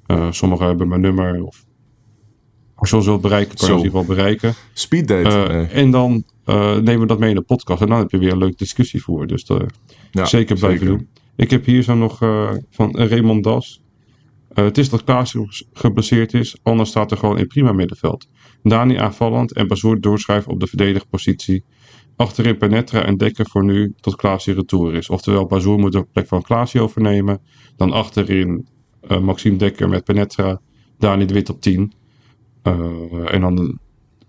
Eh, 0.06 0.30
sommigen 0.30 0.66
hebben 0.66 0.88
mijn 0.88 1.00
nummer. 1.00 1.44
Of 1.44 1.64
als 2.78 2.90
je 2.90 2.96
ons 2.96 3.06
wilt 3.06 3.20
bereiken, 3.20 3.56
kan 3.56 3.66
je 3.66 3.72
Zo. 3.72 3.72
ons 3.72 3.82
in 3.82 3.88
ieder 3.88 4.00
geval 4.00 4.16
bereiken. 4.16 4.54
Speeddate. 4.72 5.28
Eh, 5.28 5.60
eh, 5.60 5.76
en 5.76 5.90
dan 5.90 6.24
eh, 6.44 6.76
nemen 6.76 7.00
we 7.00 7.06
dat 7.06 7.18
mee 7.18 7.28
in 7.28 7.36
de 7.36 7.42
podcast. 7.42 7.80
En 7.80 7.88
dan 7.88 7.98
heb 7.98 8.10
je 8.10 8.18
weer 8.18 8.32
een 8.32 8.38
leuke 8.38 8.56
discussie 8.56 9.02
voor. 9.02 9.26
Dus 9.26 9.46
ja, 10.10 10.24
zeker 10.24 10.58
blijven 10.58 10.86
doen. 10.86 11.08
Ik 11.36 11.50
heb 11.50 11.64
hier 11.64 11.82
zo 11.82 11.94
nog 11.94 12.18
van 12.70 12.96
Raymond 12.96 13.44
Das. 13.44 13.82
Het 14.54 14.78
is 14.78 14.90
dat 14.90 15.04
Klaas 15.04 15.36
geblesseerd 15.72 16.34
is, 16.34 16.58
anders 16.62 16.88
staat 16.88 17.10
er 17.10 17.16
gewoon 17.16 17.38
in 17.38 17.46
prima 17.46 17.72
middenveld. 17.72 18.28
Dani 18.62 18.96
aanvallend 18.96 19.52
en 19.52 19.66
Bazoer 19.66 20.00
doorschuiven 20.00 20.52
op 20.52 20.60
de 20.60 20.66
verdedigpositie. 20.66 21.64
Achterin 22.16 22.56
Penetra 22.56 23.04
en 23.04 23.16
Dekker 23.16 23.46
voor 23.48 23.64
nu 23.64 23.94
tot 24.00 24.16
Klaas 24.16 24.44
hier 24.44 24.54
retour 24.54 24.94
is. 24.94 25.08
Oftewel, 25.10 25.46
Bazoer 25.46 25.78
moet 25.78 25.92
de 25.92 26.06
plek 26.12 26.26
van 26.26 26.42
Klaas 26.42 26.76
overnemen. 26.76 27.40
Dan 27.76 27.92
achterin 27.92 28.66
eh, 29.00 29.20
Maxime 29.20 29.56
Dekker 29.56 29.88
met 29.88 30.04
Penetra. 30.04 30.60
Dani 30.98 31.24
de 31.24 31.34
Wit 31.34 31.50
op 31.50 31.60
10. 31.60 31.92
Eh, 32.68 33.34
en 33.34 33.40
dan 33.40 33.78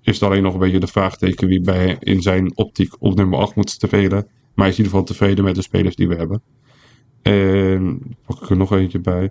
is 0.02 0.14
het 0.14 0.24
alleen 0.24 0.44
nog 0.44 0.54
een 0.54 0.60
beetje 0.60 0.80
de 0.80 0.88
vraagteken 0.88 1.48
wie 1.48 1.62
bij 1.62 1.98
in 2.00 2.22
zijn 2.22 2.58
optiek 2.58 2.96
op 3.00 3.16
nummer 3.16 3.40
8 3.40 3.56
moet 3.56 3.70
spelen. 3.70 4.28
Maar 4.54 4.68
hij 4.68 4.68
is 4.68 4.80
in 4.80 4.84
ieder 4.84 5.00
geval 5.00 5.04
tevreden 5.04 5.44
met 5.44 5.56
de 5.56 5.62
spelers 5.62 5.96
die 5.96 6.08
we 6.08 6.16
hebben. 6.16 6.42
En 7.22 8.02
pak 8.26 8.42
ik 8.42 8.50
er 8.50 8.58
nog 8.58 8.72
eentje 8.72 9.00
bij. 9.00 9.30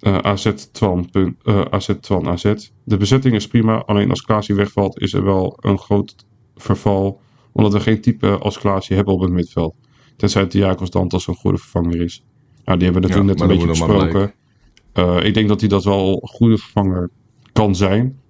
Eh, 0.00 0.18
AZ 0.18 0.52
Twan, 0.72 1.10
punt- 1.10 1.36
eh, 1.42 1.60
AZ 1.70 1.90
Twan 2.00 2.28
AZ. 2.28 2.54
De 2.84 2.96
bezetting 2.96 3.34
is 3.34 3.46
prima, 3.46 3.76
alleen 3.78 4.10
als 4.10 4.22
Klaasie 4.22 4.54
wegvalt 4.54 5.00
is 5.00 5.12
er 5.12 5.24
wel 5.24 5.56
een 5.60 5.78
groot 5.78 6.14
verval. 6.56 7.20
Omdat 7.52 7.72
we 7.72 7.80
geen 7.80 8.00
type 8.00 8.38
als 8.38 8.58
Klaasie 8.58 8.96
hebben 8.96 9.14
op 9.14 9.20
het 9.20 9.30
middenveld. 9.30 9.74
Tenzij 10.16 10.46
Diakos 10.46 10.90
Dantas 10.90 11.26
een 11.26 11.34
goede 11.34 11.58
vervanger 11.58 12.00
is. 12.00 12.24
Nou, 12.64 12.78
die 12.78 12.90
hebben 12.90 13.02
we 13.02 13.08
natuurlijk 13.08 13.38
Ja, 13.38 13.44
net 13.46 13.60
een 13.60 13.66
beetje 13.66 13.86
besproken. 13.86 15.24
Ik 15.26 15.34
denk 15.34 15.48
dat 15.48 15.60
hij 15.60 15.68
dat 15.68 15.84
wel 15.84 16.18
een 16.22 16.28
goede 16.28 16.58
vervanger 16.58 17.10
kan 17.52 17.74
zijn. 17.74 18.20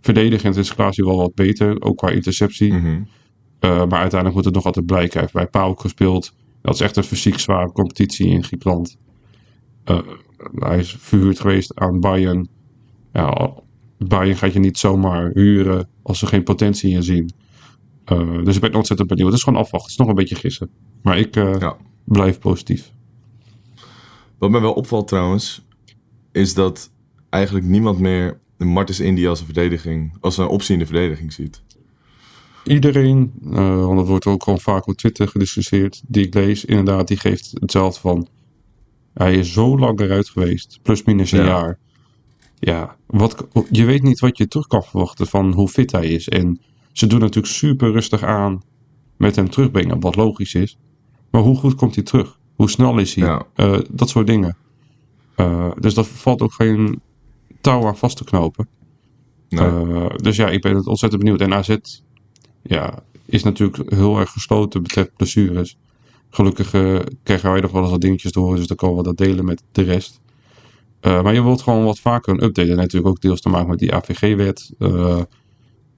Verdedigend 0.00 0.56
is 0.56 0.74
Klaasie 0.74 1.04
wel 1.04 1.16
wat 1.16 1.34
beter, 1.34 1.82
ook 1.82 1.96
qua 1.96 2.08
interceptie. 2.10 2.72
Mhm. 2.72 3.02
Eh, 3.58 3.70
maar 3.70 4.00
uiteindelijk 4.00 4.34
moet 4.34 4.44
het 4.44 4.54
nog 4.54 4.64
altijd 4.64 4.86
blijken. 4.86 5.12
Hij 5.12 5.20
heeft 5.20 5.32
bij 5.32 5.46
PAOK 5.46 5.80
gespeeld. 5.80 6.34
Dat 6.62 6.74
is 6.74 6.80
echt 6.80 6.96
een 6.96 7.04
fysiek 7.04 7.38
zware 7.38 7.72
competitie 7.72 8.26
in 8.26 8.44
Griekenland. 8.44 8.96
Eh, 9.84 9.98
hij 10.54 10.78
is 10.78 10.96
verhuurd 10.98 11.40
geweest 11.40 11.74
aan 11.74 12.00
Bayern. 12.00 12.48
Ja, 13.12 13.52
Bayern 13.98 14.36
gaat 14.36 14.52
je 14.52 14.58
niet 14.58 14.78
zomaar 14.78 15.30
huren 15.34 15.88
als 16.02 16.18
ze 16.18 16.26
geen 16.26 16.42
potentie 16.42 16.92
in 16.92 17.02
zien. 17.02 17.30
Eh, 18.04 18.44
dus 18.44 18.54
ik 18.54 18.60
ben 18.60 18.74
ontzettend 18.74 19.08
benieuwd. 19.08 19.26
Het 19.26 19.36
is 19.36 19.42
gewoon 19.42 19.58
afwachten. 19.60 19.90
Het 19.90 20.00
is 20.00 20.06
nog 20.06 20.08
een 20.08 20.14
beetje 20.14 20.34
gissen. 20.34 20.70
Maar 21.02 21.18
ik 21.18 21.34
Ja. 21.34 21.76
blijf 22.04 22.38
positief. 22.38 22.92
Wat 24.38 24.50
mij 24.50 24.60
wel 24.60 24.72
opvalt 24.72 25.08
trouwens, 25.08 25.66
is 26.32 26.54
dat 26.54 26.92
eigenlijk 27.28 27.66
niemand 27.66 27.98
meer 27.98 28.38
Martens 28.66 29.00
Indy 29.00 29.26
als 29.26 29.38
een 29.40 29.44
verdediging, 29.44 30.16
als 30.20 30.36
een 30.38 30.46
optie 30.46 30.72
in 30.72 30.78
de 30.78 30.86
verdediging 30.86 31.32
ziet. 31.32 31.62
Iedereen, 32.64 33.32
eh, 33.52 33.84
want 33.84 33.98
dat 33.98 34.06
wordt 34.06 34.26
ook 34.26 34.42
gewoon 34.42 34.60
vaak 34.60 34.86
op 34.86 34.96
Twitter 34.96 35.28
gediscussieerd, 35.28 36.02
die 36.06 36.26
ik 36.26 36.34
lees, 36.34 36.64
inderdaad, 36.64 37.08
die 37.08 37.16
geeft 37.16 37.52
hetzelfde 37.60 38.00
van. 38.00 38.28
Hij 39.14 39.34
is 39.34 39.52
zo 39.52 39.78
lang 39.78 40.00
eruit 40.00 40.28
geweest, 40.28 40.78
plus 40.82 41.02
minus 41.04 41.32
een 41.32 41.38
Ja. 41.38 41.46
jaar. 41.46 41.78
Ja, 42.58 42.96
wat, 43.06 43.46
je 43.70 43.84
weet 43.84 44.02
niet 44.02 44.20
wat 44.20 44.38
je 44.38 44.48
terug 44.48 44.66
kan 44.66 44.82
verwachten 44.82 45.26
van 45.26 45.52
hoe 45.52 45.68
fit 45.68 45.92
hij 45.92 46.06
is. 46.08 46.28
En 46.28 46.60
ze 46.92 47.06
doen 47.06 47.20
natuurlijk 47.20 47.54
super 47.54 47.92
rustig 47.92 48.22
aan 48.22 48.62
met 49.16 49.36
hem 49.36 49.50
terugbrengen, 49.50 50.00
wat 50.00 50.16
logisch 50.16 50.54
is. 50.54 50.78
Maar 51.30 51.42
hoe 51.42 51.56
goed 51.56 51.74
komt 51.74 51.94
hij 51.94 52.04
terug? 52.04 52.38
Hoe 52.56 52.70
snel 52.70 52.98
is 52.98 53.14
hij? 53.14 53.24
Ja. 53.26 53.46
Eh, 53.54 53.78
dat 53.90 54.08
soort 54.08 54.26
dingen. 54.26 54.56
Eh, 55.36 55.70
dus 55.78 55.94
dat 55.94 56.06
valt 56.08 56.42
ook 56.42 56.52
geen 56.52 57.00
touw 57.60 57.86
aan 57.86 57.96
vast 57.96 58.16
te 58.16 58.24
knopen. 58.24 58.68
Nee. 59.48 59.66
Eh, 59.68 60.06
dus 60.16 60.36
ja, 60.36 60.48
ik 60.48 60.60
ben 60.60 60.74
het 60.74 60.86
ontzettend 60.86 61.22
benieuwd. 61.22 61.40
En 61.40 61.54
AZ 61.54 61.76
ja, 62.62 63.02
is 63.24 63.42
natuurlijk 63.42 63.90
heel 63.94 64.18
erg 64.18 64.30
gesloten 64.30 64.82
betreft 64.82 65.16
blessures. 65.16 65.76
Gelukkig 66.30 66.72
eh, 66.74 66.98
krijgen 67.22 67.52
wij 67.52 67.60
nog 67.60 67.70
wel 67.70 67.82
eens 67.82 67.90
wat 67.90 68.00
dingetjes 68.00 68.34
horen, 68.34 68.56
dus 68.56 68.66
dan 68.66 68.76
kunnen 68.76 68.96
we 68.96 69.02
dat 69.02 69.16
delen 69.16 69.44
met 69.44 69.62
de 69.72 69.82
rest. 69.82 70.20
Eh, 71.00 71.22
maar 71.22 71.34
je 71.34 71.42
wilt 71.42 71.62
gewoon 71.62 71.84
wat 71.84 71.98
vaker 72.00 72.32
een 72.32 72.42
update. 72.44 72.70
En 72.70 72.76
natuurlijk 72.76 73.06
ook 73.06 73.20
deels 73.20 73.40
te 73.40 73.48
maken 73.48 73.68
met 73.68 73.78
die 73.78 73.94
AVG-wet. 73.94 74.72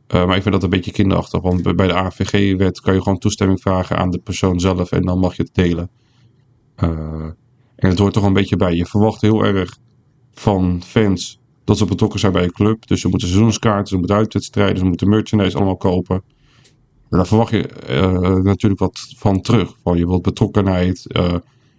Maar 0.08 0.36
ik 0.36 0.42
vind 0.42 0.54
dat 0.54 0.62
een 0.62 0.70
beetje 0.70 0.92
kinderachtig. 0.92 1.40
Want 1.40 1.76
bij- 1.76 1.86
de 1.86 1.94
AVG-wet 1.94 2.80
kan 2.80 2.94
je 2.94 3.02
gewoon 3.02 3.18
toestemming 3.18 3.60
vragen 3.60 3.98
aan 3.98 4.10
de 4.10 4.18
persoon 4.18 4.60
zelf. 4.60 4.90
En 4.92 5.02
dan 5.02 5.18
mag 5.18 5.36
je 5.36 5.42
het 5.42 5.54
delen. 5.54 5.90
En 6.76 7.88
het 7.88 7.98
hoort 7.98 8.12
toch 8.12 8.24
een 8.24 8.32
beetje 8.32 8.56
bij. 8.56 8.74
Je 8.74 8.86
verwacht 8.86 9.20
heel 9.20 9.44
erg 9.44 9.78
van 10.32 10.82
fans 10.84 11.40
dat 11.64 11.78
ze 11.78 11.84
betrokken 11.84 12.20
zijn 12.20 12.32
bij 12.32 12.42
een 12.42 12.52
club. 12.52 12.86
Dus 12.86 13.00
ze 13.00 13.08
moeten 13.08 13.28
seizoenskaarten, 13.28 13.86
ze 13.86 13.96
moeten 13.96 14.16
uitwedstrijden, 14.16 14.78
ze 14.78 14.84
moeten 14.84 15.08
merchandise 15.08 15.56
allemaal 15.56 15.76
kopen. 15.76 16.22
En 17.10 17.18
daar 17.18 17.26
verwacht 17.26 17.50
je 17.50 17.66
eh, 17.68 18.36
natuurlijk 18.36 18.80
wat 18.80 19.14
van 19.16 19.40
terug. 19.40 19.74
Van 19.82 19.98
je 19.98 20.06
wilt 20.06 20.22
betrokkenheid, 20.22 21.06
eh, 21.12 21.34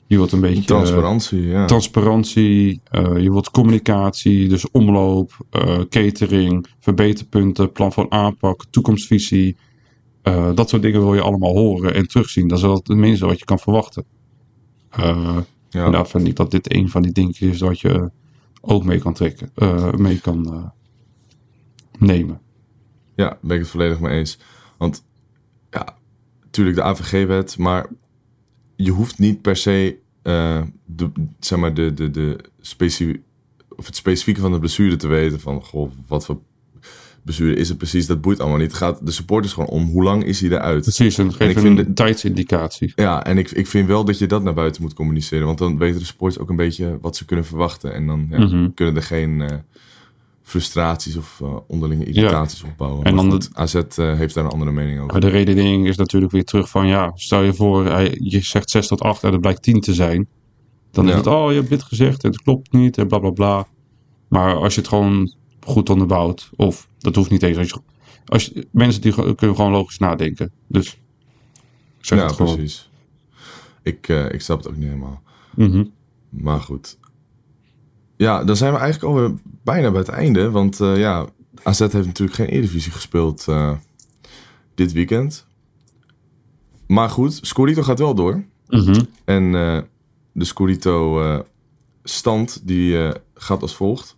je 0.08 0.16
wilt 0.18 0.32
een 0.32 0.40
beetje 0.40 0.60
eh, 0.60 0.66
Transparantie, 0.66 1.42
ja. 1.42 1.66
transparantie, 1.66 2.82
eh, 2.84 3.18
je 3.18 3.32
wilt 3.32 3.52
communicatie, 3.52 4.48
dus 4.48 4.72
omloop, 4.72 5.38
eh, 5.50 5.80
catering, 5.90 6.68
verbeterpunten, 6.80 7.72
plan 7.72 7.94
van 7.94 8.12
aanpak, 8.12 8.66
toekomstvisie. 8.70 9.56
Eh, 10.22 10.50
dat 10.56 10.70
soort 10.70 10.82
dingen 10.82 11.00
wil 11.00 11.14
je 11.14 11.22
allemaal 11.22 11.54
horen 11.54 11.94
en 11.94 12.08
terugzien. 12.08 12.48
Dat 12.48 12.58
is 12.58 12.64
wel 12.64 12.74
het 12.76 12.88
minste 12.88 13.26
wat 13.26 13.40
je 13.40 13.46
kan 13.46 13.60
verwachten. 13.60 14.06
Eh, 14.90 15.38
ja. 15.70 15.86
En 15.86 15.92
daar 15.92 16.08
vind 16.08 16.28
ik 16.28 16.36
dat 16.36 16.52
dit 16.52 16.74
een 16.74 16.90
van 16.90 17.02
die 17.02 17.12
dingetjes 17.12 17.50
is 17.50 17.60
wat 17.60 17.80
je 17.80 18.10
ook 18.66 18.84
mee 18.84 19.00
kan 19.00 19.14
trekken, 19.14 19.52
eh, 19.56 19.92
mee 19.92 20.20
kan 20.20 20.54
eh, 20.54 20.66
nemen. 22.00 22.42
Ja, 23.16 23.38
ben 23.42 23.56
ik 23.56 23.62
het 23.62 23.72
volledig 23.72 24.00
mee 24.00 24.18
eens. 24.18 24.40
Want 24.78 25.06
ja, 25.70 25.98
natuurlijk 26.44 26.76
de 26.76 26.84
AVG-wet, 26.84 27.58
maar 27.58 27.90
je 28.76 28.92
hoeft 28.92 29.20
niet 29.20 29.42
per 29.42 29.56
se 29.56 30.00
eh, 30.22 30.62
de, 30.86 31.12
zeg 31.40 31.60
maar 31.60 31.74
de, 31.74 31.94
de, 31.94 32.12
de 32.12 32.52
of 33.76 33.86
het 33.86 33.96
specifieke 33.96 34.42
van 34.42 34.52
de 34.52 34.60
blessure 34.60 34.96
te 34.96 35.08
weten. 35.08 35.40
Van 35.40 35.64
goh, 35.64 35.92
wat 36.08 36.26
voor 36.26 36.42
blessure 37.24 37.56
is 37.56 37.70
het 37.70 37.78
precies? 37.78 38.08
Dat 38.08 38.22
boeit 38.22 38.40
allemaal 38.40 38.58
niet. 38.58 38.68
Het 38.68 38.78
gaat 38.78 39.06
de 39.06 39.12
supporters 39.12 39.54
gewoon 39.54 39.70
om 39.70 39.84
hoe 39.86 40.04
lang 40.04 40.24
is 40.24 40.42
hij 40.42 40.50
eruit. 40.50 40.82
Precies, 40.82 41.18
en 41.18 41.32
een 41.40 41.78
het- 41.78 41.96
tijdsindicatie. 41.96 42.92
Ja, 42.96 43.24
en 43.26 43.38
ik, 43.38 43.52
ik 43.52 43.68
vind 43.68 43.88
wel 43.88 44.06
dat 44.06 44.18
je 44.18 44.28
dat 44.28 44.44
naar 44.44 44.54
buiten 44.54 44.82
moet 44.82 44.94
communiceren. 44.94 45.46
Want 45.46 45.58
dan 45.58 45.78
weten 45.78 46.00
de 46.00 46.06
supporters 46.06 46.42
ook 46.42 46.50
een 46.50 46.56
beetje 46.56 46.98
wat 47.02 47.16
ze 47.16 47.26
kunnen 47.26 47.46
verwachten. 47.46 47.94
En 47.94 48.08
dan 48.08 48.28
ja, 48.30 48.40
Mhm. 48.40 48.70
kunnen 48.74 48.96
er 48.96 49.02
geen 49.04 49.42
eh, 49.42 49.58
frustraties 50.44 51.16
of 51.18 51.40
eh, 51.42 51.56
onderlinge 51.68 52.06
irritaties 52.06 52.64
opbouwen. 52.64 53.04
En 53.04 53.16
dan 53.16 53.32
goed, 53.32 53.50
AZ 53.54 53.76
eh, 53.76 53.84
heeft 54.14 54.34
daar 54.34 54.44
een 54.46 54.52
andere 54.52 54.72
mening 54.72 54.98
over. 55.00 55.12
Maar 55.12 55.22
de 55.22 55.28
redenering 55.30 55.88
is 55.88 55.98
natuurlijk 55.98 56.32
weer 56.32 56.44
terug 56.44 56.70
van 56.70 56.88
ja, 56.88 57.12
stel 57.16 57.42
je 57.44 57.54
voor, 57.54 57.86
hij, 57.86 58.18
je 58.22 58.42
zegt 58.42 58.70
6 58.70 58.88
tot 58.88 59.02
8 59.02 59.24
en 59.24 59.32
het 59.32 59.42
blijkt 59.42 59.62
10 59.64 59.80
te 59.82 59.94
zijn. 59.94 60.28
Dan 60.92 61.10
is 61.10 61.16
het, 61.16 61.28
oh 61.28 61.52
je 61.52 61.58
hebt 61.58 61.70
dit 61.70 61.84
gezegd 61.84 62.24
en 62.24 62.30
het 62.32 62.42
klopt 62.42 62.72
niet 62.72 62.98
en 62.98 63.08
bla 63.08 63.20
bla 63.20 63.30
bla. 63.30 63.68
Maar 64.28 64.56
als 64.56 64.74
je 64.74 64.80
het 64.80 64.90
gewoon 64.90 65.34
goed 65.66 65.90
onderbouwt, 65.90 66.50
of 66.56 66.88
dat 66.98 67.16
hoeft 67.16 67.30
niet 67.30 67.44
eens. 67.44 67.58
Als 67.58 67.70
je, 67.70 67.80
als 68.26 68.46
je- 68.46 68.68
mensen 68.72 69.02
die 69.02 69.14
kunnen 69.36 69.56
gewoon 69.56 69.72
logisch 69.72 69.98
nadenken. 69.98 70.52
Dus 70.68 70.92
ik 71.98 72.06
zeg 72.06 72.18
ja, 72.20 72.26
het 72.26 72.36
gewoon. 72.36 72.56
precies. 72.56 72.90
Ik, 73.82 74.08
eh, 74.08 74.32
ik 74.32 74.42
snap 74.42 74.58
het 74.58 74.68
ook 74.68 74.76
niet 74.76 74.88
helemaal. 74.88 75.22
Mhm. 75.56 75.86
Maar 76.30 76.62
goed. 76.62 76.98
Ja, 78.18 78.44
dan 78.44 78.56
zijn 78.56 78.74
we 78.74 78.80
eigenlijk 78.80 79.14
alweer 79.14 79.34
bijna 79.64 79.90
bij 79.92 80.00
het 80.00 80.10
einde. 80.10 80.50
Want 80.52 80.80
eh, 80.80 80.98
ja, 80.98 81.28
AZ 81.64 81.80
heeft 81.80 81.94
natuurlijk 81.94 82.38
geen 82.38 82.48
Eredivisie 82.48 82.92
gespeeld 82.92 83.48
eh, 83.48 83.78
dit 84.76 84.92
weekend. 84.92 85.46
Maar 86.88 87.10
goed, 87.10 87.40
Scorito 87.42 87.82
gaat 87.84 88.00
wel 88.00 88.16
door. 88.16 88.44
Mhm. 88.68 89.04
En 89.26 89.52
de 90.32 90.44
Scorito 90.46 91.22
stand 92.04 92.68
die 92.68 93.12
gaat 93.34 93.62
als 93.62 93.76
volgt. 93.76 94.18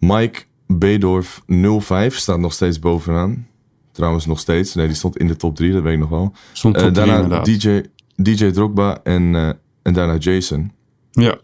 Mike 0.00 0.42
Beedorf 0.66 1.42
05 1.46 2.16
staat 2.16 2.38
nog 2.38 2.52
steeds 2.52 2.78
bovenaan. 2.78 3.48
Trouwens 3.92 4.26
nog 4.26 4.38
steeds. 4.38 4.74
Nee, 4.74 4.86
die 4.86 4.96
stond 4.96 5.16
in 5.16 5.26
de 5.26 5.36
top 5.36 5.56
3, 5.56 5.72
dat 5.72 5.82
weet 5.82 5.92
ik 5.92 5.98
nog 5.98 6.08
wel. 6.08 6.32
Stond 6.52 6.76
Eh, 6.76 6.82
top 6.82 6.94
daarna. 6.94 7.40
DJ, 7.40 7.82
DJ 8.16 8.50
Drogba 8.50 9.00
en, 9.02 9.34
eh, 9.34 9.48
en 9.82 9.92
daarna 9.92 10.16
Jason. 10.16 10.72
Ja, 11.10 11.38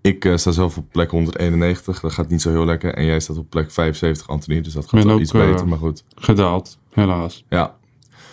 Ik 0.00 0.24
eh, 0.24 0.36
sta 0.36 0.50
zelf 0.50 0.76
op 0.76 0.84
plek 0.92 1.10
191. 1.10 2.00
Dat 2.00 2.12
gaat 2.12 2.28
niet 2.28 2.42
zo 2.42 2.50
heel 2.50 2.64
lekker. 2.64 2.94
En 2.94 3.04
jij 3.04 3.20
staat 3.20 3.36
op 3.38 3.50
plek 3.50 3.70
75, 3.70 4.28
Anthony. 4.28 4.60
Dus 4.60 4.72
dat 4.72 4.88
gaat 4.88 5.04
wel 5.04 5.20
iets 5.20 5.32
beter. 5.32 5.68
Maar 5.68 5.78
goed. 5.78 6.04
gedaald, 6.14 6.78
helaas. 6.90 7.44
Ja. 7.48 7.76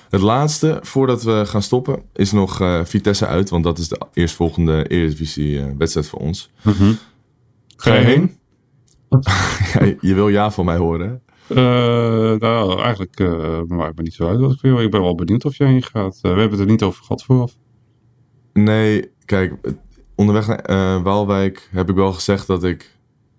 Het 0.10 0.22
laatste, 0.22 0.80
voordat 0.82 1.24
we 1.24 1.44
gaan 1.46 1.62
stoppen, 1.62 2.02
is 2.14 2.32
nog 2.32 2.62
Vitesse 2.84 3.26
uit. 3.28 3.50
Want 3.50 3.64
dat 3.64 3.78
is 3.78 3.88
de 3.88 4.00
eerstvolgende 4.14 4.88
Eredivisie-wedstrijd 4.88 6.08
voor 6.08 6.20
ons. 6.20 6.50
Mhm. 6.62 6.94
Ga 7.78 7.94
je 7.94 8.06
heen? 8.06 8.38
Ja, 9.74 9.94
je 10.10 10.14
wil 10.14 10.28
ja 10.28 10.52
van 10.52 10.66
mij 10.66 10.78
horen. 10.78 11.08
hè? 11.10 11.16
Eh, 11.48 12.40
nou, 12.40 12.82
eigenlijk 12.82 13.20
eh 13.20 13.62
maakt 13.68 13.98
me 13.98 14.04
niet 14.04 14.14
zo 14.14 14.28
uit 14.28 14.40
wat 14.40 14.52
ik 14.52 14.62
wil. 14.62 14.80
Ik 14.82 14.92
ben 14.92 15.02
wel 15.02 15.16
benieuwd 15.16 15.46
of 15.46 15.56
jij 15.56 15.68
heen 15.68 15.84
gaat. 15.84 16.16
Eh, 16.16 16.22
we 16.22 16.28
hebben 16.40 16.50
het 16.52 16.60
er 16.60 16.66
niet 16.66 16.84
over 16.84 17.04
gehad 17.04 17.24
vooraf. 17.24 17.56
Nee, 18.54 19.12
kijk, 19.26 19.54
onderweg 20.16 20.48
naar 20.48 21.04
Waalwijk 21.04 21.70
heb 21.72 21.90
ik 21.90 21.96
wel 21.96 22.14
gezegd 22.14 22.48
dat 22.48 22.64
ik... 22.64 22.94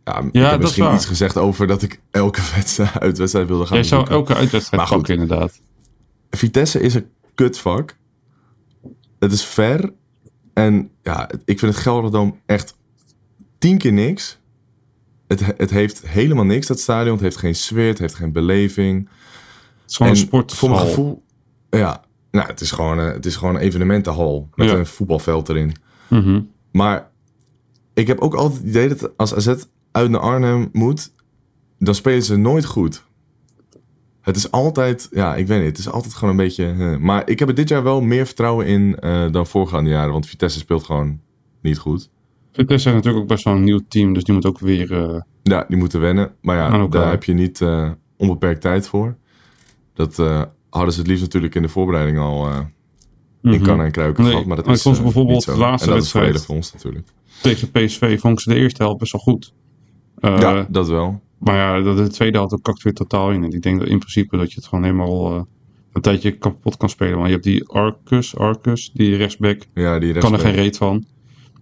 Ja, 0.05 0.19
ik 0.19 0.33
heb 0.33 0.33
dat 0.33 0.53
is 0.53 0.59
misschien 0.59 0.95
iets 0.95 1.07
gezegd 1.07 1.37
over 1.37 1.67
dat 1.67 1.83
ik 1.83 2.01
elke 2.11 2.41
wedstrijd, 2.55 2.99
uitwedstrijd 2.99 3.49
wilde 3.49 3.67
gaan 3.67 3.77
Jij 3.77 3.87
zou 3.87 4.11
elke 4.11 4.35
uitwedstrijd 4.35 4.83
Maar 4.83 4.87
goed. 4.87 4.97
pakken 4.97 5.15
inderdaad. 5.23 5.61
Vitesse 6.31 6.81
is 6.81 6.95
een 6.95 7.07
kutvak. 7.35 7.97
Het 9.19 9.33
is 9.33 9.45
ver. 9.45 9.93
En 10.55 10.91
ja, 11.03 11.31
ik 11.45 11.59
vind 11.59 11.73
het 11.73 11.83
Gelderdoom 11.83 12.41
echt 12.47 12.77
tien 13.59 13.79
keer 13.79 13.93
niks. 13.93 14.39
Het, 15.27 15.41
het 15.57 15.71
heeft 15.71 16.07
helemaal 16.09 16.45
niks, 16.45 16.67
dat 16.67 16.81
stadion. 16.81 17.13
Het 17.15 17.23
heeft 17.23 17.37
geen 17.37 17.55
sfeer, 17.55 17.89
het 17.89 17.99
heeft 17.99 18.15
geen 18.15 18.33
beleving. 18.33 19.09
Het 19.83 19.91
is 19.91 19.97
gewoon 19.97 20.13
een 20.13 20.19
En 20.19 20.25
sporthal. 20.25 20.57
Voor 20.57 20.71
mijn 20.71 20.81
gevoel... 20.81 21.23
Ja, 21.71 22.05
nou, 22.31 22.47
het 22.47 22.61
is 22.61 22.71
gewoon, 22.71 22.99
het 22.99 23.27
is 23.27 23.37
gewoon 23.37 23.55
een 23.55 23.61
evenementenhal. 23.61 24.49
Met 24.55 24.69
Ja. 24.69 24.77
een 24.77 24.87
voetbalveld 24.87 25.49
erin. 25.49 25.75
Mhm. 26.09 26.41
Maar 26.73 27.11
ik 27.95 28.07
heb 28.07 28.21
ook 28.21 28.35
altijd 28.35 28.61
het 28.61 28.69
idee 28.69 28.89
dat 28.89 29.17
als 29.17 29.35
AZ 29.35 29.55
uit 29.93 30.11
naar 30.11 30.21
Arnhem 30.21 30.69
moet... 30.73 31.13
dan 31.79 31.95
spelen 31.95 32.23
ze 32.23 32.37
nooit 32.37 32.65
goed. 32.65 33.05
Het 34.21 34.37
is 34.37 34.51
altijd, 34.51 35.09
ja, 35.11 35.35
ik 35.37 35.47
weet 35.47 35.59
niet, 35.59 35.69
het 35.69 35.79
is 35.79 35.89
altijd 35.91 36.15
gewoon 36.15 36.31
een 36.31 36.45
beetje... 36.47 36.97
Maar 37.01 37.29
ik 37.29 37.39
heb 37.39 37.49
er 37.49 37.55
dit 37.55 37.69
jaar 37.69 37.83
wel 37.83 38.01
meer 38.01 38.27
vertrouwen 38.27 38.67
in 38.67 38.99
eh, 38.99 39.33
dan 39.33 39.47
voorgaande 39.47 39.91
jaren. 39.91 40.13
Want 40.13 40.27
Vitesse 40.27 40.59
speelt 40.59 40.85
gewoon 40.85 41.21
niet 41.63 41.79
goed. 41.79 42.11
Vitesse 42.57 42.89
is 42.89 42.95
natuurlijk 42.95 43.23
ook 43.23 43.29
best 43.29 43.45
wel 43.45 43.55
een 43.55 43.65
nieuw 43.65 43.81
team, 43.89 44.13
dus 44.13 44.25
die 44.25 44.35
moet 44.35 44.47
ook 44.47 44.59
weer... 44.59 44.93
eh, 44.93 45.21
Ja, 45.43 45.65
die 45.69 45.77
moeten 45.77 46.01
wennen. 46.01 46.33
Maar 46.41 46.57
ja, 46.57 46.87
daar 46.87 47.11
heb 47.11 47.25
je 47.25 47.33
niet 47.33 47.61
eh, 47.61 47.91
onbeperkt 48.17 48.61
tijd 48.61 48.89
voor. 48.89 49.17
Dat 49.95 50.19
eh, 50.19 50.43
hadden 50.71 50.93
ze 50.93 50.99
het 50.99 51.09
liefst 51.09 51.23
natuurlijk 51.23 51.55
in 51.55 51.63
de 51.63 51.69
voorbereiding 51.69 52.19
al 52.19 52.49
in 53.43 53.51
mhm. 53.51 53.63
kannen 53.65 53.87
en 53.87 53.93
kruiken 53.93 54.23
Nee, 54.23 54.33
gehad. 54.33 54.47
Maar 54.47 54.57
dat 54.57 54.67
maar 54.67 54.75
is 54.75 54.83
vond 54.83 54.97
ze 54.97 55.03
bijvoorbeeld 55.03 55.45
de 55.45 55.57
laatste 55.57 55.89
En 55.89 55.95
dat 55.95 56.05
is 56.05 56.13
wedstrijd- 56.13 56.45
voor 56.47 56.55
ons 56.55 56.73
natuurlijk. 56.73 57.07
tegen 57.43 57.71
PSV 57.71 58.21
vond 58.21 58.33
ik 58.35 58.41
ze 58.41 58.49
de 58.51 58.57
eerste 58.57 58.83
helft 58.83 58.99
best 58.99 59.13
wel 59.13 59.21
goed. 59.21 59.53
Ja, 60.21 60.67
dat 60.71 60.89
wel. 60.89 61.21
Maar 61.39 61.57
ja, 61.57 61.81
de, 61.95 62.03
de 62.03 62.09
tweede 62.09 62.39
helft 62.39 62.63
kakt 62.63 62.83
weer 62.83 62.93
totaal 62.93 63.31
in. 63.31 63.45
En 63.45 63.53
ik 63.53 63.63
denk 63.63 63.79
dat 63.79 63.89
in 63.89 63.99
principe 63.99 64.37
dat 64.37 64.53
je 64.53 64.57
het 64.61 64.69
gewoon 64.69 64.85
helemaal 64.85 65.47
een 65.93 66.03
tijdje 66.03 66.31
kapot 66.31 66.77
kan 66.77 66.89
spelen. 66.89 67.15
Want 67.15 67.27
je 67.27 67.33
hebt 67.33 67.45
die 67.45 67.69
Arcus, 67.69 68.37
Arcus 68.37 68.91
die 68.95 69.17
rechtsback, 69.17 69.63
Ja, 69.75 69.99
die 69.99 70.13
kan 70.19 70.33
er 70.33 70.39
geen 70.39 70.53
rechtsback. 70.53 70.55
reet 70.55 70.77
van. 70.77 71.05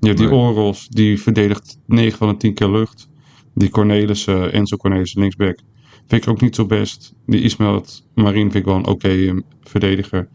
Je 0.04 0.10
hebt 0.10 0.18
die 0.18 0.28
Nee. 0.28 0.74
Die 0.88 1.20
verdedigt 1.20 1.78
9 1.86 2.18
van 2.18 2.28
de 2.28 2.36
10 2.36 2.54
keer 2.54 2.70
lucht. 2.70 3.08
Die 3.54 3.68
Cornelis, 3.68 4.26
eh, 4.26 4.54
Enzo 4.54 4.76
Cornelis, 4.76 5.14
linksback, 5.14 5.58
vind 6.06 6.22
ik 6.22 6.28
ook 6.28 6.40
niet 6.40 6.54
zo 6.54 6.66
best. 6.66 7.14
Die 7.26 7.40
Ismail 7.40 7.84
Marien 8.14 8.50
vind 8.50 8.54
ik 8.54 8.64
wel 8.64 8.74
een 8.74 8.86
oké 8.86 9.08
eh, 9.08 9.34
verdediger. 9.62 10.28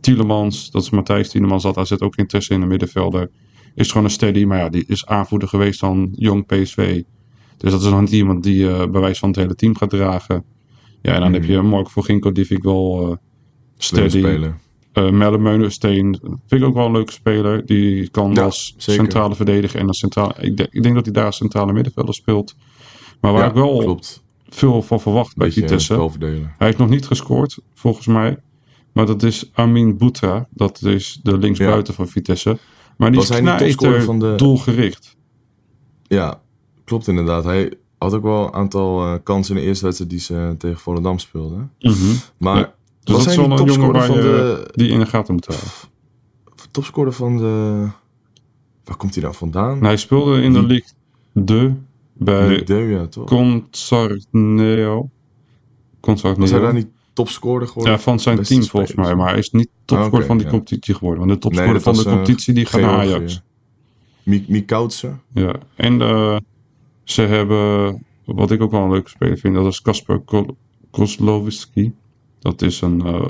Tielemans, 0.00 0.70
dat 0.70 0.82
is 0.82 0.90
Matthijs 0.90 1.28
Tielemans, 1.28 1.62
dat 1.62 1.76
AZ 1.76 1.92
ook 1.98 2.16
interesse 2.16 2.54
in 2.54 2.60
de 2.60 2.66
middenvelder. 2.66 3.30
Is 3.74 3.88
gewoon 3.88 4.04
een 4.04 4.10
steady, 4.10 4.44
maar 4.44 4.58
ja, 4.58 4.68
die 4.68 4.84
is 4.86 5.06
aanvoerder 5.06 5.48
geweest 5.48 5.78
van 5.78 6.12
jong 6.14 6.46
PSV. 6.46 7.02
Dus 7.56 7.70
dat 7.70 7.82
is 7.82 7.88
nog 7.88 8.00
niet 8.00 8.10
iemand 8.10 8.42
die 8.42 8.68
eh 8.68 8.90
bij 8.90 9.00
wijze 9.00 9.20
van 9.20 9.28
het 9.28 9.38
hele 9.38 9.54
team 9.54 9.76
gaat 9.76 9.90
dragen. 9.90 10.44
Ja, 11.02 11.14
en 11.14 11.20
dan 11.20 11.32
heb 11.32 11.44
je 11.44 11.60
Mark 11.60 11.90
Voginko, 11.90 12.32
die 12.32 12.44
vind 12.44 12.58
ik 12.58 12.64
wel 12.64 13.10
eh 13.10 13.16
steady. 13.76 14.18
speler. 14.18 14.58
Uh, 14.94 15.10
Melle 15.10 15.38
Meulensteen 15.38 16.18
vind 16.46 16.62
ik 16.62 16.68
ook 16.68 16.74
wel 16.74 16.86
een 16.86 16.92
leuke 16.92 17.12
speler. 17.12 17.66
Die 17.66 18.08
kan 18.08 18.34
Ja, 18.34 18.42
als 18.42 18.74
zeker. 18.76 19.02
centrale 19.04 19.34
verdediger 19.34 19.80
en 19.80 19.86
als 19.86 19.98
centrale. 19.98 20.34
Ik, 20.40 20.56
denk- 20.56 20.72
ik 20.72 20.82
denk 20.82 20.94
dat 20.94 21.04
hij 21.04 21.14
daar 21.14 21.24
als 21.24 21.36
centrale 21.36 21.72
middenvelder 21.72 22.14
speelt. 22.14 22.54
Maar 23.20 23.32
waar 23.32 23.42
Ja, 23.42 23.48
ik 23.48 23.54
wel 23.54 23.78
klopt. 23.78 24.22
veel 24.48 24.82
van 24.82 25.00
verwacht 25.00 25.36
bij 25.36 25.46
eh, 25.46 25.52
Vitesse. 25.52 26.08
Hij 26.20 26.40
heeft 26.58 26.78
nog 26.78 26.88
niet 26.88 27.06
gescoord, 27.06 27.58
volgens 27.74 28.06
mij. 28.06 28.36
Maar 28.92 29.06
dat 29.06 29.22
is 29.22 29.50
Amin 29.52 29.96
Boutra. 29.98 30.46
Dat 30.50 30.82
is 30.82 31.20
de 31.22 31.38
linksbuiten 31.38 31.94
van 31.94 32.08
Vitesse. 32.08 32.58
Maar 32.96 33.10
die 33.10 33.20
Was 33.20 33.30
is 33.30 33.36
knijter 33.38 34.02
van 34.02 34.18
de- 34.18 34.34
doelgericht. 34.36 35.16
Ja, 36.02 36.40
klopt 36.84 37.08
inderdaad. 37.08 37.44
Hij 37.44 37.72
had 37.98 38.14
ook 38.14 38.22
wel 38.22 38.46
een 38.46 38.52
aantal 38.54 39.02
eh, 39.04 39.14
kansen 39.22 39.54
in 39.56 39.60
de 39.62 39.66
eerste 39.68 39.84
wedstrijd 39.84 40.10
die 40.10 40.20
ze 40.20 40.54
tegen 40.58 40.78
Volendam 40.78 41.18
speelden. 41.18 41.72
Maar 42.38 42.56
Ja. 42.58 42.74
Dus 43.04 43.14
was 43.14 43.24
dat 43.24 43.32
is 43.32 43.38
wel 43.38 43.44
een 43.44 43.50
jongen 43.50 43.66
topscorer 43.66 43.92
waar 43.92 44.06
van 44.06 44.16
je 44.16 44.22
de... 44.22 44.68
die 44.72 44.88
in 44.88 44.98
de 44.98 45.06
gaten 45.06 45.34
moet 45.34 45.46
houden. 45.46 45.68
Topscorer 46.70 47.12
van 47.12 47.36
de... 47.36 47.86
Waar 48.84 48.96
komt 48.96 49.14
hij 49.14 49.22
dan 49.22 49.34
vandaan? 49.34 49.78
En 49.78 49.84
hij 49.84 49.96
speelde 49.96 50.42
in 50.42 50.52
de 50.52 50.62
Ligue 50.62 50.88
2 51.44 51.74
bij 52.12 52.62
2, 52.62 52.88
ja, 52.88 53.06
toch? 53.06 53.24
Consarneo. 53.28 55.08
Consarneo. 56.00 56.40
Was 56.40 56.50
hij 56.50 56.60
daar 56.60 56.74
niet 56.74 56.88
topscorer 57.12 57.66
geworden? 57.68 57.92
Ja, 57.92 57.98
van 57.98 58.20
zijn 58.20 58.42
team 58.42 58.62
volgens 58.62 58.94
mij. 58.94 59.14
Maar 59.14 59.28
hij 59.28 59.38
is 59.38 59.50
niet 59.50 59.68
topscorer 59.84 60.20
Ah, 60.20 60.26
van 60.26 60.36
die 60.36 60.46
ja. 60.46 60.52
competitie 60.52 60.94
geworden. 60.94 61.26
Want 61.26 61.30
de 61.42 61.48
topscorer 61.48 61.80
van 61.80 61.94
de 61.94 62.04
eh, 62.04 62.12
competitie 62.12 62.54
die 62.54 62.66
gaat 62.66 62.80
naar. 62.80 62.90
Ajax. 62.98 63.42
Mi- 64.22 64.44
Mikautse. 64.48 65.12
Ja. 65.32 65.54
En 65.74 66.00
eh, 66.00 66.36
ze 67.04 67.22
hebben, 67.22 68.02
wat 68.24 68.50
ik 68.50 68.62
ook 68.62 68.70
wel 68.70 68.82
een 68.82 68.90
leuke 68.90 69.10
speler 69.10 69.38
vind, 69.38 69.54
dat 69.54 69.66
is 69.66 69.82
Kasper 69.82 70.20
Ko- 70.20 70.56
Kozlowski. 70.90 71.92
Dat 72.40 72.62
is 72.62 72.80
een 72.80 73.06
eh, 73.06 73.28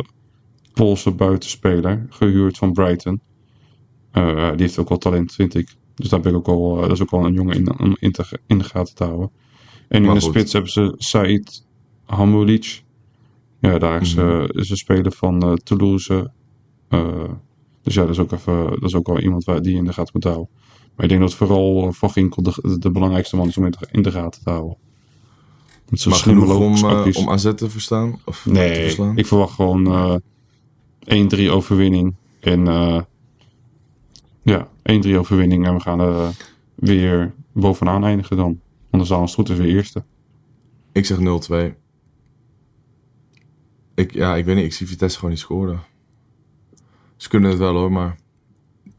Poolse 0.75 1.11
buitenspeler, 1.11 2.07
gehuurd 2.09 2.59
van 2.59 2.73
Brighton. 2.73 3.21
Eh, 4.11 4.51
die 4.51 4.61
heeft 4.61 4.79
ook 4.79 4.89
wel 4.89 4.99
talent, 4.99 5.33
vind 5.33 5.55
ik. 5.55 5.75
Dus 5.95 6.09
daar 6.09 6.21
ben 6.21 6.33
ik 6.33 6.39
ook 6.39 6.47
wel, 6.47 6.77
eh, 6.77 6.83
dat 6.83 6.93
is 6.93 7.03
ook 7.03 7.11
wel 7.11 7.25
een 7.25 7.33
jongen 7.33 7.57
in, 7.57 7.79
om 7.79 7.97
in, 7.99 8.13
te, 8.13 8.41
in 8.47 8.59
de 8.59 8.65
gaten 8.65 8.95
te 8.95 9.05
houden. 9.05 9.31
En 9.89 10.05
in 10.05 10.15
de 10.15 10.21
goed. 10.21 10.31
spits 10.31 10.53
hebben 10.53 10.71
ze 10.71 10.95
Said 10.97 11.67
Hamoulic. 12.05 12.83
Ja, 13.61 13.79
daar 13.79 14.01
is, 14.01 14.15
eh, 14.15 14.45
is 14.49 14.71
een 14.71 14.77
speler 14.77 15.13
van 15.13 15.59
Toulouse. 15.63 16.31
Dus 17.83 17.95
ja, 17.95 18.01
dat 18.01 18.11
is 18.11 18.19
ook, 18.19 18.33
even, 18.33 18.71
dat 18.71 18.83
is 18.83 18.95
ook 18.95 19.07
wel 19.07 19.21
iemand 19.21 19.45
waar 19.45 19.63
die 19.63 19.73
je 19.73 19.79
in 19.79 19.85
de 19.85 19.93
gaten 19.93 20.13
moet 20.15 20.25
houden. 20.25 20.49
Maar 20.95 21.05
ik 21.05 21.09
denk 21.09 21.21
dat 21.21 21.35
vooral 21.35 21.93
Van 21.93 22.11
Ginkel 22.11 22.43
de, 22.43 22.77
de 22.79 22.91
belangrijkste 22.91 23.37
man 23.37 23.49
is 23.49 23.57
om 23.57 23.65
in 23.65 23.71
de, 23.71 23.89
in 23.91 24.03
de 24.03 24.11
gaten 24.11 24.43
te 24.43 24.51
houden. 24.51 24.77
Met 25.91 26.07
Maar 26.07 26.17
slimme 26.17 26.55
om, 26.55 26.75
eh, 26.75 26.85
acties. 26.85 27.17
om 27.17 27.31
AZ 27.31 27.53
te 27.55 27.71
verstaan? 27.71 28.21
Of 28.25 28.43
te 28.43 28.51
Nee, 28.51 28.83
verslaan? 28.83 29.17
ik 29.17 29.27
verwacht 29.27 29.55
gewoon 29.55 29.87
eh 29.87 30.15
1-3 31.05 31.51
overwinning. 31.51 32.15
En 32.41 32.69
eh, 32.69 33.01
ja, 34.43 34.69
1-3 34.83 35.19
overwinning. 35.19 35.67
En 35.67 35.75
we 35.75 35.81
gaan 35.81 36.01
er 36.01 36.21
eh, 36.21 36.29
weer 36.75 37.35
bovenaan 37.53 38.05
eindigen 38.05 38.37
dan. 38.37 38.61
Anders 38.91 39.11
dan 39.11 39.21
als 39.21 39.37
het 39.37 39.41
goed 39.41 39.49
is 39.59 39.65
weer 39.65 39.75
eerste. 39.77 40.05
Ik 40.93 41.07
zeg 41.07 41.19
0-2. 41.19 41.75
Ik, 43.95 44.13
ja, 44.13 44.37
ik 44.37 44.45
weet 44.45 44.57
niet. 44.57 44.65
Ik 44.65 44.73
zie 44.73 44.87
Vitesse 44.87 45.17
gewoon 45.17 45.31
niet 45.31 45.41
scoren. 45.41 45.81
Ze 47.17 47.29
kunnen 47.29 47.51
het 47.51 47.59
wel 47.59 47.75
hoor, 47.75 47.93
maar... 47.93 48.17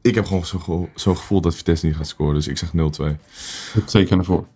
Ik 0.02 0.16
heb 0.16 0.26
gewoon 0.26 0.46
zo'n 0.46 0.60
gevoel, 0.60 0.90
zo'n 0.96 1.18
gevoel 1.18 1.42
dat 1.42 1.56
Vitesse 1.56 1.86
niet 1.86 1.96
gaat 1.96 2.08
scoren. 2.08 2.34
Dus 2.36 2.48
ik 2.48 2.58
zeg 2.58 2.72
0-2. 2.72 3.18
Ik 3.76 3.86
teken 3.86 4.18
ervoor. 4.18 4.48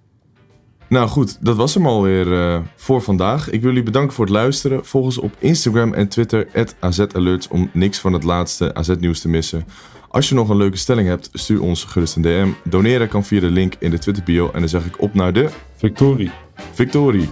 Nou 0.89 1.07
goed, 1.07 1.37
dat 1.41 1.55
was 1.55 1.73
hem 1.73 1.85
alweer 1.87 2.33
eh 2.33 2.59
voor 2.75 3.01
vandaag. 3.01 3.49
Ik 3.49 3.61
wil 3.61 3.69
jullie 3.69 3.83
bedanken 3.83 4.13
voor 4.13 4.25
het 4.25 4.33
luisteren. 4.33 4.85
Volg 4.85 5.05
ons 5.05 5.17
op 5.17 5.35
Instagram 5.39 5.93
en 5.93 6.07
Twitter, 6.07 6.47
AZAlerts, 6.79 7.47
om 7.47 7.69
niks 7.73 7.99
van 7.99 8.13
het 8.13 8.23
laatste 8.23 8.73
AZ-nieuws 8.73 9.19
te 9.19 9.29
missen. 9.29 9.65
Als 10.09 10.29
je 10.29 10.35
nog 10.35 10.49
een 10.49 10.57
leuke 10.57 10.77
stelling 10.77 11.07
hebt, 11.07 11.29
stuur 11.33 11.61
ons 11.61 11.83
gerust 11.83 12.15
een 12.15 12.21
DM. 12.21 12.47
Doneren 12.63 13.07
kan 13.07 13.23
via 13.23 13.39
de 13.39 13.49
link 13.49 13.73
in 13.79 13.91
de 13.91 13.99
Twitter 13.99 14.23
bio. 14.23 14.51
En 14.53 14.59
dan 14.59 14.69
zeg 14.69 14.85
ik 14.85 15.01
op 15.01 15.13
naar 15.13 15.33
de 15.33 15.49
Victorie. 15.75 16.31
victorie. 16.73 17.29